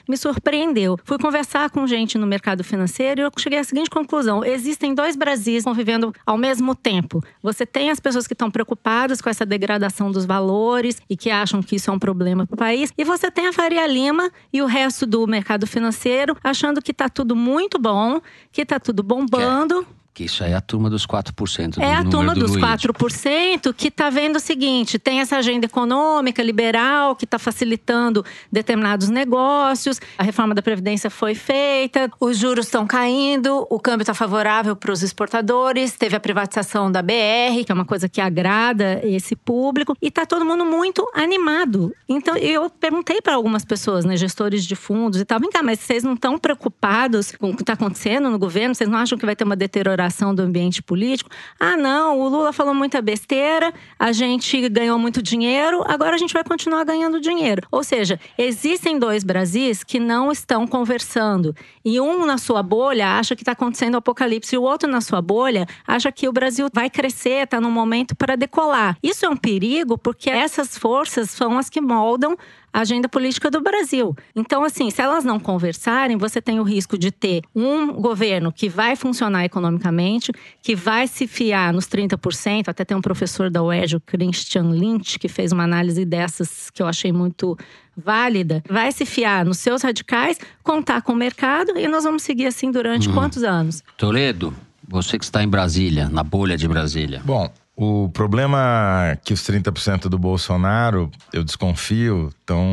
me 0.08 0.16
surpreendeu. 0.16 0.98
Fui 1.04 1.18
conversar 1.18 1.70
com 1.70 1.86
gente 1.86 2.18
no 2.18 2.26
mercado 2.26 2.64
financeiro 2.64 3.20
e 3.20 3.24
eu 3.24 3.30
cheguei 3.38 3.58
à 3.58 3.64
seguinte 3.64 3.90
conclusão: 3.90 4.44
existem 4.44 4.94
dois 4.94 5.16
Brasis 5.16 5.64
convivendo 5.64 6.12
ao 6.26 6.36
mesmo 6.36 6.74
tempo. 6.74 7.22
Você 7.42 7.64
tem 7.64 7.90
as 7.90 8.00
pessoas 8.00 8.26
que 8.26 8.34
estão 8.34 8.50
preocupadas 8.50 9.20
com 9.20 9.28
essa 9.28 9.46
degradação 9.46 10.10
dos 10.10 10.24
valores 10.24 11.00
e 11.08 11.16
que 11.16 11.30
acham 11.30 11.62
que 11.62 11.76
isso 11.76 11.90
é 11.90 11.92
um 11.92 11.98
problema 11.98 12.46
para 12.46 12.54
o 12.54 12.58
país, 12.58 12.92
e 12.96 13.04
você 13.04 13.30
tem 13.30 13.46
a 13.46 13.52
Faria 13.52 13.86
Lima 13.86 14.30
e 14.52 14.62
o 14.62 14.66
resto 14.66 15.06
do 15.06 15.26
mercado 15.26 15.66
financeiro 15.66 16.36
achando 16.42 16.82
que 16.82 16.90
está 16.90 17.08
tudo 17.08 17.34
muito 17.36 17.78
bom, 17.78 18.20
que 18.52 18.62
está 18.62 18.78
tudo 18.78 19.02
bombando. 19.02 19.86
Que 20.14 20.26
isso 20.26 20.44
aí 20.44 20.52
é 20.52 20.54
a 20.54 20.60
turma 20.60 20.88
dos 20.88 21.04
4%. 21.04 21.74
Do 21.74 21.82
é 21.82 21.92
a 21.92 22.04
turma 22.04 22.34
do 22.34 22.40
dos 22.40 22.52
Luiz. 22.52 22.64
4% 22.64 23.74
que 23.74 23.88
está 23.88 24.10
vendo 24.10 24.36
o 24.36 24.40
seguinte: 24.40 24.96
tem 24.96 25.20
essa 25.20 25.36
agenda 25.36 25.66
econômica 25.66 26.40
liberal 26.40 27.16
que 27.16 27.24
está 27.24 27.36
facilitando 27.36 28.24
determinados 28.50 29.08
negócios, 29.08 30.00
a 30.16 30.22
reforma 30.22 30.54
da 30.54 30.62
Previdência 30.62 31.10
foi 31.10 31.34
feita, 31.34 32.08
os 32.20 32.38
juros 32.38 32.66
estão 32.66 32.86
caindo, 32.86 33.66
o 33.68 33.80
câmbio 33.80 34.02
está 34.02 34.14
favorável 34.14 34.76
para 34.76 34.92
os 34.92 35.02
exportadores, 35.02 35.94
teve 35.94 36.14
a 36.14 36.20
privatização 36.20 36.92
da 36.92 37.02
BR, 37.02 37.64
que 37.66 37.72
é 37.72 37.74
uma 37.74 37.84
coisa 37.84 38.08
que 38.08 38.20
agrada 38.20 39.00
esse 39.02 39.34
público, 39.34 39.96
e 40.00 40.06
está 40.06 40.24
todo 40.24 40.44
mundo 40.44 40.64
muito 40.64 41.04
animado. 41.12 41.92
Então 42.08 42.36
eu 42.36 42.70
perguntei 42.70 43.20
para 43.20 43.34
algumas 43.34 43.64
pessoas, 43.64 44.04
né, 44.04 44.16
gestores 44.16 44.64
de 44.64 44.76
fundos 44.76 45.20
e 45.20 45.24
tal, 45.24 45.40
vem 45.40 45.50
cá, 45.50 45.60
mas 45.60 45.80
vocês 45.80 46.04
não 46.04 46.14
estão 46.14 46.38
preocupados 46.38 47.32
com 47.32 47.50
o 47.50 47.56
que 47.56 47.62
está 47.62 47.72
acontecendo 47.72 48.30
no 48.30 48.38
governo? 48.38 48.76
Vocês 48.76 48.88
não 48.88 48.98
acham 48.98 49.18
que 49.18 49.26
vai 49.26 49.34
ter 49.34 49.42
uma 49.42 49.56
deterioração? 49.56 50.03
Do 50.34 50.42
ambiente 50.42 50.82
político. 50.82 51.30
Ah, 51.58 51.76
não, 51.76 52.20
o 52.20 52.28
Lula 52.28 52.52
falou 52.52 52.74
muita 52.74 53.00
besteira, 53.00 53.72
a 53.98 54.12
gente 54.12 54.68
ganhou 54.68 54.98
muito 54.98 55.22
dinheiro, 55.22 55.82
agora 55.86 56.14
a 56.14 56.18
gente 56.18 56.32
vai 56.32 56.44
continuar 56.44 56.84
ganhando 56.84 57.20
dinheiro. 57.20 57.66
Ou 57.70 57.82
seja, 57.82 58.18
existem 58.36 58.98
dois 58.98 59.24
Brasis 59.24 59.82
que 59.82 59.98
não 59.98 60.30
estão 60.30 60.66
conversando. 60.66 61.54
E 61.84 62.00
um 62.00 62.24
na 62.24 62.38
sua 62.38 62.62
bolha 62.62 63.18
acha 63.18 63.36
que 63.36 63.42
está 63.42 63.52
acontecendo 63.52 63.94
o 63.94 63.98
apocalipse, 63.98 64.54
e 64.54 64.58
o 64.58 64.62
outro 64.62 64.88
na 64.88 65.00
sua 65.00 65.20
bolha 65.22 65.66
acha 65.86 66.10
que 66.10 66.28
o 66.28 66.32
Brasil 66.32 66.68
vai 66.72 66.90
crescer, 66.90 67.44
está 67.44 67.60
num 67.60 67.70
momento 67.70 68.14
para 68.14 68.36
decolar. 68.36 68.96
Isso 69.02 69.24
é 69.24 69.28
um 69.28 69.36
perigo 69.36 69.96
porque 69.98 70.30
essas 70.30 70.76
forças 70.76 71.30
são 71.30 71.58
as 71.58 71.68
que 71.68 71.80
moldam 71.80 72.36
a 72.74 72.80
agenda 72.80 73.08
política 73.08 73.48
do 73.52 73.60
Brasil. 73.60 74.16
Então, 74.34 74.64
assim, 74.64 74.90
se 74.90 75.00
elas 75.00 75.24
não 75.24 75.38
conversarem, 75.38 76.16
você 76.16 76.42
tem 76.42 76.58
o 76.58 76.64
risco 76.64 76.98
de 76.98 77.12
ter 77.12 77.42
um 77.54 77.92
governo 77.92 78.50
que 78.52 78.68
vai 78.68 78.96
funcionar 78.96 79.44
economicamente, 79.44 80.32
que 80.60 80.74
vai 80.74 81.06
se 81.06 81.28
fiar 81.28 81.72
nos 81.72 81.86
30%. 81.86 82.66
Até 82.66 82.84
tem 82.84 82.96
um 82.96 83.00
professor 83.00 83.48
da 83.48 83.62
UERJ, 83.62 84.00
Christian 84.04 84.70
Lynch, 84.70 85.20
que 85.20 85.28
fez 85.28 85.52
uma 85.52 85.62
análise 85.62 86.04
dessas 86.04 86.68
que 86.70 86.82
eu 86.82 86.88
achei 86.88 87.12
muito 87.12 87.56
válida. 87.96 88.60
Vai 88.68 88.90
se 88.90 89.06
fiar 89.06 89.44
nos 89.44 89.58
seus 89.58 89.82
radicais, 89.82 90.36
contar 90.64 91.00
com 91.02 91.12
o 91.12 91.16
mercado 91.16 91.78
e 91.78 91.86
nós 91.86 92.02
vamos 92.02 92.24
seguir 92.24 92.46
assim 92.46 92.72
durante 92.72 93.06
Uhum. 93.08 93.14
quantos 93.14 93.44
anos? 93.44 93.84
Toledo, 93.96 94.52
você 94.88 95.16
que 95.16 95.24
está 95.24 95.44
em 95.44 95.48
Brasília, 95.48 96.08
na 96.08 96.24
bolha 96.24 96.56
de 96.56 96.66
Brasília. 96.66 97.22
Bom, 97.24 97.48
o 97.76 98.08
problema 98.10 99.08
é 99.12 99.16
que 99.16 99.32
os 99.32 99.42
30% 99.42 100.02
do 100.08 100.18
Bolsonaro, 100.18 101.10
eu 101.32 101.42
desconfio, 101.42 102.30
estão 102.40 102.68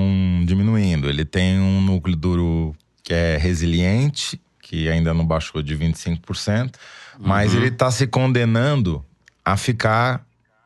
diminuindo. 0.45 1.09
Ele 1.09 1.25
tem 1.25 1.59
um 1.59 1.81
núcleo 1.81 2.15
duro 2.15 2.75
que 3.03 3.13
é 3.13 3.37
resiliente, 3.37 4.39
que 4.61 4.87
ainda 4.89 5.13
não 5.13 5.25
baixou 5.25 5.61
de 5.61 5.75
25%, 5.75 6.75
mas 7.19 7.51
Uhum. 7.51 7.57
ele 7.59 7.67
está 7.69 7.89
se 7.89 8.05
condenando 8.07 9.03
a 9.43 9.57
ficar 9.57 10.23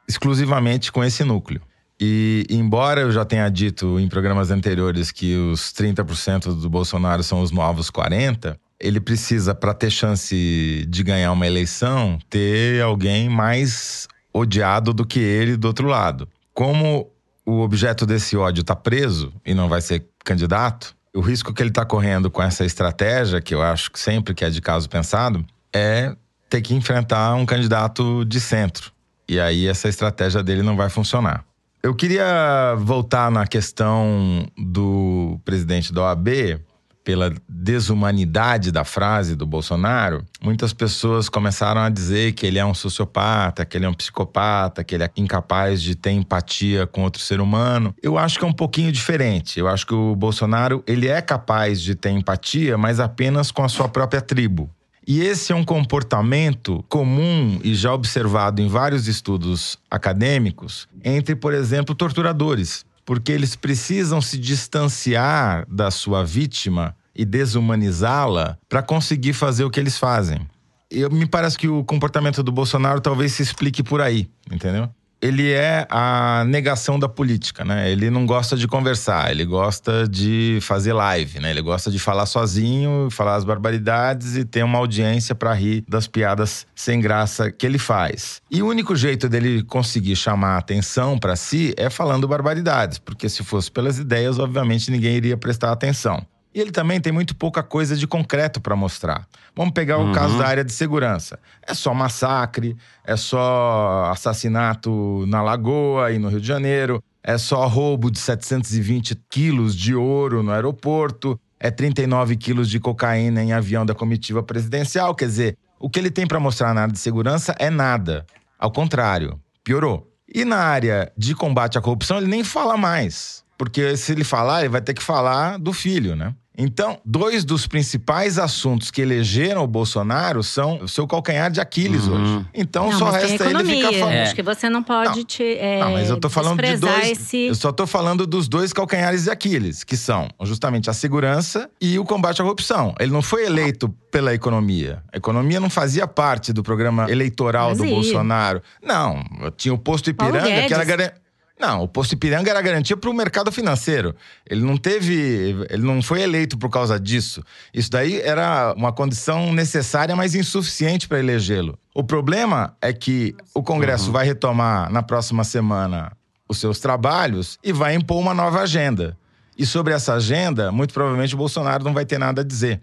exclusivamente 0.08 0.92
com 0.92 1.04
esse 1.04 1.24
núcleo. 1.24 1.62
E 2.00 2.46
embora 2.50 3.02
eu 3.02 3.12
já 3.12 3.24
tenha 3.24 3.48
dito 3.50 3.98
em 4.00 4.08
programas 4.10 4.52
anteriores 4.52 5.12
que 5.12 5.36
os 5.36 5.72
30% 5.72 6.54
do 6.60 6.70
Bolsonaro 6.70 7.24
são 7.24 7.42
os 7.42 7.52
novos 7.52 7.90
40, 7.90 8.58
ele 8.80 9.00
precisa 9.00 9.56
para 9.56 9.74
ter 9.74 9.90
chance 9.90 10.86
de 10.90 11.04
ganhar 11.04 11.32
uma 11.32 11.48
eleição 11.48 12.20
ter 12.30 12.82
alguém 12.82 13.30
mais 13.30 14.08
odiado 14.36 14.94
do 14.94 15.06
que 15.06 15.20
ele 15.20 15.56
do 15.56 15.66
outro 15.66 15.88
lado. 15.88 16.28
Como 16.54 17.10
o 17.46 17.62
objeto 17.62 18.06
desse 18.06 18.36
ódio 18.36 18.62
está 18.62 18.76
preso 18.76 19.32
e 19.46 19.54
não 19.54 19.70
vai 19.70 19.80
ser 19.80 20.06
candidato, 20.24 20.96
o 21.14 21.22
risco 21.22 21.54
que 21.54 21.62
ele 21.62 21.70
está 21.70 21.86
correndo 21.86 22.30
com 22.30 22.44
essa 22.44 22.66
estratégia, 22.66 23.40
que 23.40 23.56
eu 23.56 23.62
acho 23.62 23.90
que 23.90 24.00
sempre 24.00 24.34
que 24.34 24.44
é 24.44 24.50
de 24.50 24.62
caso 24.62 24.90
pensado, 24.90 25.46
é 25.74 26.14
ter 26.50 26.62
que 26.62 26.76
enfrentar 26.76 27.34
um 27.36 27.46
candidato 27.46 28.26
de 28.26 28.42
centro. 28.42 28.92
E 29.28 29.40
aí 29.40 29.68
essa 29.68 29.88
estratégia 29.88 30.44
dele 30.44 30.62
não 30.62 30.76
vai 30.76 30.90
funcionar. 30.90 31.46
Eu 31.82 31.96
queria 31.96 32.76
voltar 32.78 33.32
na 33.32 33.48
questão 33.48 34.46
do 34.58 35.40
presidente 35.46 35.94
da 35.94 36.02
OAB, 36.02 36.60
pela 37.06 37.32
desumanidade 37.48 38.72
da 38.72 38.84
frase 38.84 39.36
do 39.36 39.46
Bolsonaro. 39.46 40.26
Muitas 40.42 40.74
pessoas 40.74 41.30
começaram 41.30 41.80
a 41.80 41.90
dizer 41.90 42.34
que 42.34 42.48
ele 42.48 42.58
é 42.58 42.66
um 42.66 42.74
sociopata, 42.74 43.64
que 43.64 43.78
ele 43.78 43.86
é 43.86 43.90
um 43.90 43.94
psicopata, 43.94 44.84
que 44.84 44.96
ele 44.96 45.04
é 45.04 45.12
incapaz 45.16 45.82
de 45.82 45.96
ter 45.96 46.12
empatia 46.12 46.88
com 46.88 47.04
outro 47.04 47.22
ser 47.22 47.40
humano. 47.40 47.94
Eu 48.02 48.18
acho 48.18 48.40
que 48.40 48.44
é 48.44 48.48
um 48.48 48.54
pouquinho 48.54 48.92
diferente. 48.92 49.60
Eu 49.60 49.68
acho 49.68 49.86
que 49.86 49.94
o 49.94 50.16
Bolsonaro, 50.16 50.84
ele 50.88 51.08
é 51.08 51.22
capaz 51.22 51.80
de 51.80 51.94
ter 51.94 52.10
empatia, 52.10 52.76
mas 52.76 53.00
apenas 53.00 53.52
com 53.52 53.64
a 53.64 53.70
sua 53.70 53.88
própria 53.88 54.20
tribo. 54.20 54.68
E 55.08 55.22
esse 55.22 55.54
é 55.54 55.56
um 55.56 55.64
comportamento 55.64 56.84
comum 56.90 57.60
e 57.64 57.76
já 57.76 57.94
observado 57.94 58.60
em 58.60 58.68
vários 58.68 59.08
estudos 59.08 59.78
acadêmicos 59.92 60.88
entre, 61.04 61.36
por 61.36 61.54
exemplo, 61.54 61.94
torturadores, 61.94 62.84
porque 63.06 63.32
eles 63.32 63.56
precisam 63.56 64.20
se 64.20 64.38
distanciar 64.38 65.66
da 65.70 65.92
sua 65.92 66.26
vítima 66.26 66.96
e 67.16 67.24
desumanizá-la 67.24 68.58
para 68.68 68.82
conseguir 68.82 69.34
fazer 69.34 69.64
o 69.64 69.70
que 69.70 69.80
eles 69.80 69.98
fazem. 69.98 70.46
Eu, 70.90 71.10
me 71.10 71.26
parece 71.26 71.58
que 71.58 71.68
o 71.68 71.84
comportamento 71.84 72.44
do 72.44 72.52
Bolsonaro 72.52 73.00
talvez 73.00 73.34
se 73.34 73.44
explique 73.44 73.84
por 73.84 74.02
aí, 74.02 74.30
entendeu? 74.52 74.90
Ele 75.26 75.52
é 75.52 75.88
a 75.90 76.44
negação 76.46 77.00
da 77.00 77.10
política, 77.10 77.66
né? 77.66 77.92
Ele 77.92 78.12
não 78.12 78.28
gosta 78.28 78.56
de 78.56 78.68
conversar, 78.68 79.32
ele 79.32 79.44
gosta 79.44 80.08
de 80.08 80.60
fazer 80.62 80.94
live, 80.94 81.40
né? 81.40 81.50
Ele 81.50 81.64
gosta 81.64 81.90
de 81.90 81.98
falar 81.98 82.28
sozinho, 82.28 83.10
falar 83.10 83.34
as 83.34 83.44
barbaridades 83.44 84.36
e 84.36 84.46
ter 84.46 84.64
uma 84.64 84.78
audiência 84.78 85.34
para 85.34 85.52
rir 85.52 85.84
das 85.90 86.06
piadas 86.06 86.68
sem 86.76 87.02
graça 87.02 87.52
que 87.52 87.66
ele 87.66 87.80
faz. 87.80 88.40
E 88.52 88.62
o 88.62 88.68
único 88.68 88.96
jeito 88.96 89.28
dele 89.28 89.64
conseguir 89.64 90.16
chamar 90.16 90.56
a 90.56 90.58
atenção 90.60 91.18
para 91.18 91.36
si 91.36 91.74
é 91.76 91.90
falando 91.90 92.28
barbaridades, 92.28 93.00
porque 93.00 93.28
se 93.28 93.44
fosse 93.44 93.72
pelas 93.72 93.98
ideias, 93.98 94.38
obviamente 94.38 94.92
ninguém 94.92 95.16
iria 95.16 95.36
prestar 95.36 95.72
atenção. 95.72 96.24
E 96.56 96.62
ele 96.62 96.72
também 96.72 97.02
tem 97.02 97.12
muito 97.12 97.36
pouca 97.36 97.62
coisa 97.62 97.98
de 97.98 98.08
concreto 98.08 98.62
para 98.62 98.78
mostrar. 98.78 99.28
Vamos 99.54 99.74
pegar 99.74 99.98
o 99.98 100.06
Uhum. 100.06 100.12
caso 100.14 100.38
da 100.38 100.48
área 100.48 100.64
de 100.64 100.72
segurança. 100.72 101.38
É 101.62 101.74
só 101.74 101.94
massacre, 101.94 102.78
é 103.04 103.18
só 103.18 104.06
assassinato 104.10 105.26
na 105.28 105.42
Lagoa 105.42 106.14
e 106.14 106.18
no 106.18 106.30
Rio 106.30 106.40
de 106.40 106.48
Janeiro, 106.48 107.04
é 107.22 107.38
só 107.38 107.68
roubo 107.68 108.10
de 108.10 108.20
720 108.20 109.16
quilos 109.30 109.76
de 109.76 109.94
ouro 109.96 110.42
no 110.42 110.52
aeroporto, 110.52 111.38
é 111.60 111.70
39 111.70 112.36
quilos 112.38 112.70
de 112.70 112.80
cocaína 112.80 113.44
em 113.44 113.52
avião 113.52 113.86
da 113.86 113.94
comitiva 113.94 114.42
presidencial. 114.42 115.14
Quer 115.14 115.26
dizer, 115.26 115.58
o 115.78 115.90
que 115.90 116.00
ele 116.00 116.10
tem 116.12 116.26
para 116.26 116.40
mostrar 116.40 116.74
na 116.74 116.84
área 116.84 116.94
de 116.94 117.00
segurança 117.00 117.54
é 117.60 117.70
nada. 117.70 118.26
Ao 118.58 118.72
contrário, 118.72 119.40
piorou. 119.64 120.10
E 120.34 120.46
na 120.46 120.58
área 120.58 121.12
de 121.18 121.36
combate 121.36 121.78
à 121.78 121.82
corrupção, 121.82 122.18
ele 122.18 122.28
nem 122.28 122.44
fala 122.44 122.78
mais. 122.78 123.44
Porque 123.58 123.96
se 123.98 124.12
ele 124.12 124.24
falar, 124.24 124.62
ele 124.62 124.70
vai 124.70 124.82
ter 124.82 124.94
que 124.94 125.04
falar 125.04 125.58
do 125.58 125.72
filho, 125.74 126.16
né? 126.16 126.34
Então, 126.58 126.98
dois 127.06 127.44
dos 127.44 127.68
principais 127.68 128.38
assuntos 128.40 128.90
que 128.92 129.02
elegeram 129.02 129.64
o 129.64 129.68
Bolsonaro 129.68 130.42
são 130.44 130.80
o 130.82 130.88
seu 130.88 131.06
calcanhar 131.08 131.52
de 131.52 131.60
Aquiles 131.60 132.08
Uhum. 132.08 132.36
hoje. 132.38 132.46
Então, 132.54 132.90
não, 132.92 132.98
só 133.00 133.06
mas 133.06 133.22
tem 133.22 133.32
resta 133.32 133.50
ele 133.50 133.64
ficar 133.66 133.94
falando. 133.94 134.14
É. 134.14 134.24
Acho 134.24 134.36
que 134.36 134.44
você 134.44 134.70
não 134.70 134.84
pode 134.84 135.24
te 135.24 135.44
é, 135.44 135.80
Não, 135.80 135.92
mas 135.92 136.10
eu 136.10 136.20
tô 136.20 136.30
falando 136.30 136.62
de 136.62 136.70
desprezar 136.72 137.00
dois. 137.02 137.12
esse... 137.12 137.38
Eu 137.48 137.56
só 137.56 137.72
tô 137.72 137.86
falando 137.86 138.26
dos 138.26 138.48
dois 138.48 138.72
calcanhares 138.74 139.24
de 139.26 139.30
Aquiles, 139.30 139.84
que 139.84 139.98
são 139.98 140.28
justamente 140.44 140.90
a 140.90 140.94
segurança 140.94 141.70
e 141.82 141.98
o 142.00 142.06
combate 142.06 142.42
à 142.42 142.44
corrupção. 142.44 142.96
Ele 143.00 143.12
não 143.12 143.22
foi 143.22 143.46
eleito 143.46 143.90
pela 144.12 144.34
economia. 144.34 145.04
A 145.12 145.18
economia 145.18 145.60
não 145.60 145.70
fazia 145.70 146.08
parte 146.08 146.54
do 146.54 146.64
programa 146.64 147.10
eleitoral 147.12 147.72
do 147.72 147.80
Fazia. 147.80 147.94
Bolsonaro. 147.94 148.62
Não, 148.82 149.24
tinha 149.58 149.74
o 149.74 149.78
posto 149.78 150.10
Ipiranga, 150.10 150.68
que 150.68 150.74
era 150.74 151.14
Não, 151.60 151.84
o 151.84 151.88
posto 151.88 152.14
Ipiranga 152.14 152.50
era 152.50 152.62
garantia 152.62 152.98
para 152.98 153.10
o 153.10 153.14
mercado 153.14 153.52
financeiro. 153.52 154.14
Ele 154.50 154.62
não 154.62 154.76
teve. 154.76 155.56
Ele 155.70 155.84
não 155.84 156.02
foi 156.02 156.22
eleito 156.22 156.58
por 156.58 156.70
causa 156.70 157.00
disso. 157.00 157.42
Isso 157.74 157.90
daí 157.90 158.20
era 158.20 158.74
uma 158.76 158.92
condição 158.92 159.54
necessária, 159.54 160.16
mas 160.16 160.36
insuficiente 160.36 161.08
para 161.08 161.20
elegê-lo. 161.20 161.80
O 161.94 162.04
problema 162.04 162.76
é 162.82 162.92
que 162.92 163.34
o 163.54 163.64
Congresso 163.64 164.12
vai 164.12 164.26
retomar 164.26 164.92
na 164.92 165.02
próxima 165.02 165.46
semana 165.46 166.12
os 166.48 166.58
seus 166.58 166.80
trabalhos 166.80 167.58
e 167.64 167.72
vai 167.72 167.96
impor 167.96 168.20
uma 168.20 168.34
nova 168.34 168.62
agenda. 168.62 169.18
E 169.58 169.66
sobre 169.66 169.94
essa 169.94 170.14
agenda, 170.14 170.72
muito 170.72 170.94
provavelmente 170.94 171.34
o 171.34 171.38
Bolsonaro 171.38 171.86
não 171.86 171.94
vai 171.94 172.06
ter 172.06 172.18
nada 172.18 172.42
a 172.42 172.44
dizer. 172.44 172.82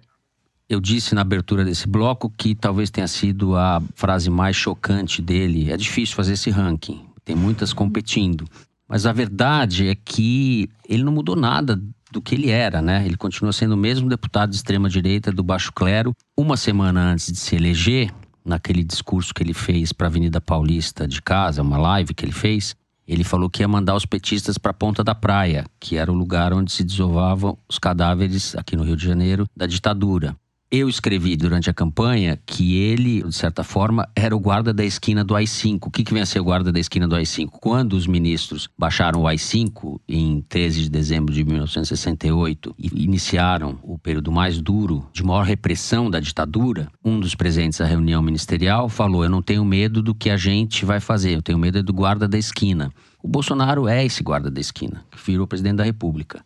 Eu 0.68 0.80
disse 0.80 1.14
na 1.14 1.20
abertura 1.20 1.64
desse 1.64 1.86
bloco 1.86 2.32
que 2.34 2.54
talvez 2.54 2.88
tenha 2.88 3.06
sido 3.06 3.54
a 3.54 3.82
frase 3.94 4.30
mais 4.30 4.56
chocante 4.56 5.20
dele. 5.20 5.70
É 5.70 5.76
difícil 5.76 6.16
fazer 6.16 6.32
esse 6.32 6.48
ranking, 6.48 7.04
tem 7.24 7.36
muitas 7.36 7.72
competindo. 7.72 8.46
Mas 8.88 9.06
a 9.06 9.12
verdade 9.12 9.88
é 9.88 9.94
que 9.94 10.68
ele 10.88 11.02
não 11.02 11.12
mudou 11.12 11.34
nada 11.34 11.80
do 12.10 12.20
que 12.20 12.34
ele 12.34 12.50
era, 12.50 12.82
né? 12.82 13.04
Ele 13.06 13.16
continua 13.16 13.52
sendo 13.52 13.72
o 13.72 13.76
mesmo 13.76 14.08
deputado 14.08 14.50
de 14.50 14.56
extrema-direita 14.56 15.32
do 15.32 15.42
Baixo 15.42 15.72
Clero. 15.72 16.14
Uma 16.36 16.56
semana 16.56 17.12
antes 17.12 17.32
de 17.32 17.38
se 17.38 17.56
eleger, 17.56 18.12
naquele 18.44 18.84
discurso 18.84 19.32
que 19.32 19.42
ele 19.42 19.54
fez 19.54 19.92
para 19.92 20.06
a 20.06 20.10
Avenida 20.10 20.40
Paulista 20.40 21.08
de 21.08 21.22
casa, 21.22 21.62
uma 21.62 21.78
live 21.78 22.12
que 22.12 22.24
ele 22.24 22.32
fez, 22.32 22.76
ele 23.06 23.24
falou 23.24 23.48
que 23.48 23.62
ia 23.62 23.68
mandar 23.68 23.94
os 23.94 24.06
petistas 24.06 24.58
para 24.58 24.70
a 24.70 24.74
Ponta 24.74 25.02
da 25.02 25.14
Praia, 25.14 25.64
que 25.80 25.96
era 25.96 26.10
o 26.10 26.14
lugar 26.14 26.52
onde 26.52 26.70
se 26.70 26.84
desovavam 26.84 27.58
os 27.68 27.78
cadáveres, 27.78 28.54
aqui 28.56 28.76
no 28.76 28.84
Rio 28.84 28.96
de 28.96 29.04
Janeiro, 29.04 29.46
da 29.56 29.66
ditadura. 29.66 30.36
Eu 30.74 30.88
escrevi 30.88 31.36
durante 31.36 31.68
a 31.68 31.74
campanha 31.74 32.40
que 32.46 32.78
ele, 32.78 33.22
de 33.22 33.34
certa 33.34 33.62
forma, 33.62 34.08
era 34.16 34.34
o 34.34 34.40
guarda 34.40 34.72
da 34.72 34.82
esquina 34.82 35.22
do 35.22 35.36
AI-5. 35.36 35.80
O 35.82 35.90
que, 35.90 36.02
que 36.02 36.14
vem 36.14 36.22
a 36.22 36.24
ser 36.24 36.40
o 36.40 36.44
guarda 36.44 36.72
da 36.72 36.80
esquina 36.80 37.06
do 37.06 37.14
AI-5? 37.14 37.50
Quando 37.60 37.92
os 37.92 38.06
ministros 38.06 38.70
baixaram 38.78 39.20
o 39.20 39.28
AI-5, 39.28 40.00
em 40.08 40.40
13 40.48 40.84
de 40.84 40.88
dezembro 40.88 41.34
de 41.34 41.44
1968, 41.44 42.74
e 42.78 43.04
iniciaram 43.04 43.78
o 43.82 43.98
período 43.98 44.32
mais 44.32 44.62
duro, 44.62 45.06
de 45.12 45.22
maior 45.22 45.44
repressão 45.44 46.10
da 46.10 46.18
ditadura, 46.18 46.90
um 47.04 47.20
dos 47.20 47.34
presentes 47.34 47.78
à 47.82 47.84
reunião 47.84 48.22
ministerial 48.22 48.88
falou: 48.88 49.24
Eu 49.24 49.30
não 49.30 49.42
tenho 49.42 49.66
medo 49.66 50.02
do 50.02 50.14
que 50.14 50.30
a 50.30 50.38
gente 50.38 50.86
vai 50.86 51.00
fazer, 51.00 51.34
eu 51.34 51.42
tenho 51.42 51.58
medo 51.58 51.80
é 51.80 51.82
do 51.82 51.92
guarda 51.92 52.26
da 52.26 52.38
esquina. 52.38 52.90
O 53.22 53.28
Bolsonaro 53.28 53.86
é 53.86 54.06
esse 54.06 54.22
guarda 54.22 54.50
da 54.50 54.60
esquina, 54.60 55.04
que 55.10 55.18
virou 55.30 55.46
presidente 55.46 55.76
da 55.76 55.84
República. 55.84 56.42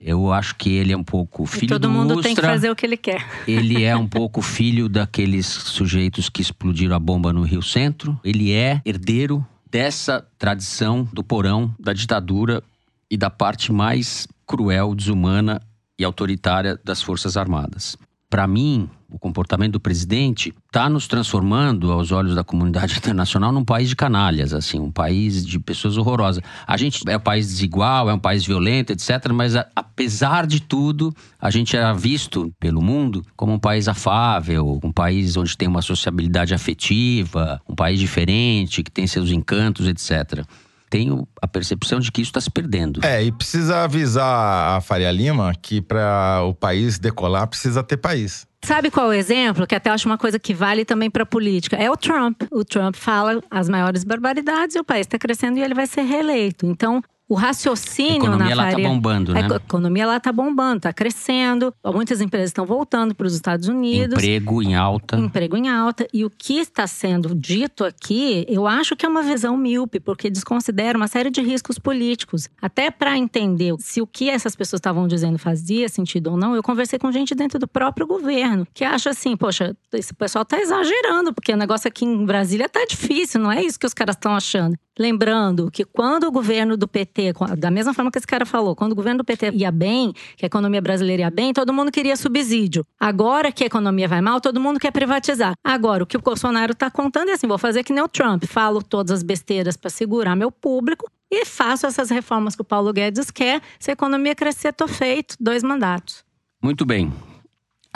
Eu 0.00 0.32
acho 0.32 0.54
que 0.54 0.70
ele 0.70 0.92
é 0.92 0.96
um 0.96 1.02
pouco 1.02 1.44
filho 1.44 1.64
e 1.64 1.68
todo 1.68 1.82
do 1.82 1.90
mundo 1.90 2.14
Ustra. 2.14 2.22
tem 2.22 2.34
que 2.34 2.40
fazer 2.40 2.70
o 2.70 2.76
que 2.76 2.86
ele 2.86 2.96
quer. 2.96 3.26
Ele 3.46 3.84
é 3.84 3.96
um 3.96 4.06
pouco 4.08 4.40
filho 4.40 4.88
daqueles 4.88 5.46
sujeitos 5.46 6.28
que 6.28 6.40
explodiram 6.40 6.94
a 6.94 6.98
bomba 6.98 7.32
no 7.32 7.42
Rio 7.42 7.62
Centro. 7.62 8.18
Ele 8.22 8.52
é 8.52 8.80
herdeiro 8.84 9.44
dessa 9.70 10.24
tradição 10.38 11.06
do 11.12 11.24
porão, 11.24 11.74
da 11.78 11.92
ditadura 11.92 12.62
e 13.10 13.16
da 13.16 13.28
parte 13.28 13.72
mais 13.72 14.28
cruel, 14.46 14.94
desumana 14.94 15.60
e 15.98 16.04
autoritária 16.04 16.78
das 16.84 17.02
Forças 17.02 17.36
Armadas. 17.36 17.96
Para 18.30 18.46
mim, 18.46 18.88
o 19.10 19.18
comportamento 19.18 19.72
do 19.72 19.80
presidente 19.80 20.54
está 20.66 20.88
nos 20.88 21.08
transformando, 21.08 21.90
aos 21.90 22.12
olhos 22.12 22.34
da 22.34 22.44
comunidade 22.44 22.96
internacional, 22.98 23.50
num 23.50 23.64
país 23.64 23.88
de 23.88 23.96
canalhas, 23.96 24.52
assim, 24.52 24.78
um 24.78 24.90
país 24.90 25.44
de 25.44 25.58
pessoas 25.58 25.96
horrorosas. 25.96 26.42
A 26.66 26.76
gente 26.76 27.02
é 27.08 27.16
um 27.16 27.20
país 27.20 27.46
desigual, 27.46 28.10
é 28.10 28.14
um 28.14 28.18
país 28.18 28.44
violento, 28.44 28.92
etc. 28.92 29.32
Mas 29.32 29.56
a, 29.56 29.66
apesar 29.74 30.46
de 30.46 30.60
tudo, 30.60 31.14
a 31.40 31.50
gente 31.50 31.76
era 31.76 31.92
visto 31.92 32.52
pelo 32.60 32.82
mundo 32.82 33.24
como 33.34 33.52
um 33.52 33.58
país 33.58 33.88
afável, 33.88 34.78
um 34.84 34.92
país 34.92 35.36
onde 35.36 35.56
tem 35.56 35.68
uma 35.68 35.82
sociabilidade 35.82 36.52
afetiva, 36.52 37.60
um 37.66 37.74
país 37.74 37.98
diferente, 37.98 38.82
que 38.82 38.90
tem 38.90 39.06
seus 39.06 39.30
encantos, 39.30 39.88
etc 39.88 40.44
tenho 40.90 41.26
a 41.40 41.46
percepção 41.46 42.00
de 42.00 42.10
que 42.10 42.20
isso 42.20 42.30
está 42.30 42.40
se 42.40 42.50
perdendo. 42.50 43.04
É, 43.04 43.22
e 43.22 43.32
precisa 43.32 43.84
avisar 43.84 44.76
a 44.76 44.80
Faria 44.80 45.10
Lima 45.10 45.52
que 45.60 45.80
para 45.80 46.42
o 46.44 46.54
país 46.54 46.98
decolar 46.98 47.46
precisa 47.46 47.82
ter 47.82 47.96
país. 47.96 48.46
Sabe 48.64 48.90
qual 48.90 49.12
é 49.12 49.16
o 49.16 49.18
exemplo? 49.18 49.66
Que 49.66 49.74
até 49.74 49.88
acho 49.90 50.08
uma 50.08 50.18
coisa 50.18 50.38
que 50.38 50.52
vale 50.52 50.84
também 50.84 51.10
para 51.10 51.24
política. 51.24 51.76
É 51.76 51.90
o 51.90 51.96
Trump. 51.96 52.42
O 52.50 52.64
Trump 52.64 52.96
fala 52.96 53.40
as 53.50 53.68
maiores 53.68 54.02
barbaridades 54.04 54.74
e 54.74 54.80
o 54.80 54.84
país 54.84 55.06
está 55.06 55.18
crescendo 55.18 55.58
e 55.58 55.62
ele 55.62 55.74
vai 55.74 55.86
ser 55.86 56.02
reeleito. 56.02 56.66
Então, 56.66 57.00
o 57.28 57.34
raciocínio 57.34 58.22
a 58.22 58.34
economia 58.34 58.54
na 58.56 58.62
lá 58.62 58.70
tá 58.70 58.78
bombando, 58.78 59.34
né? 59.34 59.48
A 59.50 59.56
economia 59.56 60.06
lá 60.06 60.20
tá 60.20 60.32
bombando, 60.32 60.80
tá 60.80 60.92
crescendo. 60.92 61.74
Muitas 61.84 62.20
empresas 62.22 62.48
estão 62.48 62.64
voltando 62.64 63.14
para 63.14 63.26
os 63.26 63.34
Estados 63.34 63.68
Unidos. 63.68 64.18
Emprego 64.18 64.62
em 64.62 64.74
alta. 64.74 65.18
Emprego 65.18 65.56
em 65.56 65.68
alta. 65.68 66.06
E 66.12 66.24
o 66.24 66.30
que 66.30 66.58
está 66.58 66.86
sendo 66.86 67.34
dito 67.34 67.84
aqui, 67.84 68.46
eu 68.48 68.66
acho 68.66 68.96
que 68.96 69.04
é 69.04 69.08
uma 69.08 69.22
visão 69.22 69.56
míope, 69.58 70.00
porque 70.00 70.30
desconsidera 70.30 70.96
uma 70.96 71.06
série 71.06 71.30
de 71.30 71.42
riscos 71.42 71.78
políticos. 71.78 72.48
Até 72.62 72.90
para 72.90 73.18
entender 73.18 73.74
se 73.78 74.00
o 74.00 74.06
que 74.06 74.30
essas 74.30 74.56
pessoas 74.56 74.78
estavam 74.78 75.06
dizendo 75.06 75.38
fazia 75.38 75.88
sentido 75.88 76.30
ou 76.30 76.36
não, 76.36 76.56
eu 76.56 76.62
conversei 76.62 76.98
com 76.98 77.12
gente 77.12 77.34
dentro 77.34 77.58
do 77.58 77.68
próprio 77.68 78.06
governo, 78.06 78.66
que 78.72 78.84
acha 78.84 79.10
assim, 79.10 79.36
poxa, 79.36 79.76
esse 79.92 80.14
pessoal 80.14 80.44
tá 80.46 80.58
exagerando, 80.58 81.34
porque 81.34 81.52
o 81.52 81.56
negócio 81.56 81.88
aqui 81.88 82.06
em 82.06 82.24
Brasília 82.24 82.68
tá 82.68 82.86
difícil, 82.88 83.40
não 83.40 83.52
é 83.52 83.62
isso 83.62 83.78
que 83.78 83.86
os 83.86 83.92
caras 83.92 84.16
estão 84.16 84.34
achando. 84.34 84.78
Lembrando 84.98 85.70
que 85.70 85.84
quando 85.84 86.24
o 86.24 86.30
governo 86.30 86.76
do 86.76 86.88
PT, 86.88 87.32
da 87.56 87.70
mesma 87.70 87.94
forma 87.94 88.10
que 88.10 88.18
esse 88.18 88.26
cara 88.26 88.44
falou, 88.44 88.74
quando 88.74 88.92
o 88.92 88.94
governo 88.96 89.18
do 89.18 89.24
PT 89.24 89.52
ia 89.52 89.70
bem, 89.70 90.12
que 90.36 90.44
a 90.44 90.46
economia 90.46 90.80
brasileira 90.80 91.22
ia 91.22 91.30
bem, 91.30 91.52
todo 91.52 91.72
mundo 91.72 91.92
queria 91.92 92.16
subsídio. 92.16 92.84
Agora 92.98 93.52
que 93.52 93.62
a 93.62 93.66
economia 93.66 94.08
vai 94.08 94.20
mal, 94.20 94.40
todo 94.40 94.58
mundo 94.60 94.80
quer 94.80 94.90
privatizar. 94.90 95.54
Agora, 95.62 96.02
o 96.02 96.06
que 96.06 96.16
o 96.16 96.20
Bolsonaro 96.20 96.72
está 96.72 96.90
contando 96.90 97.28
é 97.28 97.34
assim: 97.34 97.46
vou 97.46 97.58
fazer 97.58 97.84
que 97.84 97.92
nem 97.92 98.02
o 98.02 98.08
Trump, 98.08 98.44
falo 98.44 98.82
todas 98.82 99.12
as 99.12 99.22
besteiras 99.22 99.76
para 99.76 99.90
segurar 99.90 100.34
meu 100.34 100.50
público 100.50 101.10
e 101.30 101.44
faço 101.44 101.86
essas 101.86 102.10
reformas 102.10 102.56
que 102.56 102.62
o 102.62 102.64
Paulo 102.64 102.92
Guedes 102.92 103.30
quer. 103.30 103.60
Se 103.78 103.90
a 103.90 103.92
economia 103.92 104.34
crescer, 104.34 104.72
tô 104.72 104.88
feito. 104.88 105.36
Dois 105.38 105.62
mandatos. 105.62 106.24
Muito 106.62 106.84
bem. 106.84 107.12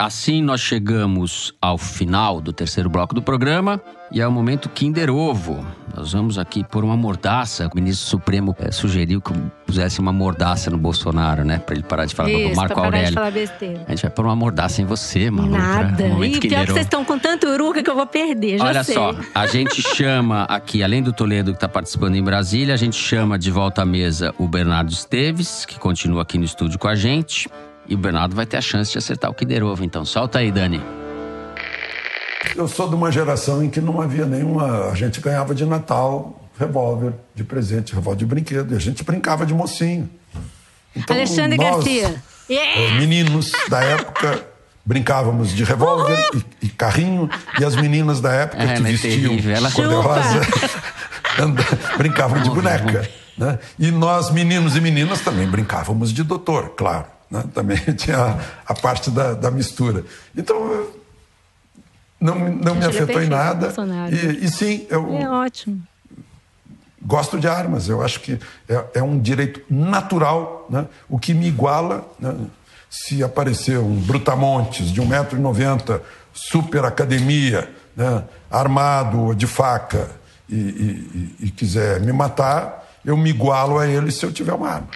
Assim 0.03 0.41
nós 0.41 0.59
chegamos 0.59 1.53
ao 1.61 1.77
final 1.77 2.41
do 2.41 2.51
terceiro 2.51 2.89
bloco 2.89 3.15
do 3.15 3.21
programa 3.21 3.81
e 4.11 4.19
é 4.19 4.27
o 4.27 4.31
momento 4.33 4.67
Kinder 4.67 5.09
Ovo. 5.09 5.65
Nós 5.95 6.11
vamos 6.11 6.37
aqui 6.37 6.61
pôr 6.61 6.83
uma 6.83 6.97
mordaça. 6.97 7.69
O 7.71 7.75
ministro 7.75 8.09
Supremo 8.09 8.53
é, 8.59 8.69
sugeriu 8.69 9.21
que 9.21 9.31
pusesse 9.65 10.01
uma 10.01 10.11
mordaça 10.11 10.69
no 10.69 10.77
Bolsonaro, 10.77 11.45
né? 11.45 11.57
Pra 11.57 11.73
ele 11.73 11.83
parar 11.83 12.03
de 12.03 12.13
falar 12.13 12.31
Isso, 12.31 12.49
do 12.49 12.55
Marco 12.57 12.73
pra 12.73 12.83
parar 12.83 12.87
Aurélio. 12.87 13.07
de 13.07 13.13
falar 13.13 13.31
besteira. 13.31 13.85
A 13.87 13.91
gente 13.91 14.01
vai 14.01 14.11
pôr 14.11 14.25
uma 14.25 14.35
mordaça 14.35 14.81
em 14.81 14.85
você, 14.85 15.31
maluca. 15.31 15.57
Nada. 15.57 16.07
Momento 16.09 16.35
E 16.35 16.49
pior 16.49 16.65
que 16.65 16.73
vocês 16.73 16.85
estão 16.85 17.05
com 17.05 17.17
tanto 17.17 17.47
uruca 17.47 17.81
que 17.81 17.89
eu 17.89 17.95
vou 17.95 18.05
perder, 18.05 18.57
já 18.57 18.65
Olha 18.65 18.83
sei. 18.83 18.95
só, 18.95 19.15
a 19.33 19.47
gente 19.47 19.81
chama 19.95 20.43
aqui, 20.49 20.83
além 20.83 21.01
do 21.01 21.13
Toledo 21.13 21.51
que 21.51 21.57
está 21.57 21.69
participando 21.69 22.15
em 22.15 22.21
Brasília, 22.21 22.73
a 22.73 22.77
gente 22.77 22.97
chama 22.97 23.39
de 23.39 23.49
volta 23.49 23.83
à 23.83 23.85
mesa 23.85 24.35
o 24.37 24.49
Bernardo 24.49 24.91
Esteves, 24.91 25.65
que 25.65 25.79
continua 25.79 26.23
aqui 26.23 26.37
no 26.37 26.43
estúdio 26.43 26.77
com 26.77 26.89
a 26.89 26.95
gente. 26.95 27.47
E 27.87 27.95
o 27.95 27.97
Bernardo 27.97 28.35
vai 28.35 28.45
ter 28.45 28.57
a 28.57 28.61
chance 28.61 28.91
de 28.91 28.97
acertar 28.97 29.29
o 29.29 29.33
Kinder 29.33 29.63
Ovo. 29.63 29.83
Então 29.83 30.05
solta 30.05 30.39
aí, 30.39 30.51
Dani. 30.51 30.81
Eu 32.55 32.67
sou 32.67 32.87
de 32.89 32.95
uma 32.95 33.11
geração 33.11 33.63
em 33.63 33.69
que 33.69 33.81
não 33.81 34.01
havia 34.01 34.25
nenhuma. 34.25 34.89
A 34.89 34.95
gente 34.95 35.19
ganhava 35.19 35.53
de 35.55 35.65
Natal 35.65 36.39
revólver 36.59 37.13
de 37.33 37.43
presente, 37.43 37.93
revólver 37.95 38.19
de 38.19 38.25
brinquedo. 38.25 38.73
E 38.73 38.77
a 38.77 38.79
gente 38.79 39.03
brincava 39.03 39.45
de 39.45 39.53
mocinho. 39.53 40.09
Então, 40.95 41.15
Alexandre 41.15 41.57
nós, 41.57 41.75
Garcia. 41.75 42.15
Yeah! 42.49 42.95
meninos 42.99 43.51
da 43.69 43.81
época 43.83 44.45
brincávamos 44.85 45.51
de 45.53 45.63
revólver 45.63 46.17
e, 46.61 46.65
e 46.67 46.69
carrinho. 46.69 47.29
E 47.59 47.65
as 47.65 47.75
meninas 47.75 48.21
da 48.21 48.31
época 48.33 48.61
Ela 48.61 48.73
que 48.73 48.79
é 48.79 48.91
vestiam 48.91 49.55
ela- 49.55 49.71
cor-de-rosa 49.71 50.41
brincavam 51.97 52.41
de 52.41 52.49
boneca. 52.49 53.09
Né? 53.37 53.57
E 53.79 53.89
nós, 53.89 54.29
meninos 54.29 54.75
e 54.75 54.81
meninas, 54.81 55.21
também 55.21 55.47
brincávamos 55.47 56.13
de 56.13 56.21
doutor, 56.23 56.73
claro. 56.77 57.05
Né? 57.33 57.43
Também 57.53 57.77
tinha 57.97 58.17
a, 58.17 58.39
a 58.67 58.73
parte 58.75 59.09
da, 59.09 59.33
da 59.33 59.49
mistura. 59.51 60.05
Então, 60.37 60.87
não, 62.19 62.35
me- 62.39 62.55
não 62.63 62.75
me 62.75 62.83
é 62.83 62.87
afetou 62.87 63.21
em 63.21 63.27
nada. 63.27 63.73
E, 64.11 64.45
e 64.45 64.49
sim, 64.49 64.85
eu 64.89 65.13
É 65.17 65.27
ótimo. 65.29 65.81
gosto 67.01 67.39
de 67.39 67.47
armas. 67.47 67.89
Eu 67.89 68.01
acho 68.01 68.19
que 68.21 68.39
é, 68.69 68.85
é 68.95 69.03
um 69.03 69.19
direito 69.19 69.61
natural. 69.69 70.65
Né? 70.69 70.85
O 71.09 71.19
que 71.19 71.33
me 71.33 71.47
iguala, 71.47 72.07
né? 72.19 72.33
se 72.89 73.23
aparecer 73.23 73.79
um 73.79 73.95
brutamontes 74.01 74.91
de 74.91 75.01
1,90m, 75.01 75.99
super 76.33 76.85
academia, 76.85 77.69
né? 77.95 78.23
armado 78.51 79.33
de 79.35 79.47
faca 79.47 80.09
e, 80.47 80.55
e- 80.55 81.35
e- 81.41 81.45
e 81.47 81.51
quiser 81.51 81.99
me 82.01 82.13
matar, 82.13 82.83
eu 83.03 83.17
me 83.17 83.31
igualo 83.31 83.79
a 83.79 83.87
ele 83.87 84.11
se 84.11 84.23
eu 84.23 84.31
tiver 84.31 84.53
uma 84.53 84.69
arma. 84.69 84.87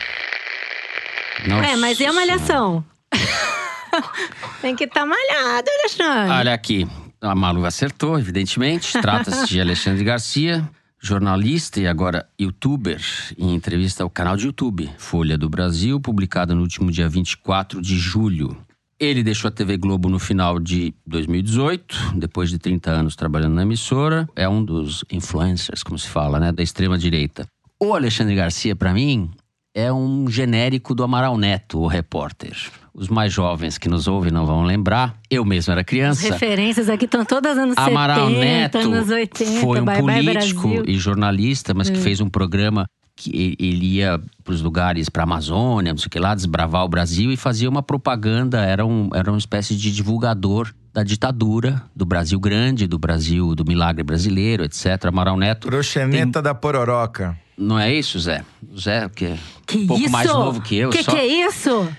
Nossa 1.46 1.70
é, 1.70 1.76
mas 1.76 2.00
e 2.00 2.06
a 2.06 2.14
malhação? 2.14 2.84
Tem 4.62 4.76
que 4.76 4.86
estar 4.86 5.06
malhado, 5.06 5.68
Alexandre. 5.80 6.32
Olha 6.32 6.54
aqui, 6.54 6.88
a 7.22 7.36
Malu 7.36 7.66
acertou, 7.66 8.18
evidentemente. 8.18 8.94
Trata-se 8.94 9.48
de 9.48 9.60
Alexandre 9.62 10.04
Garcia, 10.04 10.68
jornalista 11.00 11.80
e 11.80 11.88
agora 11.88 12.28
youtuber, 12.40 13.02
em 13.38 13.54
entrevista 13.54 14.04
ao 14.04 14.10
canal 14.10 14.36
de 14.36 14.46
YouTube 14.46 14.90
Folha 14.98 15.38
do 15.38 15.50
Brasil, 15.50 16.00
publicada 16.00 16.56
no 16.56 16.62
último 16.62 16.92
dia 16.92 17.08
24 17.08 17.82
de 17.82 17.98
julho. 17.98 18.58
Ele 19.00 19.22
deixou 19.22 19.48
a 19.48 19.52
TV 19.52 19.78
Globo 19.78 20.10
no 20.10 20.18
final 20.18 20.60
de 20.60 20.94
2018, 21.06 22.14
depois 22.16 22.50
de 22.50 22.58
30 22.58 22.90
anos 22.90 23.16
trabalhando 23.16 23.54
na 23.54 23.62
emissora. 23.62 24.28
É 24.36 24.50
um 24.50 24.64
dos 24.64 25.06
influencers, 25.12 25.84
como 25.84 26.00
se 26.00 26.10
fala, 26.10 26.40
né, 26.40 26.52
da 26.52 26.64
extrema 26.64 26.98
direita. 26.98 27.48
O 27.80 27.94
Alexandre 27.94 28.34
Garcia, 28.34 28.76
para 28.76 28.92
mim, 28.92 29.30
é 29.78 29.93
um 29.93 30.28
genérico 30.28 30.95
do 30.95 31.03
Amaral 31.03 31.38
Neto, 31.38 31.80
o 31.80 31.86
repórter. 31.86 32.55
Os 32.95 33.07
mais 33.09 33.32
jovens 33.32 33.78
que 33.78 33.88
nos 33.88 34.07
ouvem 34.07 34.32
não 34.32 34.43
vão 34.43 34.63
lembrar. 34.63 35.15
Eu 35.30 35.45
mesmo 35.45 35.71
era 35.71 35.82
As 35.82 35.86
criança. 35.88 36.34
referências 36.34 36.89
aqui 36.89 37.05
estão 37.05 37.23
todas 37.23 37.55
anos 37.55 37.78
Amaral 37.78 38.28
70, 38.28 38.39
Neto 38.39 38.78
anos 38.80 39.09
80, 39.11 39.61
foi 39.61 39.80
um 39.80 39.86
Bye 39.86 40.01
Bye 40.01 40.23
político 40.25 40.61
Brasil. 40.67 40.84
e 40.88 40.97
jornalista, 40.97 41.75
mas 41.75 41.91
que 41.91 41.97
Hum. 41.99 42.01
fez 42.01 42.19
um 42.19 42.28
programa 42.28 42.88
que 43.18 43.55
ele 43.59 43.95
ia 43.95 44.22
para 44.43 44.53
os 44.53 44.61
lugares, 44.61 45.09
para 45.09 45.24
a 45.24 45.26
Amazônia, 45.26 45.91
não 45.91 45.97
sei 45.97 46.05
o 46.05 46.09
que 46.09 46.20
lá, 46.20 46.36
desbravar 46.36 46.86
o 46.86 46.88
Brasil 46.88 47.32
e 47.32 47.36
fazia 47.36 47.68
uma 47.68 47.82
propaganda, 47.82 48.61
era, 48.61 48.86
um, 48.86 49.09
era 49.13 49.30
uma 49.30 49.39
espécie 49.39 49.76
de 49.76 49.91
divulgador 49.91 50.72
da 50.93 51.03
ditadura, 51.03 51.82
do 51.95 52.05
Brasil 52.05 52.39
grande, 52.39 52.88
do 52.88 52.97
Brasil, 52.97 53.55
do 53.55 53.65
milagre 53.65 54.03
brasileiro, 54.03 54.63
etc. 54.63 55.05
Amaral 55.05 55.36
Neto. 55.36 55.68
Proxeneta 55.68 56.41
da 56.41 56.53
Pororoca. 56.53 57.38
Não 57.57 57.78
é 57.78 57.91
isso, 57.91 58.20
Zé? 58.20 58.45
Zé, 58.80 59.09
que 59.09 59.26
é 59.26 59.39
Que 59.65 59.80
um 59.80 59.88
pouco 59.88 60.03
isso? 60.03 60.11
mais 60.11 60.28
novo 60.28 60.61
que 60.61 60.76
eu. 60.76 60.91
Que 60.91 61.03
só... 61.03 61.11
que 61.11 61.18
é 61.18 61.26
isso? 61.47 61.89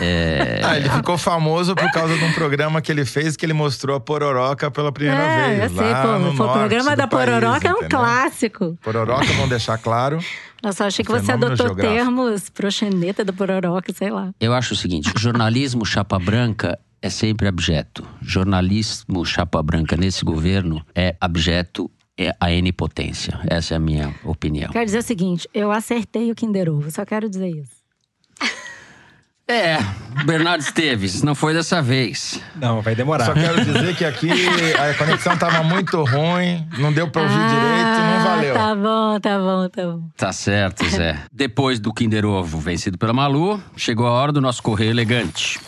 É... 0.00 0.60
Ah, 0.62 0.76
ele 0.76 0.88
ficou 0.88 1.18
famoso 1.18 1.74
por 1.74 1.90
causa 1.90 2.16
de 2.16 2.22
um 2.22 2.32
programa 2.32 2.80
que 2.80 2.92
ele 2.92 3.04
fez 3.04 3.36
que 3.36 3.44
ele 3.44 3.52
mostrou 3.52 3.96
a 3.96 4.00
Pororoca 4.00 4.70
pela 4.70 4.92
primeira 4.92 5.20
é, 5.20 5.58
vez. 5.58 5.72
eu 5.72 5.78
sei, 5.78 5.90
lá 5.90 6.02
pô. 6.02 6.18
no 6.18 6.36
Foi 6.36 6.46
o 6.46 6.48
norte 6.48 6.58
programa 6.58 6.96
da 6.96 7.06
país, 7.08 7.24
Pororoca 7.24 7.68
é 7.68 7.72
um 7.72 7.76
entendeu? 7.78 7.98
clássico. 7.98 8.78
Pororoca, 8.82 9.26
vamos 9.26 9.48
deixar 9.48 9.76
claro. 9.78 10.18
Nossa, 10.62 10.86
achei 10.86 11.04
que 11.04 11.10
você 11.10 11.32
adotou 11.32 11.66
geográfico. 11.66 11.94
termos 11.94 12.48
proxeneta 12.50 13.24
da 13.24 13.32
Pororoca, 13.32 13.92
sei 13.92 14.10
lá. 14.10 14.30
Eu 14.40 14.52
acho 14.54 14.74
o 14.74 14.76
seguinte: 14.76 15.12
jornalismo 15.16 15.84
chapa 15.84 16.18
branca 16.18 16.78
é 17.00 17.08
sempre 17.08 17.46
abjeto. 17.48 18.04
Jornalismo 18.20 19.24
chapa 19.24 19.62
branca 19.62 19.96
nesse 19.96 20.24
governo 20.24 20.84
é 20.94 21.16
abjeto, 21.20 21.90
é 22.18 22.34
a 22.40 22.50
N 22.50 22.72
potência. 22.72 23.38
Essa 23.48 23.74
é 23.74 23.76
a 23.76 23.80
minha 23.80 24.14
opinião. 24.24 24.70
Quero 24.70 24.84
dizer 24.84 24.98
o 24.98 25.02
seguinte, 25.02 25.48
eu 25.54 25.70
acertei 25.70 26.30
o 26.30 26.34
Kinder 26.34 26.68
Ovo, 26.68 26.90
só 26.90 27.04
quero 27.04 27.28
dizer 27.28 27.48
isso. 27.48 27.77
É, 29.50 29.78
Bernardo 30.26 30.60
Esteves, 30.60 31.22
não 31.22 31.34
foi 31.34 31.54
dessa 31.54 31.80
vez. 31.80 32.38
Não, 32.56 32.82
vai 32.82 32.94
demorar. 32.94 33.24
Só 33.24 33.32
quero 33.32 33.64
dizer 33.64 33.96
que 33.96 34.04
aqui 34.04 34.28
a 34.76 34.92
conexão 34.92 35.38
tava 35.38 35.62
muito 35.62 36.04
ruim, 36.04 36.68
não 36.76 36.92
deu 36.92 37.08
pra 37.08 37.22
ouvir 37.22 37.34
direito, 37.34 37.56
não 37.56 38.24
valeu. 38.24 38.54
Tá 38.54 38.74
bom, 38.74 39.20
tá 39.20 39.38
bom, 39.38 39.68
tá 39.70 39.82
bom. 39.84 40.02
Tá 40.18 40.32
certo, 40.34 40.86
Zé. 40.90 41.18
Depois 41.32 41.80
do 41.80 41.94
Kinder 41.94 42.26
Ovo 42.26 42.58
vencido 42.58 42.98
pela 42.98 43.14
Malu, 43.14 43.58
chegou 43.74 44.06
a 44.06 44.10
hora 44.10 44.32
do 44.32 44.40
nosso 44.40 44.62
correio 44.62 44.90
elegante. 44.90 45.58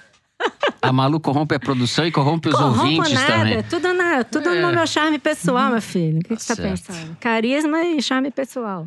A 0.83 0.93
Malu 0.93 1.19
corrompe 1.19 1.55
a 1.55 1.59
produção 1.61 2.07
e 2.07 2.13
corrompe 2.13 2.49
os 2.49 2.55
Corrompo 2.55 2.81
ouvintes 2.81 3.13
nada, 3.13 3.33
também. 3.33 3.63
tudo, 3.63 3.93
na, 3.95 4.23
tudo 4.23 4.51
É. 4.51 4.61
no 4.61 4.71
meu 4.71 4.87
charme 4.87 5.19
pessoal, 5.19 5.71
meu 5.71 5.81
filho. 5.81 6.19
O 6.19 6.23
que, 6.23 6.37
que 6.37 6.43
você 6.43 6.55
tá 6.55 6.63
pensando? 6.63 7.17
Carisma 7.19 7.83
e 7.83 8.03
charme 8.03 8.31
pessoal. 8.31 8.87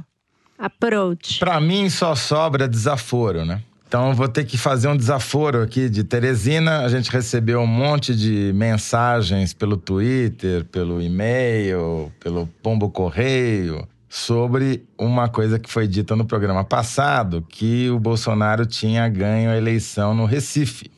Approach. 0.57 1.39
Pra 1.39 1.59
mim 1.59 1.89
só 1.89 2.15
sobra 2.15 2.67
desaforo, 2.67 3.45
né? 3.45 3.61
Então 3.87 4.09
eu 4.09 4.13
vou 4.13 4.27
ter 4.27 4.43
que 4.45 4.57
fazer 4.57 4.87
um 4.87 4.95
desaforo 4.95 5.63
aqui 5.63 5.89
de 5.89 6.03
Teresina. 6.03 6.81
A 6.81 6.87
gente 6.89 7.09
recebeu 7.11 7.59
um 7.61 7.65
monte 7.67 8.15
de 8.15 8.51
mensagens 8.53 9.51
pelo 9.51 9.75
Twitter, 9.75 10.63
pelo 10.65 11.01
e-mail, 11.01 12.11
pelo 12.19 12.45
pombo 12.61 12.89
correio 12.91 13.87
sobre 14.09 14.83
uma 14.97 15.29
coisa 15.29 15.59
que 15.59 15.71
foi 15.71 15.87
dita 15.87 16.15
no 16.15 16.25
programa 16.25 16.63
passado, 16.63 17.45
que 17.47 17.89
o 17.91 17.99
Bolsonaro 17.99 18.65
tinha 18.65 19.07
ganho 19.07 19.51
a 19.51 19.55
eleição 19.55 20.15
no 20.15 20.25
Recife. 20.25 20.89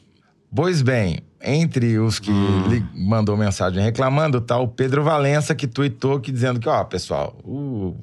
Pois 0.56 0.82
bem, 0.82 1.20
entre 1.44 2.00
os 2.00 2.20
que 2.20 2.32
li- 2.70 2.86
mandou 2.94 3.36
mensagem 3.36 3.84
reclamando, 3.84 4.40
tá 4.40 4.58
o 4.58 4.68
Pedro 4.68 5.04
Valença, 5.04 5.54
que 5.54 5.68
tuitou 5.68 6.20
que 6.22 6.32
dizendo 6.32 6.60
que, 6.60 6.70
ó, 6.70 6.84
pessoal, 6.86 7.38
o 7.44 7.96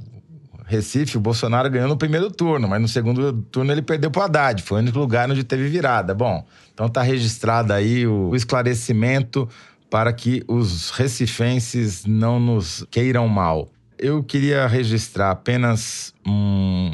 Recife, 0.67 1.17
o 1.17 1.21
Bolsonaro 1.21 1.71
ganhou 1.71 1.89
no 1.89 1.97
primeiro 1.97 2.31
turno, 2.31 2.69
mas 2.69 2.81
no 2.81 2.89
segundo 2.89 3.33
turno 3.51 3.73
ele 3.73 3.81
perdeu 3.81 4.11
pro 4.11 4.23
Haddad. 4.23 4.63
Foi 4.63 4.79
o 4.79 4.83
único 4.83 4.99
lugar 4.99 5.31
onde 5.31 5.43
teve 5.43 5.69
virada. 5.69 6.15
Bom, 6.15 6.45
então 6.75 6.87
tá 6.87 7.01
registrado 7.01 7.73
aí 7.73 8.07
o, 8.07 8.29
o 8.31 8.37
esclarecimento 8.37 9.49
para 9.91 10.13
que 10.13 10.45
os 10.47 10.91
recifenses 10.91 12.05
não 12.05 12.39
nos 12.39 12.85
queiram 12.91 13.27
mal. 13.27 13.71
Eu 13.99 14.23
queria 14.23 14.65
registrar 14.69 15.33
apenas 15.33 16.15
um 16.25 16.93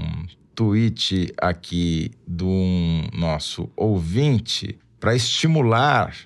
tweet 0.55 1.35
aqui 1.37 2.11
do 2.27 2.49
um 2.49 3.07
nosso 3.13 3.69
ouvinte 3.77 4.79
para 4.99 5.15
estimular 5.15 6.17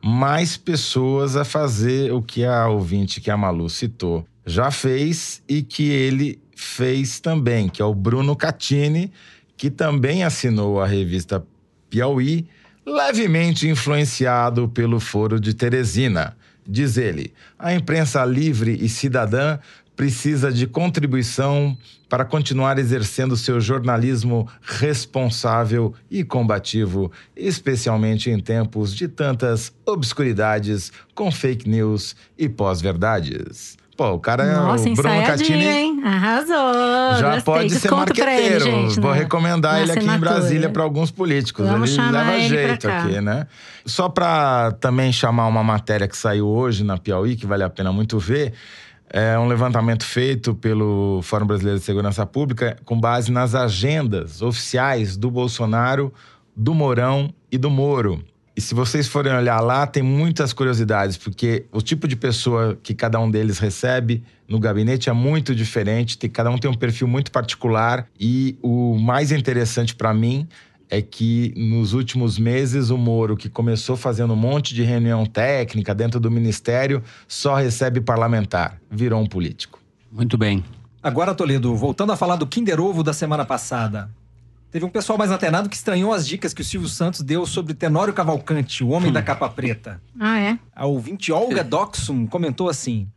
mais 0.00 0.56
pessoas 0.56 1.34
a 1.34 1.44
fazer 1.44 2.12
o 2.12 2.22
que 2.22 2.44
a 2.44 2.68
ouvinte 2.68 3.20
que 3.20 3.32
a 3.32 3.36
Malu 3.36 3.68
citou 3.68 4.24
já 4.46 4.70
fez 4.70 5.42
e 5.48 5.60
que 5.60 5.90
ele 5.90 6.40
fez 6.54 7.18
também, 7.18 7.68
que 7.68 7.82
é 7.82 7.84
o 7.84 7.92
Bruno 7.92 8.36
Catini, 8.36 9.12
que 9.56 9.68
também 9.68 10.22
assinou 10.22 10.80
a 10.80 10.86
revista 10.86 11.44
Piauí, 11.90 12.46
levemente 12.86 13.68
influenciado 13.68 14.68
pelo 14.68 15.00
Foro 15.00 15.40
de 15.40 15.52
Teresina. 15.52 16.36
Diz 16.64 16.96
ele: 16.96 17.32
a 17.58 17.74
imprensa 17.74 18.24
livre 18.24 18.78
e 18.80 18.88
cidadã 18.88 19.58
precisa 19.98 20.52
de 20.52 20.64
contribuição 20.68 21.76
para 22.08 22.24
continuar 22.24 22.78
exercendo 22.78 23.36
seu 23.36 23.60
jornalismo 23.60 24.48
responsável 24.62 25.92
e 26.08 26.22
combativo, 26.22 27.10
especialmente 27.36 28.30
em 28.30 28.38
tempos 28.38 28.94
de 28.94 29.08
tantas 29.08 29.72
obscuridades 29.84 30.92
com 31.16 31.32
fake 31.32 31.68
news 31.68 32.14
e 32.38 32.48
pós-verdades. 32.48 33.76
Pô, 33.96 34.10
o 34.12 34.20
cara 34.20 34.46
Nossa, 34.60 34.88
é 34.88 34.92
o 34.92 34.94
Bruno 34.94 35.22
Catini. 35.24 35.66
hein? 35.66 36.00
Arrasou. 36.04 37.18
Já 37.18 37.34
Gostei. 37.34 37.42
pode 37.42 37.70
ser 37.70 37.80
Desconto 37.80 38.14
pra 38.14 38.32
ele, 38.40 38.50
marqueteiro. 38.50 38.64
gente, 38.90 39.00
Vou 39.00 39.10
né? 39.10 39.18
recomendar 39.18 39.72
Na 39.72 39.80
ele 39.82 39.90
aqui 39.90 40.06
em. 40.06 40.18
Brasília 40.18 40.68
para 40.68 40.84
alguns 40.84 41.10
políticos. 41.10 41.66
Vamos 41.66 41.90
ele 41.90 42.02
leva 42.08 42.34
ele 42.36 42.48
jeito 42.48 42.88
aqui, 42.88 43.20
né? 43.20 43.48
Só 43.84 44.08
para 44.08 44.70
também 44.78 45.10
chamar 45.10 45.48
uma 45.48 45.64
matéria 45.64 46.06
que 46.06 46.16
saiu 46.16 46.46
hoje 46.46 46.84
na 46.84 46.96
Piauí, 46.96 47.34
que 47.34 47.44
vale 47.44 47.64
a 47.64 47.68
pena 47.68 47.92
muito 47.92 48.20
ver. 48.20 48.54
É 49.10 49.38
um 49.38 49.46
levantamento 49.46 50.04
feito 50.04 50.54
pelo 50.54 51.20
Fórum 51.22 51.46
Brasileiro 51.46 51.78
de 51.78 51.84
Segurança 51.84 52.26
Pública 52.26 52.76
com 52.84 53.00
base 53.00 53.32
nas 53.32 53.54
agendas 53.54 54.42
oficiais 54.42 55.16
do 55.16 55.30
Bolsonaro, 55.30 56.12
do 56.54 56.74
Mourão 56.74 57.32
e 57.50 57.56
do 57.56 57.70
Moro. 57.70 58.22
E 58.54 58.60
se 58.60 58.74
vocês 58.74 59.06
forem 59.06 59.32
olhar 59.32 59.60
lá, 59.60 59.86
tem 59.86 60.02
muitas 60.02 60.52
curiosidades, 60.52 61.16
porque 61.16 61.66
o 61.70 61.80
tipo 61.80 62.08
de 62.08 62.16
pessoa 62.16 62.76
que 62.82 62.92
cada 62.92 63.18
um 63.20 63.30
deles 63.30 63.60
recebe 63.60 64.24
no 64.48 64.58
gabinete 64.58 65.08
é 65.08 65.12
muito 65.12 65.54
diferente, 65.54 66.18
tem, 66.18 66.28
cada 66.28 66.50
um 66.50 66.58
tem 66.58 66.68
um 66.68 66.74
perfil 66.74 67.06
muito 67.06 67.30
particular. 67.30 68.08
E 68.18 68.58
o 68.60 68.98
mais 68.98 69.30
interessante 69.30 69.94
para 69.94 70.12
mim 70.12 70.48
é 70.90 71.02
que 71.02 71.52
nos 71.56 71.92
últimos 71.92 72.38
meses 72.38 72.90
o 72.90 72.96
Moro, 72.96 73.36
que 73.36 73.48
começou 73.48 73.96
fazendo 73.96 74.32
um 74.32 74.36
monte 74.36 74.74
de 74.74 74.82
reunião 74.82 75.26
técnica 75.26 75.94
dentro 75.94 76.18
do 76.18 76.30
ministério, 76.30 77.02
só 77.26 77.54
recebe 77.56 78.00
parlamentar, 78.00 78.80
virou 78.90 79.20
um 79.20 79.26
político. 79.26 79.80
Muito 80.10 80.38
bem. 80.38 80.64
Agora, 81.02 81.34
Toledo, 81.34 81.74
voltando 81.74 82.12
a 82.12 82.16
falar 82.16 82.36
do 82.36 82.46
Kinder 82.46 82.80
Ovo 82.80 83.02
da 83.02 83.12
semana 83.12 83.44
passada. 83.44 84.10
Teve 84.70 84.84
um 84.84 84.90
pessoal 84.90 85.18
mais 85.18 85.30
antenado 85.30 85.68
que 85.68 85.76
estranhou 85.76 86.12
as 86.12 86.26
dicas 86.26 86.52
que 86.52 86.60
o 86.60 86.64
Silvio 86.64 86.88
Santos 86.88 87.22
deu 87.22 87.46
sobre 87.46 87.72
Tenório 87.72 88.12
Cavalcante, 88.12 88.84
o 88.84 88.88
homem 88.88 89.10
da 89.10 89.22
capa 89.22 89.48
preta. 89.48 90.00
Ah, 90.20 90.38
é? 90.38 90.58
A 90.76 90.84
ouvinte 90.84 91.32
Olga 91.32 91.64
Doxum 91.64 92.26
comentou 92.26 92.68
assim: 92.68 93.08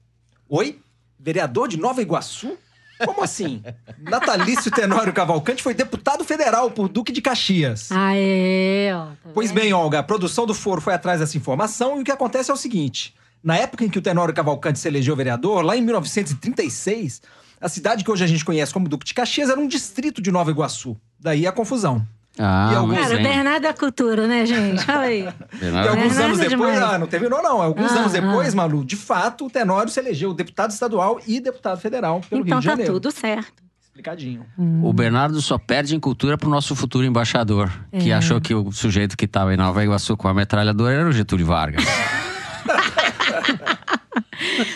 Oi? 0.47 0.79
Vereador 1.19 1.67
de 1.67 1.77
Nova 1.77 2.01
Iguaçu? 2.01 2.57
Como 3.05 3.23
assim? 3.23 3.63
Natalício 3.99 4.71
Tenório 4.71 5.13
Cavalcante 5.13 5.63
foi 5.63 5.73
deputado 5.73 6.23
federal 6.23 6.71
por 6.71 6.87
Duque 6.87 7.11
de 7.11 7.21
Caxias. 7.21 7.91
Aê, 7.91 8.91
ó. 8.93 9.05
tá 9.05 9.29
Pois 9.33 9.51
bem, 9.51 9.73
Olga, 9.73 9.99
a 9.99 10.03
produção 10.03 10.45
do 10.45 10.53
Foro 10.53 10.81
foi 10.81 10.93
atrás 10.93 11.19
dessa 11.19 11.37
informação 11.37 11.97
e 11.97 12.01
o 12.01 12.03
que 12.03 12.11
acontece 12.11 12.51
é 12.51 12.53
o 12.53 12.57
seguinte: 12.57 13.15
na 13.43 13.57
época 13.57 13.83
em 13.83 13.89
que 13.89 13.99
o 13.99 14.01
Tenório 14.01 14.33
Cavalcante 14.33 14.79
se 14.79 14.87
elegeu 14.87 15.15
vereador, 15.15 15.63
lá 15.63 15.75
em 15.75 15.81
1936, 15.81 17.21
a 17.59 17.69
cidade 17.69 18.03
que 18.03 18.11
hoje 18.11 18.23
a 18.23 18.27
gente 18.27 18.45
conhece 18.45 18.73
como 18.73 18.89
Duque 18.89 19.05
de 19.05 19.13
Caxias 19.13 19.49
era 19.49 19.59
um 19.59 19.67
distrito 19.67 20.21
de 20.21 20.31
Nova 20.31 20.51
Iguaçu. 20.51 20.97
Daí 21.19 21.45
a 21.45 21.51
confusão. 21.51 22.05
Ah, 22.39 22.69
E 22.71 22.75
alguns- 22.77 22.95
Cara, 22.97 23.13
o 23.13 23.17
bem. 23.17 23.23
Bernardo 23.23 23.65
é 23.67 23.73
cultura, 23.73 24.27
né, 24.27 24.45
gente? 24.45 24.83
Fala 24.85 25.01
aí. 25.01 25.27
E 25.53 25.57
Bernardo- 25.57 25.89
alguns 25.89 26.03
Bernardo 26.07 26.25
anos 26.25 26.39
é 26.39 26.49
depois, 26.49 26.73
demais. 26.73 26.93
ah, 26.93 26.97
não 26.97 27.07
terminou 27.07 27.43
não. 27.43 27.61
Alguns 27.61 27.91
Ah, 27.91 27.99
anos 27.99 28.11
depois, 28.13 28.53
ah. 28.53 28.57
Malu, 28.57 28.85
de 28.85 28.95
fato, 28.95 29.45
o 29.45 29.49
Tenório 29.49 29.91
se 29.91 29.99
elegeu 29.99 30.33
deputado 30.33 30.71
estadual 30.71 31.19
e 31.27 31.39
deputado 31.39 31.79
federal 31.79 32.21
pelo 32.29 32.41
Então 32.41 32.57
Rio 32.57 32.61
de 32.61 32.65
tá 32.67 32.71
Janeiro. 32.71 32.93
tudo 32.93 33.11
certo. 33.11 33.61
Explicadinho. 33.83 34.45
O 34.81 34.93
Bernardo 34.93 35.41
só 35.41 35.57
perde 35.57 35.93
em 35.95 35.99
cultura 35.99 36.37
pro 36.37 36.49
nosso 36.49 36.73
futuro 36.75 37.05
embaixador, 37.05 37.69
que 37.99 38.09
É. 38.09 38.13
achou 38.13 38.39
que 38.39 38.55
o 38.55 38.71
sujeito 38.71 39.17
que 39.17 39.27
tava 39.27 39.53
em 39.53 39.57
Nova 39.57 39.83
Iguaçu 39.83 40.15
com 40.15 40.29
a 40.29 40.33
metralhadora 40.33 40.93
era 40.95 41.09
o 41.09 41.11
Getúlio 41.11 41.45
Vargas. 41.45 41.83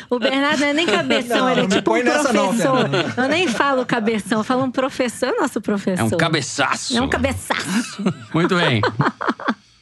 O 0.09 0.19
Bernardo 0.19 0.59
não 0.59 0.67
é 0.67 0.73
nem 0.73 0.85
cabeção, 0.85 1.37
Não, 1.37 1.49
ele 1.49 1.59
é 1.59 1.63
não 1.63 1.69
me 1.69 1.75
tipo 1.75 1.91
um 1.91 1.93
põe 1.93 2.03
nessa 2.03 2.33
não, 2.33 2.47
professor. 2.47 2.89
Fernanda. 2.89 3.13
eu 3.17 3.27
nem 3.29 3.47
falo 3.47 3.85
cabeção, 3.85 4.39
eu 4.39 4.43
falo 4.43 4.63
um 4.63 4.71
professor, 4.71 5.29
é 5.29 5.41
nosso 5.41 5.61
professor. 5.61 6.01
É 6.01 6.03
um 6.03 6.17
cabeçaço. 6.17 6.97
É 6.97 7.01
um 7.01 7.09
cabeçaço. 7.09 8.03
Muito 8.33 8.55
bem. 8.55 8.81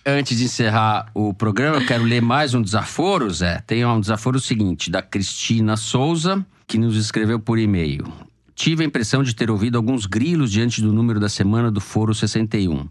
Antes 0.05 0.37
de 0.37 0.43
encerrar 0.45 1.07
o 1.13 1.33
programa, 1.33 1.77
eu 1.77 1.85
quero 1.85 2.03
ler 2.03 2.21
mais 2.21 2.53
um 2.53 2.61
desaforo, 2.61 3.29
Zé. 3.29 3.63
Tem 3.65 3.85
um 3.85 3.99
desaforo 4.01 4.39
seguinte, 4.39 4.91
da 4.91 5.01
Cristina 5.01 5.77
Souza, 5.77 6.45
que 6.67 6.77
nos 6.77 6.97
escreveu 6.97 7.39
por 7.39 7.57
e-mail. 7.57 8.05
Tive 8.53 8.83
a 8.83 8.85
impressão 8.85 9.23
de 9.23 9.33
ter 9.33 9.49
ouvido 9.49 9.77
alguns 9.77 10.05
grilos 10.05 10.51
diante 10.51 10.81
do 10.81 10.91
número 10.91 11.19
da 11.19 11.29
semana 11.29 11.71
do 11.71 11.79
Foro 11.79 12.13
61. 12.13 12.87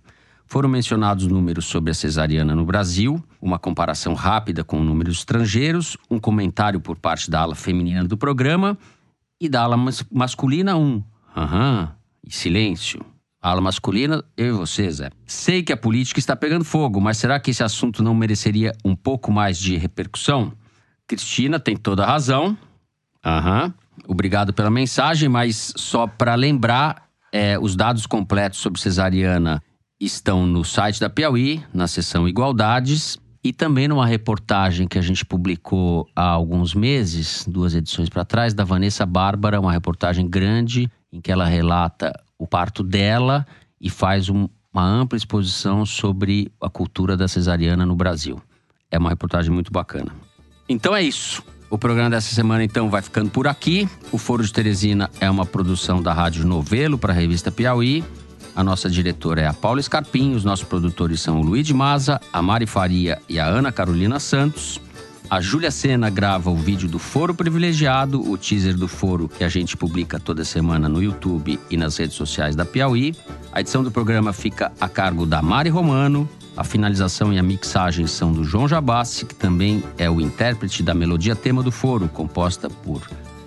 Foram 0.53 0.69
mencionados 0.69 1.27
números 1.27 1.65
sobre 1.65 1.93
a 1.93 1.95
cesariana 1.95 2.55
no 2.55 2.67
Brasil, 2.67 3.25
uma 3.41 3.59
comparação 3.59 4.13
rápida 4.13 4.63
com 4.63 4.85
números 4.85 5.17
estrangeiros, 5.17 5.97
um 6.11 6.21
comentário 6.21 6.79
por 6.79 6.99
parte 6.99 7.31
da 7.31 7.41
ala 7.41 7.55
feminina 7.55 8.05
do 8.05 8.19
programa 8.19 8.77
e 9.41 9.49
da 9.49 9.63
ala 9.63 9.79
mas- 9.79 10.05
masculina 10.13 10.77
um. 10.77 11.03
Aham, 11.35 11.91
e 12.23 12.31
silêncio. 12.31 13.03
Ala 13.41 13.63
masculina, 13.63 14.23
eu 14.37 14.49
e 14.49 14.53
você, 14.53 14.91
Zé. 14.91 15.11
Sei 15.25 15.63
que 15.63 15.73
a 15.73 15.77
política 15.77 16.19
está 16.21 16.37
pegando 16.37 16.67
fogo, 16.67 17.01
mas 17.01 17.17
será 17.17 17.41
que 17.41 17.51
esse 17.51 17.65
assunto 17.65 18.03
não 18.03 18.15
mereceria 18.15 18.75
um 18.85 18.95
pouco 18.95 19.33
mais 19.33 19.57
de 19.57 19.79
repercussão? 19.79 20.53
Cristina 21.07 21.59
tem 21.59 21.79
toda 21.79 22.05
a 22.05 22.07
razão. 22.07 22.55
Aham. 23.25 23.73
Obrigado 24.07 24.53
pela 24.53 24.69
mensagem, 24.69 25.31
mas 25.31 25.73
só 25.79 26.07
para 26.07 26.35
lembrar, 26.35 27.09
é, 27.33 27.59
os 27.59 27.75
dados 27.75 28.05
completos 28.05 28.59
sobre 28.59 28.79
cesariana 28.79 29.63
estão 30.07 30.47
no 30.47 30.65
site 30.65 31.01
da 31.01 31.09
Piauí, 31.09 31.63
na 31.73 31.87
seção 31.87 32.29
Igualdades, 32.29 33.19
e 33.45 33.53
também 33.53 33.89
numa 33.89 34.07
reportagem 34.07 34.87
que 34.87 34.99
a 34.99 35.03
gente 35.03 35.25
publicou 35.25 36.09
há 36.15 36.29
alguns 36.29 36.75
meses, 36.75 37.45
duas 37.49 37.75
edições 37.75 38.09
para 38.09 38.25
trás, 38.25 38.55
da 38.55 38.65
Vanessa 38.65 39.05
Bárbara, 39.05 39.61
uma 39.61 39.73
reportagem 39.73 40.29
grande 40.29 40.91
em 41.13 41.21
que 41.21 41.31
ela 41.31 41.45
relata 41.47 42.13
o 42.39 42.47
parto 42.47 42.83
dela 42.83 43.47
e 43.81 43.91
faz 43.91 44.29
um- 44.29 44.49
uma 44.73 44.85
ampla 44.85 45.17
exposição 45.17 45.85
sobre 45.85 46.51
a 46.61 46.71
cultura 46.71 47.17
da 47.17 47.27
cesariana 47.27 47.85
no 47.85 47.97
Brasil. 47.97 48.41
É 48.91 48.99
uma 48.99 49.11
reportagem 49.11 49.51
muito 49.51 49.73
bacana. 49.73 50.13
Então 50.69 50.95
é 50.95 51.03
isso. 51.03 51.43
O 51.69 51.79
programa 51.79 52.11
dessa 52.11 52.35
semana, 52.35 52.63
então, 52.63 52.91
vai 52.91 53.01
ficando 53.03 53.31
por 53.31 53.49
aqui. 53.49 53.89
O 54.13 54.19
Foro 54.19 54.45
de 54.45 54.53
Teresina 54.53 55.11
é 55.21 55.31
uma 55.31 55.47
produção 55.47 56.03
da 56.03 56.13
Rádio 56.13 56.47
Novelo 56.47 56.99
para 56.99 57.13
a 57.13 57.17
revista 57.17 57.51
Piauí. 57.51 58.05
A 58.55 58.63
nossa 58.63 58.89
diretora 58.89 59.41
é 59.41 59.47
a 59.47 59.53
Paula 59.53 59.81
Scarpim. 59.81 60.35
Os 60.35 60.45
nossos 60.45 60.67
produtores 60.67 61.21
são 61.21 61.41
o 61.41 61.43
Luiz 61.43 61.67
de 61.67 61.73
Maza, 61.73 62.21
a 62.33 62.43
Mari 62.43 62.67
Faria 62.67 63.19
e 63.29 63.39
a 63.39 63.47
Ana 63.47 63.73
Carolina 63.73 64.21
Santos. 64.21 64.81
A 65.31 65.41
Júlia 65.41 65.71
Sena 65.71 66.11
grava 66.11 66.51
o 66.51 66.57
vídeo 66.57 66.87
do 66.87 66.99
Foro 66.99 67.35
Privilegiado, 67.35 68.21
o 68.21 68.37
teaser 68.37 68.77
do 68.77 68.87
Foro 68.87 69.31
que 69.31 69.43
a 69.43 69.49
gente 69.49 69.79
publica 69.79 70.21
toda 70.21 70.45
semana 70.45 70.91
no 70.91 71.03
YouTube 71.03 71.59
e 71.71 71.77
nas 71.79 71.97
redes 71.97 72.17
sociais 72.17 72.55
da 72.55 72.67
Piauí. 72.67 73.15
A 73.51 73.63
edição 73.63 73.83
do 73.83 73.91
programa 73.91 74.35
fica 74.35 74.71
a 74.79 74.89
cargo 74.91 75.25
da 75.25 75.41
Mari 75.41 75.71
Romano. 75.71 76.29
A 76.55 76.63
finalização 76.63 77.33
e 77.33 77.39
a 77.39 77.43
mixagem 77.43 78.07
são 78.07 78.31
do 78.31 78.45
João 78.45 78.69
Jabassi, 78.69 79.25
que 79.25 79.35
também 79.35 79.83
é 79.97 80.11
o 80.11 80.21
intérprete 80.21 80.83
da 80.83 80.93
melodia 80.93 81.35
tema 81.35 81.63
do 81.63 81.73
Foro, 81.73 82.09
composta 82.09 82.69
por 82.69 83.01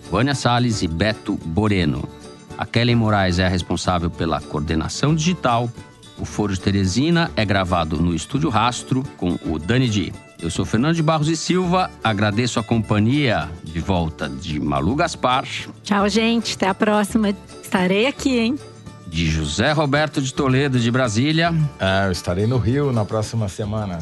Vânia 0.09 0.33
Salles 0.33 0.81
e 0.81 0.87
Beto 0.87 1.35
Boreno. 1.45 2.09
A 2.57 2.65
Kellen 2.65 2.95
Moraes 2.95 3.39
é 3.39 3.45
a 3.45 3.49
responsável 3.49 4.09
pela 4.09 4.39
coordenação 4.39 5.13
digital. 5.15 5.69
O 6.17 6.25
Foro 6.25 6.53
de 6.53 6.59
Teresina 6.59 7.29
é 7.35 7.43
gravado 7.43 7.97
no 7.97 8.15
Estúdio 8.15 8.49
Rastro 8.49 9.03
com 9.17 9.37
o 9.45 9.59
Dani 9.59 9.89
Di. 9.89 10.13
Eu 10.41 10.49
sou 10.49 10.65
Fernando 10.65 10.95
de 10.95 11.03
Barros 11.03 11.27
e 11.27 11.35
Silva, 11.35 11.89
agradeço 12.03 12.59
a 12.59 12.63
companhia 12.63 13.49
de 13.63 13.79
volta 13.79 14.29
de 14.29 14.59
Malu 14.59 14.95
Gaspar, 14.95 15.45
Tchau, 15.83 16.07
gente. 16.09 16.55
Até 16.55 16.67
a 16.67 16.73
próxima. 16.73 17.33
Estarei 17.61 18.07
aqui, 18.07 18.37
hein? 18.37 18.59
de 19.07 19.27
José 19.29 19.71
Roberto 19.71 20.21
de 20.21 20.33
Toledo 20.33 20.77
de 20.77 20.91
Brasília. 20.91 21.53
É, 21.79 22.07
eu 22.07 22.11
estarei 22.11 22.45
no 22.45 22.57
Rio 22.57 22.91
na 22.91 23.05
próxima 23.05 23.47
semana. 23.47 23.99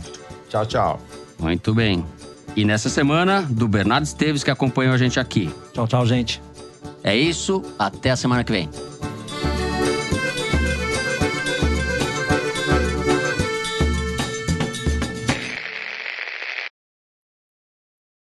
Tchau, 0.49 0.66
tchau. 0.66 1.01
Muito 1.38 1.72
bem. 1.74 2.04
E 2.56 2.66
nessa 2.66 2.89
semana, 2.89 3.41
do 3.41 3.68
Bernardo 3.68 4.06
Esteves, 4.06 4.43
que 4.43 4.49
acompanhou 4.49 4.93
a 4.93 4.97
gente 4.97 5.20
aqui. 5.20 5.54
Tchau, 5.74 5.88
tchau, 5.88 6.06
gente. 6.06 6.41
É 7.04 7.16
isso, 7.16 7.62
até 7.78 8.12
a 8.12 8.16
semana 8.16 8.43
que 8.43 8.51
vem. 8.51 8.70